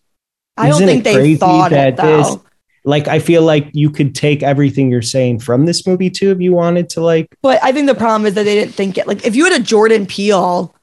[0.58, 2.44] I don't think they thought it though.
[2.84, 6.40] like I feel like you could take everything you're saying from this movie too if
[6.40, 7.28] you wanted to like.
[7.42, 9.08] But I think the problem is that they didn't think it.
[9.08, 10.74] Like if you had a Jordan Peele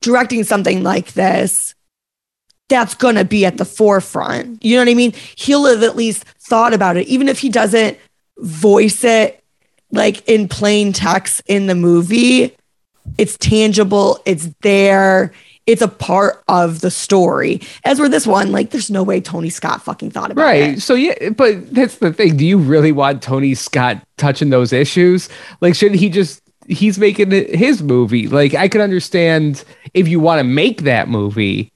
[0.00, 1.74] directing something like this,
[2.68, 4.62] that's gonna be at the forefront.
[4.64, 5.14] You know what I mean?
[5.36, 7.98] He'll have at least thought about it, even if he doesn't
[8.38, 9.42] voice it
[9.90, 12.54] like in plain text in the movie
[13.16, 15.32] it's tangible, it's there,
[15.66, 17.60] it's a part of the story.
[17.84, 20.62] As with this one, like there's no way Tony Scott fucking thought about right.
[20.62, 20.68] it.
[20.68, 20.82] Right.
[20.82, 22.36] So yeah, but that's the thing.
[22.36, 25.28] Do you really want Tony Scott touching those issues?
[25.60, 28.28] Like, shouldn't he just he's making his movie?
[28.28, 29.62] Like, I could understand
[29.94, 31.70] if you want to make that movie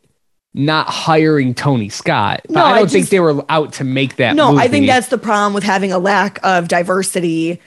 [0.55, 2.43] not hiring Tony Scott.
[2.47, 4.35] But no, I don't I just, think they were out to make that.
[4.37, 4.65] No, movie.
[4.65, 7.61] I think that's the problem with having a lack of diversity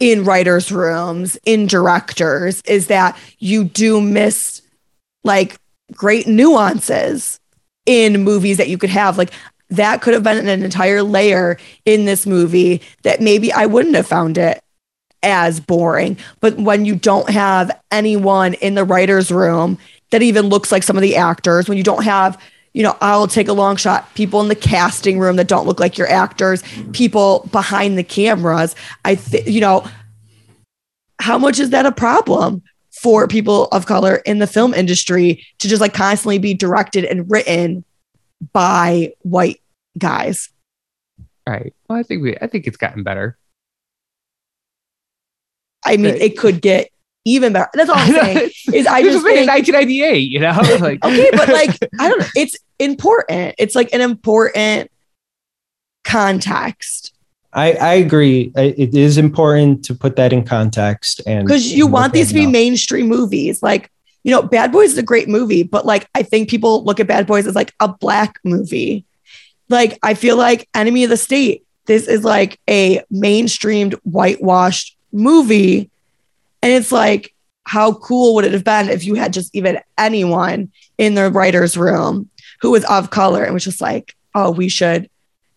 [0.00, 4.62] in writers' rooms, in directors, is that you do miss
[5.24, 5.58] like
[5.92, 7.40] great nuances
[7.86, 9.18] in movies that you could have.
[9.18, 9.32] Like
[9.70, 14.06] that could have been an entire layer in this movie that maybe I wouldn't have
[14.06, 14.60] found it
[15.22, 16.16] as boring.
[16.40, 19.78] But when you don't have anyone in the writer's room
[20.10, 22.40] that even looks like some of the actors, when you don't have
[22.72, 24.12] you know, I'll take a long shot.
[24.14, 26.62] People in the casting room that don't look like your actors,
[26.92, 28.74] people behind the cameras.
[29.04, 29.86] I think, you know,
[31.20, 35.68] how much is that a problem for people of color in the film industry to
[35.68, 37.84] just like constantly be directed and written
[38.52, 39.60] by white
[39.98, 40.50] guys?
[41.48, 41.74] Right.
[41.88, 43.38] Well, I think we, I think it's gotten better.
[45.84, 46.90] I mean, it could get
[47.28, 47.68] even better.
[47.74, 48.50] That's all I'm saying.
[48.72, 50.58] Is I just made in 1998, you know?
[50.80, 52.26] Like okay, but like I don't know.
[52.36, 53.54] It's important.
[53.58, 54.90] It's like an important
[56.04, 57.12] context.
[57.52, 58.52] I, I agree.
[58.56, 62.46] It is important to put that in context and because you want these to be
[62.46, 63.62] mainstream movies.
[63.62, 63.90] Like,
[64.22, 67.06] you know, Bad Boys is a great movie, but like I think people look at
[67.06, 69.06] Bad Boys as like a black movie.
[69.70, 75.90] Like, I feel like Enemy of the State, this is like a mainstreamed, whitewashed movie
[76.62, 80.72] and it's like, how cool would it have been if you had just even anyone
[80.96, 82.30] in the writer's room
[82.60, 85.10] who was of color and was just like, oh, we should,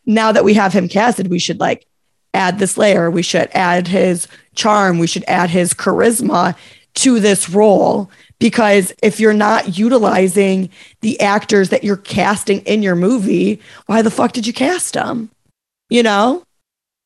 [0.06, 1.88] now that we have him casted, we should like
[2.34, 3.10] add this layer.
[3.10, 5.00] We should add his charm.
[5.00, 6.56] We should add his charisma
[6.96, 8.10] to this role.
[8.40, 10.70] Because if you're not utilizing
[11.02, 15.30] the actors that you're casting in your movie, why the fuck did you cast them?
[15.90, 16.44] You know?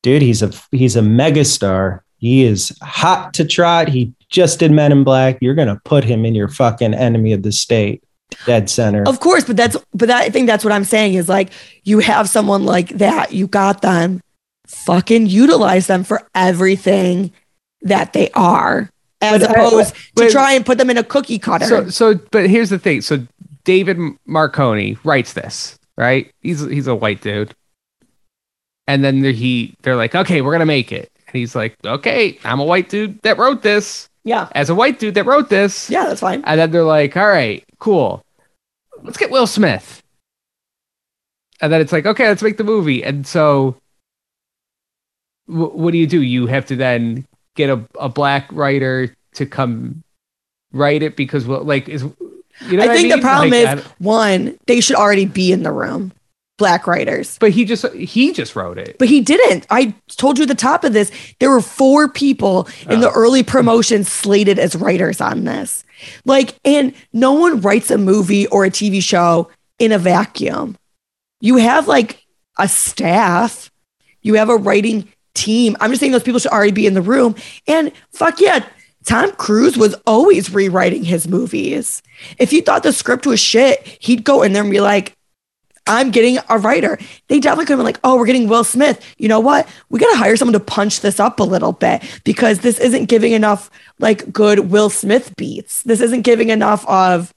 [0.02, 2.00] Dude, he's a he's a megastar.
[2.26, 3.86] He is hot to trot.
[3.86, 5.38] He just did Men in Black.
[5.40, 8.02] You're gonna put him in your fucking enemy of the state,
[8.46, 9.04] dead center.
[9.06, 11.50] Of course, but that's but that, I think that's what I'm saying is like
[11.84, 14.20] you have someone like that, you got them,
[14.66, 17.30] fucking utilize them for everything
[17.82, 18.90] that they are,
[19.20, 21.66] as but, opposed uh, but, to try and put them in a cookie cutter.
[21.66, 23.02] So, so, but here's the thing.
[23.02, 23.24] So
[23.62, 26.28] David Marconi writes this, right?
[26.40, 27.54] He's he's a white dude,
[28.88, 32.64] and then he they're like, okay, we're gonna make it he's like, okay, I'm a
[32.64, 34.08] white dude that wrote this.
[34.24, 34.48] Yeah.
[34.52, 35.88] As a white dude that wrote this.
[35.88, 36.42] Yeah, that's fine.
[36.44, 38.22] And then they're like, all right, cool.
[39.02, 40.02] Let's get Will Smith.
[41.60, 43.04] And then it's like, okay, let's make the movie.
[43.04, 43.76] And so
[45.48, 46.22] w- what do you do?
[46.22, 50.02] You have to then get a, a black writer to come
[50.72, 53.08] write it because, well, like, is, you know I think I mean?
[53.10, 56.12] the problem like, is one, they should already be in the room
[56.56, 57.36] black writers.
[57.38, 58.96] But he just he just wrote it.
[58.98, 59.66] But he didn't.
[59.70, 63.00] I told you at the top of this, there were four people in oh.
[63.00, 65.84] the early promotion slated as writers on this.
[66.24, 70.76] Like, and no one writes a movie or a TV show in a vacuum.
[71.40, 72.24] You have like
[72.58, 73.70] a staff,
[74.22, 75.76] you have a writing team.
[75.80, 77.36] I'm just saying those people should already be in the room.
[77.66, 78.66] And fuck yeah,
[79.04, 82.02] Tom Cruise was always rewriting his movies.
[82.38, 85.15] If he thought the script was shit, he'd go in there and be like,
[85.86, 86.98] I'm getting a writer.
[87.28, 89.04] They definitely could have been like, oh, we're getting Will Smith.
[89.18, 89.68] You know what?
[89.88, 93.06] We got to hire someone to punch this up a little bit because this isn't
[93.06, 95.82] giving enough like good Will Smith beats.
[95.82, 97.32] This isn't giving enough of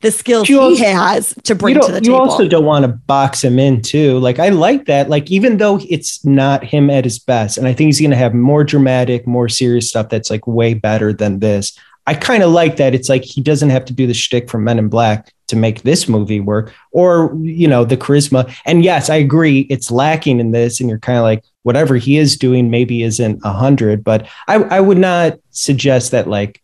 [0.00, 2.06] the skills he has to bring to the table.
[2.06, 4.18] You also don't want to box him in too.
[4.18, 5.08] Like I like that.
[5.08, 8.16] Like even though it's not him at his best, and I think he's going to
[8.16, 11.76] have more dramatic, more serious stuff that's like way better than this.
[12.06, 12.94] I kind of like that.
[12.94, 15.82] It's like he doesn't have to do the shtick from Men in Black to make
[15.82, 18.54] this movie work, or you know, the charisma.
[18.64, 22.16] And yes, I agree, it's lacking in this, and you're kind of like, whatever he
[22.16, 24.02] is doing maybe isn't a hundred.
[24.02, 26.62] But I, I would not suggest that like,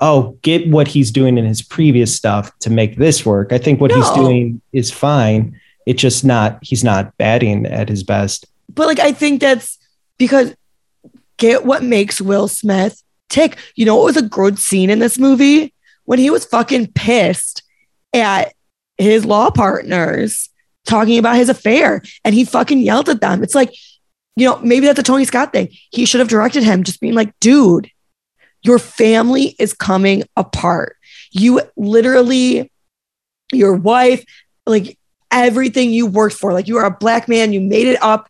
[0.00, 3.52] oh, get what he's doing in his previous stuff to make this work.
[3.52, 5.58] I think what he's doing is fine.
[5.86, 8.46] It's just not he's not batting at his best.
[8.72, 9.78] But like, I think that's
[10.18, 10.54] because
[11.36, 13.56] get what makes Will Smith tick.
[13.74, 15.74] You know it was a good scene in this movie?
[16.04, 17.62] When he was fucking pissed
[18.12, 18.52] at
[18.98, 20.50] his law partners
[20.84, 23.42] talking about his affair and he fucking yelled at them.
[23.42, 23.74] It's like,
[24.36, 25.68] you know, maybe that's a Tony Scott thing.
[25.90, 27.90] He should have directed him just being like, dude,
[28.62, 30.96] your family is coming apart.
[31.30, 32.70] You literally,
[33.52, 34.24] your wife,
[34.66, 34.98] like
[35.30, 38.28] everything you worked for, like you are a black man, you made it up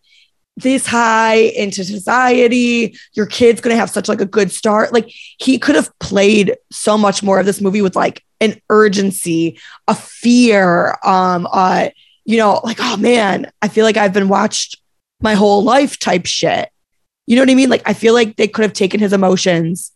[0.56, 2.96] this high into society.
[3.14, 4.92] Your kid's gonna have such like a good start.
[4.92, 9.58] Like he could have played so much more of this movie with like an urgency,
[9.88, 11.88] a fear, um, uh,
[12.24, 14.80] you know, like, oh man, I feel like I've been watched
[15.20, 16.68] my whole life type shit.
[17.26, 17.70] You know what I mean?
[17.70, 19.92] Like I feel like they could have taken his emotions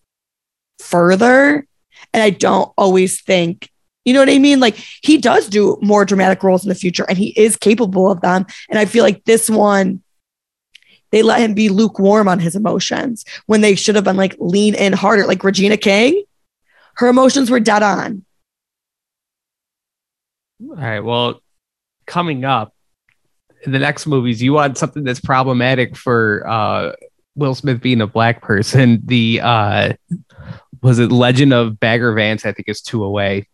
[0.78, 1.66] further.
[2.12, 3.68] And I don't always think,
[4.04, 4.60] you know what I mean?
[4.60, 8.20] Like he does do more dramatic roles in the future and he is capable of
[8.20, 8.46] them.
[8.70, 10.02] And I feel like this one,
[11.10, 14.74] they let him be lukewarm on his emotions when they should have been like lean
[14.74, 15.26] in harder.
[15.26, 16.24] Like Regina King,
[16.94, 18.24] her emotions were dead on.
[20.62, 21.00] All right.
[21.00, 21.40] Well,
[22.06, 22.72] coming up
[23.64, 26.92] in the next movies, you want something that's problematic for uh,
[27.34, 29.02] Will Smith being a black person.
[29.06, 29.92] The uh,
[30.82, 32.46] was it Legend of Bagger Vance?
[32.46, 33.48] I think is two away.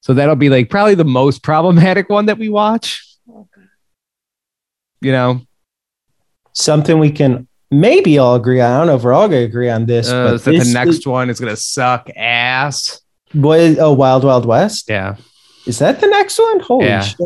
[0.00, 3.04] So that'll be like probably the most problematic one that we watch.
[5.00, 5.42] You know,
[6.58, 8.72] Something we can maybe all agree on.
[8.72, 10.74] I don't know if we're all gonna agree on this, uh, but so this the
[10.74, 13.00] next is, one is gonna suck ass.
[13.32, 14.86] what is oh Wild Wild West?
[14.88, 15.16] Yeah.
[15.66, 16.60] Is that the next one?
[16.60, 17.02] Holy Yeah.
[17.02, 17.18] shit.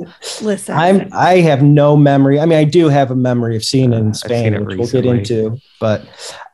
[0.42, 2.40] Listen, I'm I have no memory.
[2.40, 4.88] I mean, I do have a memory of seeing it in Spain, it which we'll
[4.88, 5.58] get into.
[5.80, 6.02] But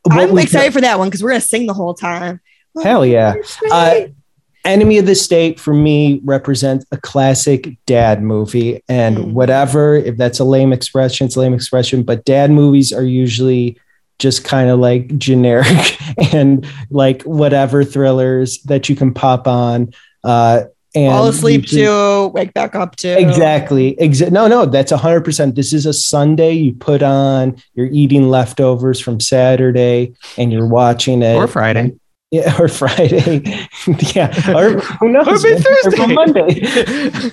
[0.05, 2.40] what I'm we- excited for that one because we're gonna sing the whole time.
[2.82, 3.34] Hell yeah.
[3.72, 4.00] Uh,
[4.69, 8.82] Enemy of the State for me represents a classic dad movie.
[8.89, 9.32] And Mm.
[9.32, 13.77] whatever, if that's a lame expression, it's a lame expression, but dad movies are usually
[14.19, 15.97] just kind of like generic
[16.35, 19.93] and like whatever thrillers that you can pop on.
[20.24, 20.62] Uh,
[20.95, 23.09] and Fall asleep you can- to, wake back up to.
[23.20, 23.95] Exactly.
[24.01, 25.55] Exa- no, no, that's 100%.
[25.55, 26.53] This is a Sunday.
[26.53, 31.36] You put on, you're eating leftovers from Saturday and you're watching it.
[31.36, 31.95] Or Friday.
[32.30, 33.42] Yeah, or Friday.
[34.14, 34.55] yeah.
[34.55, 35.44] Or who knows?
[35.44, 35.59] Or man?
[35.59, 36.14] Or Thursday.
[36.14, 36.60] Monday.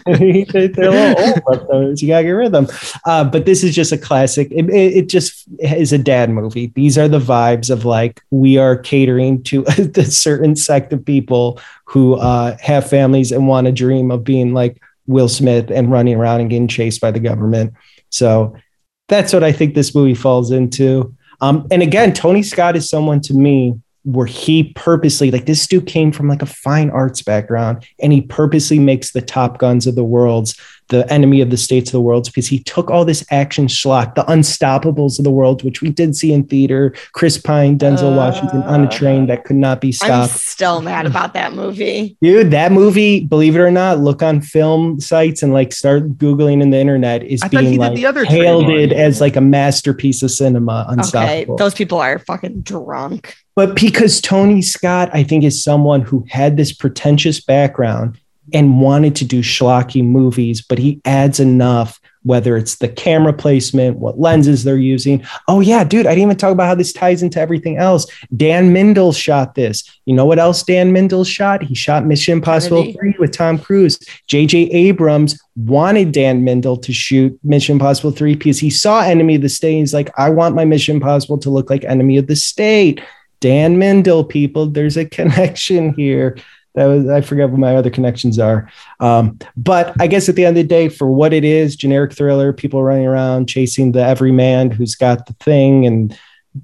[0.46, 2.02] They- They're a little old leftovers.
[2.02, 2.68] You got to get rid of them.
[3.06, 4.48] Uh, but this is just a classic.
[4.52, 6.68] It, it, it just is a dad movie.
[6.76, 11.60] These are the vibes of like, we are catering to a certain sect of people
[11.86, 16.16] who uh, have families and want to dream of being like Will Smith and running
[16.16, 17.74] around and getting chased by the government.
[18.10, 18.56] So
[19.10, 21.14] that's what I think this movie falls into.
[21.42, 25.88] Um, and again, Tony Scott is someone to me where he purposely, like this dude
[25.88, 29.96] came from like a fine arts background and he purposely makes the top guns of
[29.96, 30.60] the worlds
[30.90, 34.16] the enemy of the states of the worlds because he took all this action schlock,
[34.16, 38.18] the unstoppables of the world, which we did see in theater, Chris Pine, Denzel uh,
[38.18, 40.34] Washington on a train that could not be I'm stopped.
[40.34, 42.18] still mad about that movie.
[42.22, 46.62] Dude, that movie, believe it or not, look on film sites and like start Googling
[46.62, 49.42] in the internet is I being like the other train hailed it as like a
[49.42, 53.36] masterpiece of cinema, Okay, those people are fucking drunk.
[53.56, 58.20] But because Tony Scott, I think, is someone who had this pretentious background
[58.54, 63.98] and wanted to do schlocky movies, but he adds enough, whether it's the camera placement,
[63.98, 65.24] what lenses they're using.
[65.48, 68.06] Oh, yeah, dude, I didn't even talk about how this ties into everything else.
[68.36, 69.84] Dan Mindel shot this.
[70.06, 71.64] You know what else Dan Mindel shot?
[71.64, 72.98] He shot Mission Impossible Kennedy.
[73.00, 74.00] 3 with Tom Cruise.
[74.28, 74.58] J.J.
[74.72, 79.50] Abrams wanted Dan Mindel to shoot Mission Impossible 3 because he saw Enemy of the
[79.50, 79.80] State.
[79.80, 83.02] He's like, I want my Mission Impossible to look like Enemy of the State.
[83.40, 86.38] Dan Mindel, people, there's a connection here.
[86.76, 88.70] That was I forget what my other connections are.
[89.00, 92.14] Um, but I guess at the end of the day, for what it is, generic
[92.14, 96.18] thriller, people running around chasing the everyman who's got the thing, and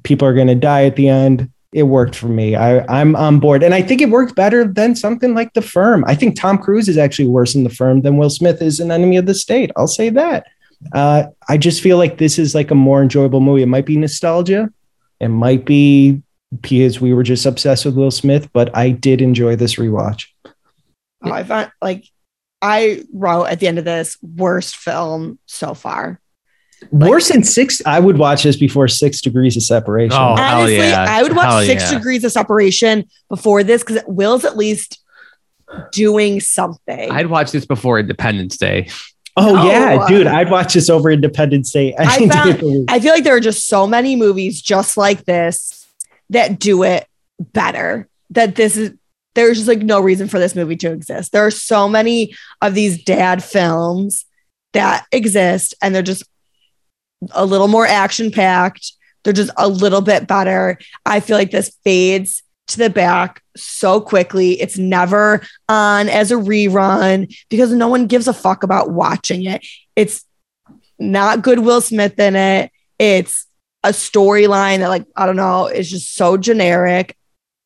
[0.04, 1.50] people are going to die at the end.
[1.74, 2.58] It worked for me.
[2.58, 6.04] I, I'm on board, and I think it worked better than something like The Firm.
[6.06, 8.92] I think Tom Cruise is actually worse in The Firm than Will Smith is in
[8.92, 9.72] Enemy of the State.
[9.78, 10.48] I'll say that.
[10.92, 13.62] Uh, I just feel like this is like a more enjoyable movie.
[13.62, 14.70] It might be nostalgia.
[15.22, 16.22] It might be
[16.60, 20.26] because we were just obsessed with Will Smith, but I did enjoy this rewatch.
[21.24, 22.06] Oh, I found like
[22.62, 26.20] I wrote at the end of this worst film so far.
[26.92, 27.80] Worse than six.
[27.86, 30.14] I would watch this before Six Degrees of Separation.
[30.20, 31.06] Oh, hell Honestly, yeah.
[31.08, 31.98] I would watch Hell Six yeah.
[32.00, 35.00] Degrees of Separation before this because Will's at least
[35.92, 37.12] doing something.
[37.12, 38.90] I'd watch this before Independence Day.
[39.38, 39.66] Oh No.
[39.68, 41.94] yeah, dude, I'd watch this over Independence Day.
[41.98, 42.86] I any day found- of the week.
[42.92, 45.81] I feel like there are just so many movies just like this
[46.32, 47.08] that do it
[47.40, 48.08] better.
[48.32, 48.94] That this is
[49.34, 51.32] there's just like no reason for this movie to exist.
[51.32, 54.26] There are so many of these dad films
[54.74, 56.24] that exist and they're just
[57.32, 58.94] a little more action packed.
[59.24, 60.80] They're just a little bit better.
[61.06, 64.60] I feel like this fades to the back so quickly.
[64.60, 69.66] It's never on as a rerun because no one gives a fuck about watching it.
[69.96, 70.26] It's
[71.00, 72.72] not good Will Smith in it.
[72.98, 73.48] It's
[73.84, 77.16] a storyline that, like, I don't know, is just so generic.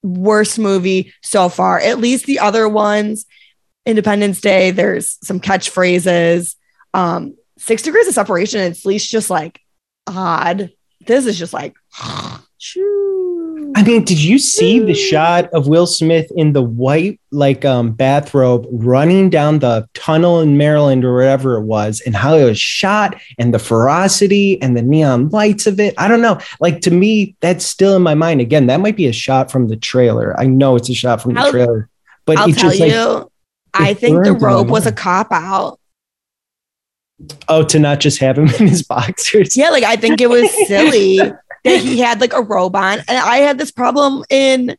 [0.04, 1.80] Worst movie so far.
[1.80, 3.26] At least the other ones,
[3.86, 6.56] Independence Day, there's some catchphrases.
[6.94, 9.60] Um, Six Degrees of Separation, it's at least just like
[10.08, 10.72] odd.
[11.06, 11.76] This is just like.
[13.78, 17.92] I mean, did you see the shot of Will Smith in the white like um
[17.92, 22.58] bathrobe running down the tunnel in Maryland or wherever it was and how it was
[22.58, 25.94] shot and the ferocity and the neon lights of it?
[25.98, 26.40] I don't know.
[26.62, 28.40] Like to me, that's still in my mind.
[28.40, 30.40] Again, that might be a shot from the trailer.
[30.40, 31.90] I know it's a shot from the I'll- trailer.
[32.26, 33.30] But I'll it's tell just like you,
[33.74, 35.80] I think the burns in my robe was a cop out.
[37.50, 39.56] oh, to not just have him in his boxers.
[39.56, 41.20] Yeah, like I think it was silly
[41.66, 43.00] that he had like a robe on.
[43.00, 44.78] And I had this problem in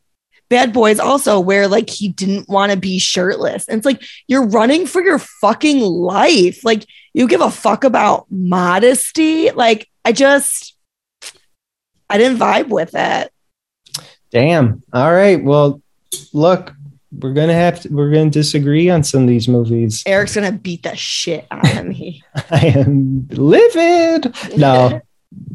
[0.48, 3.68] Bad Boys also where like he didn't want to be shirtless.
[3.68, 6.64] And it's like you're running for your fucking life.
[6.64, 9.50] Like you give a fuck about modesty.
[9.50, 10.76] Like I just
[12.08, 13.32] I didn't vibe with it.
[14.30, 14.82] Damn.
[14.92, 15.42] All right.
[15.42, 15.82] Well,
[16.32, 16.72] look,
[17.12, 20.02] we're gonna have to we're gonna disagree on some of these movies.
[20.06, 22.22] Eric's gonna beat the shit out of me.
[22.50, 24.34] I am livid.
[24.56, 25.00] No,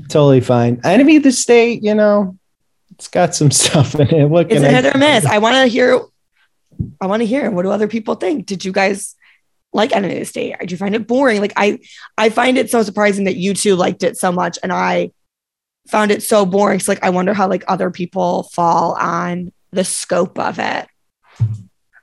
[0.10, 0.82] totally fine.
[0.84, 2.38] Enemy of the State, you know,
[2.92, 4.30] it's got some stuff in it.
[4.30, 5.26] What It's can a I hit or miss.
[5.26, 6.02] I want to hear.
[7.00, 7.50] I want to hear.
[7.52, 8.46] What do other people think?
[8.46, 9.16] Did you guys
[9.74, 10.56] like Enemy of the State?
[10.60, 11.42] Did you find it boring?
[11.42, 11.80] Like I,
[12.18, 15.12] I find it so surprising that you two liked it so much, and I
[15.88, 16.80] found it so boring.
[16.80, 20.88] So like, I wonder how like other people fall on the scope of it.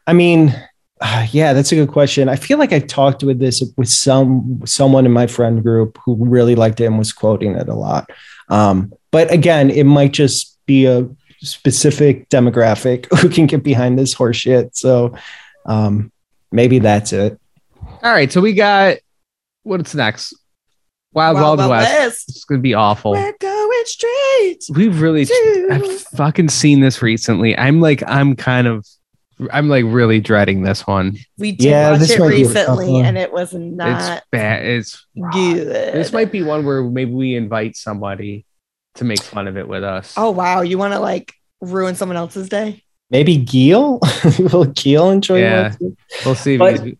[0.07, 0.55] I mean,
[1.01, 2.29] uh, yeah, that's a good question.
[2.29, 6.17] I feel like I talked with this with some someone in my friend group who
[6.17, 8.11] really liked it and was quoting it a lot.
[8.49, 11.09] Um, but again, it might just be a
[11.41, 14.77] specific demographic who can get behind this horseshit.
[14.77, 15.17] So
[15.67, 16.11] um,
[16.51, 17.39] maybe that's it.
[18.03, 18.97] All right, so we got
[19.63, 20.35] what's next?
[21.13, 22.29] Wild Wild, wild West.
[22.29, 23.13] It's gonna be awful.
[23.13, 24.61] We're going straight.
[24.71, 27.57] We've really to- I've fucking seen this recently.
[27.57, 28.87] I'm like I'm kind of
[29.53, 31.17] I'm like really dreading this one.
[31.39, 34.19] We did Yeah, watch this it might be a tough recently, and it was not
[34.19, 34.65] it's bad.
[34.67, 35.67] It's good.
[35.69, 38.45] this might be one where maybe we invite somebody
[38.97, 40.15] to make fun of it with us.
[40.17, 42.83] Oh wow, you want to like ruin someone else's day?
[43.11, 44.01] Maybe Geel.
[44.39, 45.75] Will Geel enjoy Yeah.
[45.81, 45.97] it?
[46.25, 46.57] we'll see.
[46.57, 46.97] But- he's-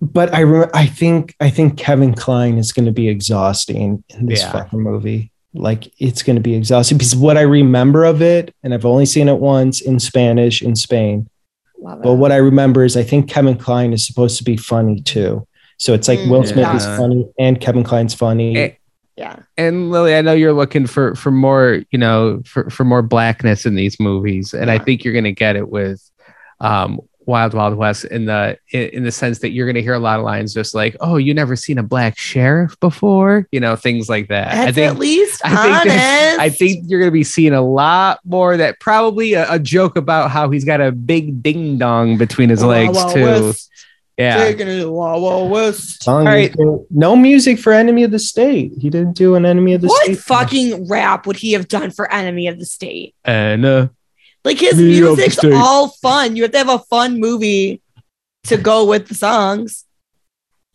[0.00, 4.26] But I re- I think I think Kevin Kline is going to be exhausting in
[4.26, 4.52] this Yeah.
[4.52, 5.30] fucking movie.
[5.54, 9.06] Like it's going to be exhausting because what I remember of it, and I've only
[9.06, 11.28] seen it once in Spanish in Spain.
[11.84, 12.16] Love But it.
[12.16, 15.46] what I remember is I think Kevin Kline is supposed to be funny too.
[15.76, 18.76] So it's like Mm, Will Smith is funny and Kevin Kline's funny.
[19.16, 19.36] Yeah.
[19.56, 23.64] and Lily, I know you're looking for for more, you know, for for more blackness
[23.66, 26.02] in these movies, and I think you're gonna get it with
[26.60, 29.98] um Wild Wild West in the in, in the sense that you're gonna hear a
[29.98, 33.76] lot of lines just like, "Oh, you never seen a black sheriff before," you know,
[33.76, 34.52] things like that.
[34.52, 36.38] That's I think at least I think honest.
[36.40, 39.96] I think you're going to be seeing a lot more that probably a, a joke
[39.96, 43.24] about how he's got a big ding dong between his legs Wild Wild too.
[43.46, 43.70] West,
[44.18, 44.36] Yeah.
[44.44, 46.02] Taking it Wild Wild West.
[46.02, 46.56] Song All is right.
[46.56, 46.86] good.
[46.90, 48.72] No music for Enemy of the State.
[48.78, 50.16] He didn't do an Enemy of the What State.
[50.16, 53.14] What fucking rap would he have done for Enemy of the State?
[53.24, 53.88] And uh,
[54.44, 55.52] Like his Enemy music's State.
[55.54, 56.36] all fun.
[56.36, 57.80] You have to have a fun movie
[58.44, 59.84] to go with the songs.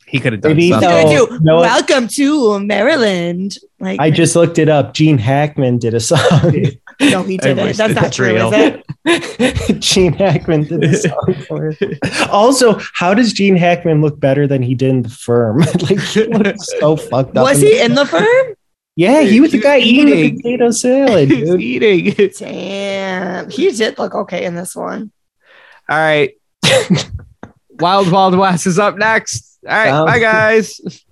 [0.07, 0.89] he could have done Maybe He's something.
[0.89, 1.57] No, gonna do no.
[1.61, 3.57] Welcome to Maryland.
[3.79, 4.93] Like I just looked it up.
[4.95, 6.19] Gene Hackman did a song.
[6.99, 7.63] no, he didn't.
[7.63, 8.51] wish That's not that's true, real.
[8.51, 9.79] is it?
[9.79, 12.27] Gene Hackman did a song for it.
[12.29, 15.59] Also, how does Gene Hackman look better than he did in the firm?
[15.89, 17.43] like he looks so fucked up.
[17.45, 18.55] Was in he the- in the firm?
[18.99, 21.29] Yeah, he was the He was guy eating the potato salad.
[21.31, 21.61] He's dude.
[21.61, 22.31] eating.
[22.37, 25.13] Damn, he did look okay in this one.
[25.87, 26.33] All right.
[27.79, 29.57] Wild Wild West is up next.
[29.65, 29.87] All right.
[29.87, 31.05] Sounds bye, guys.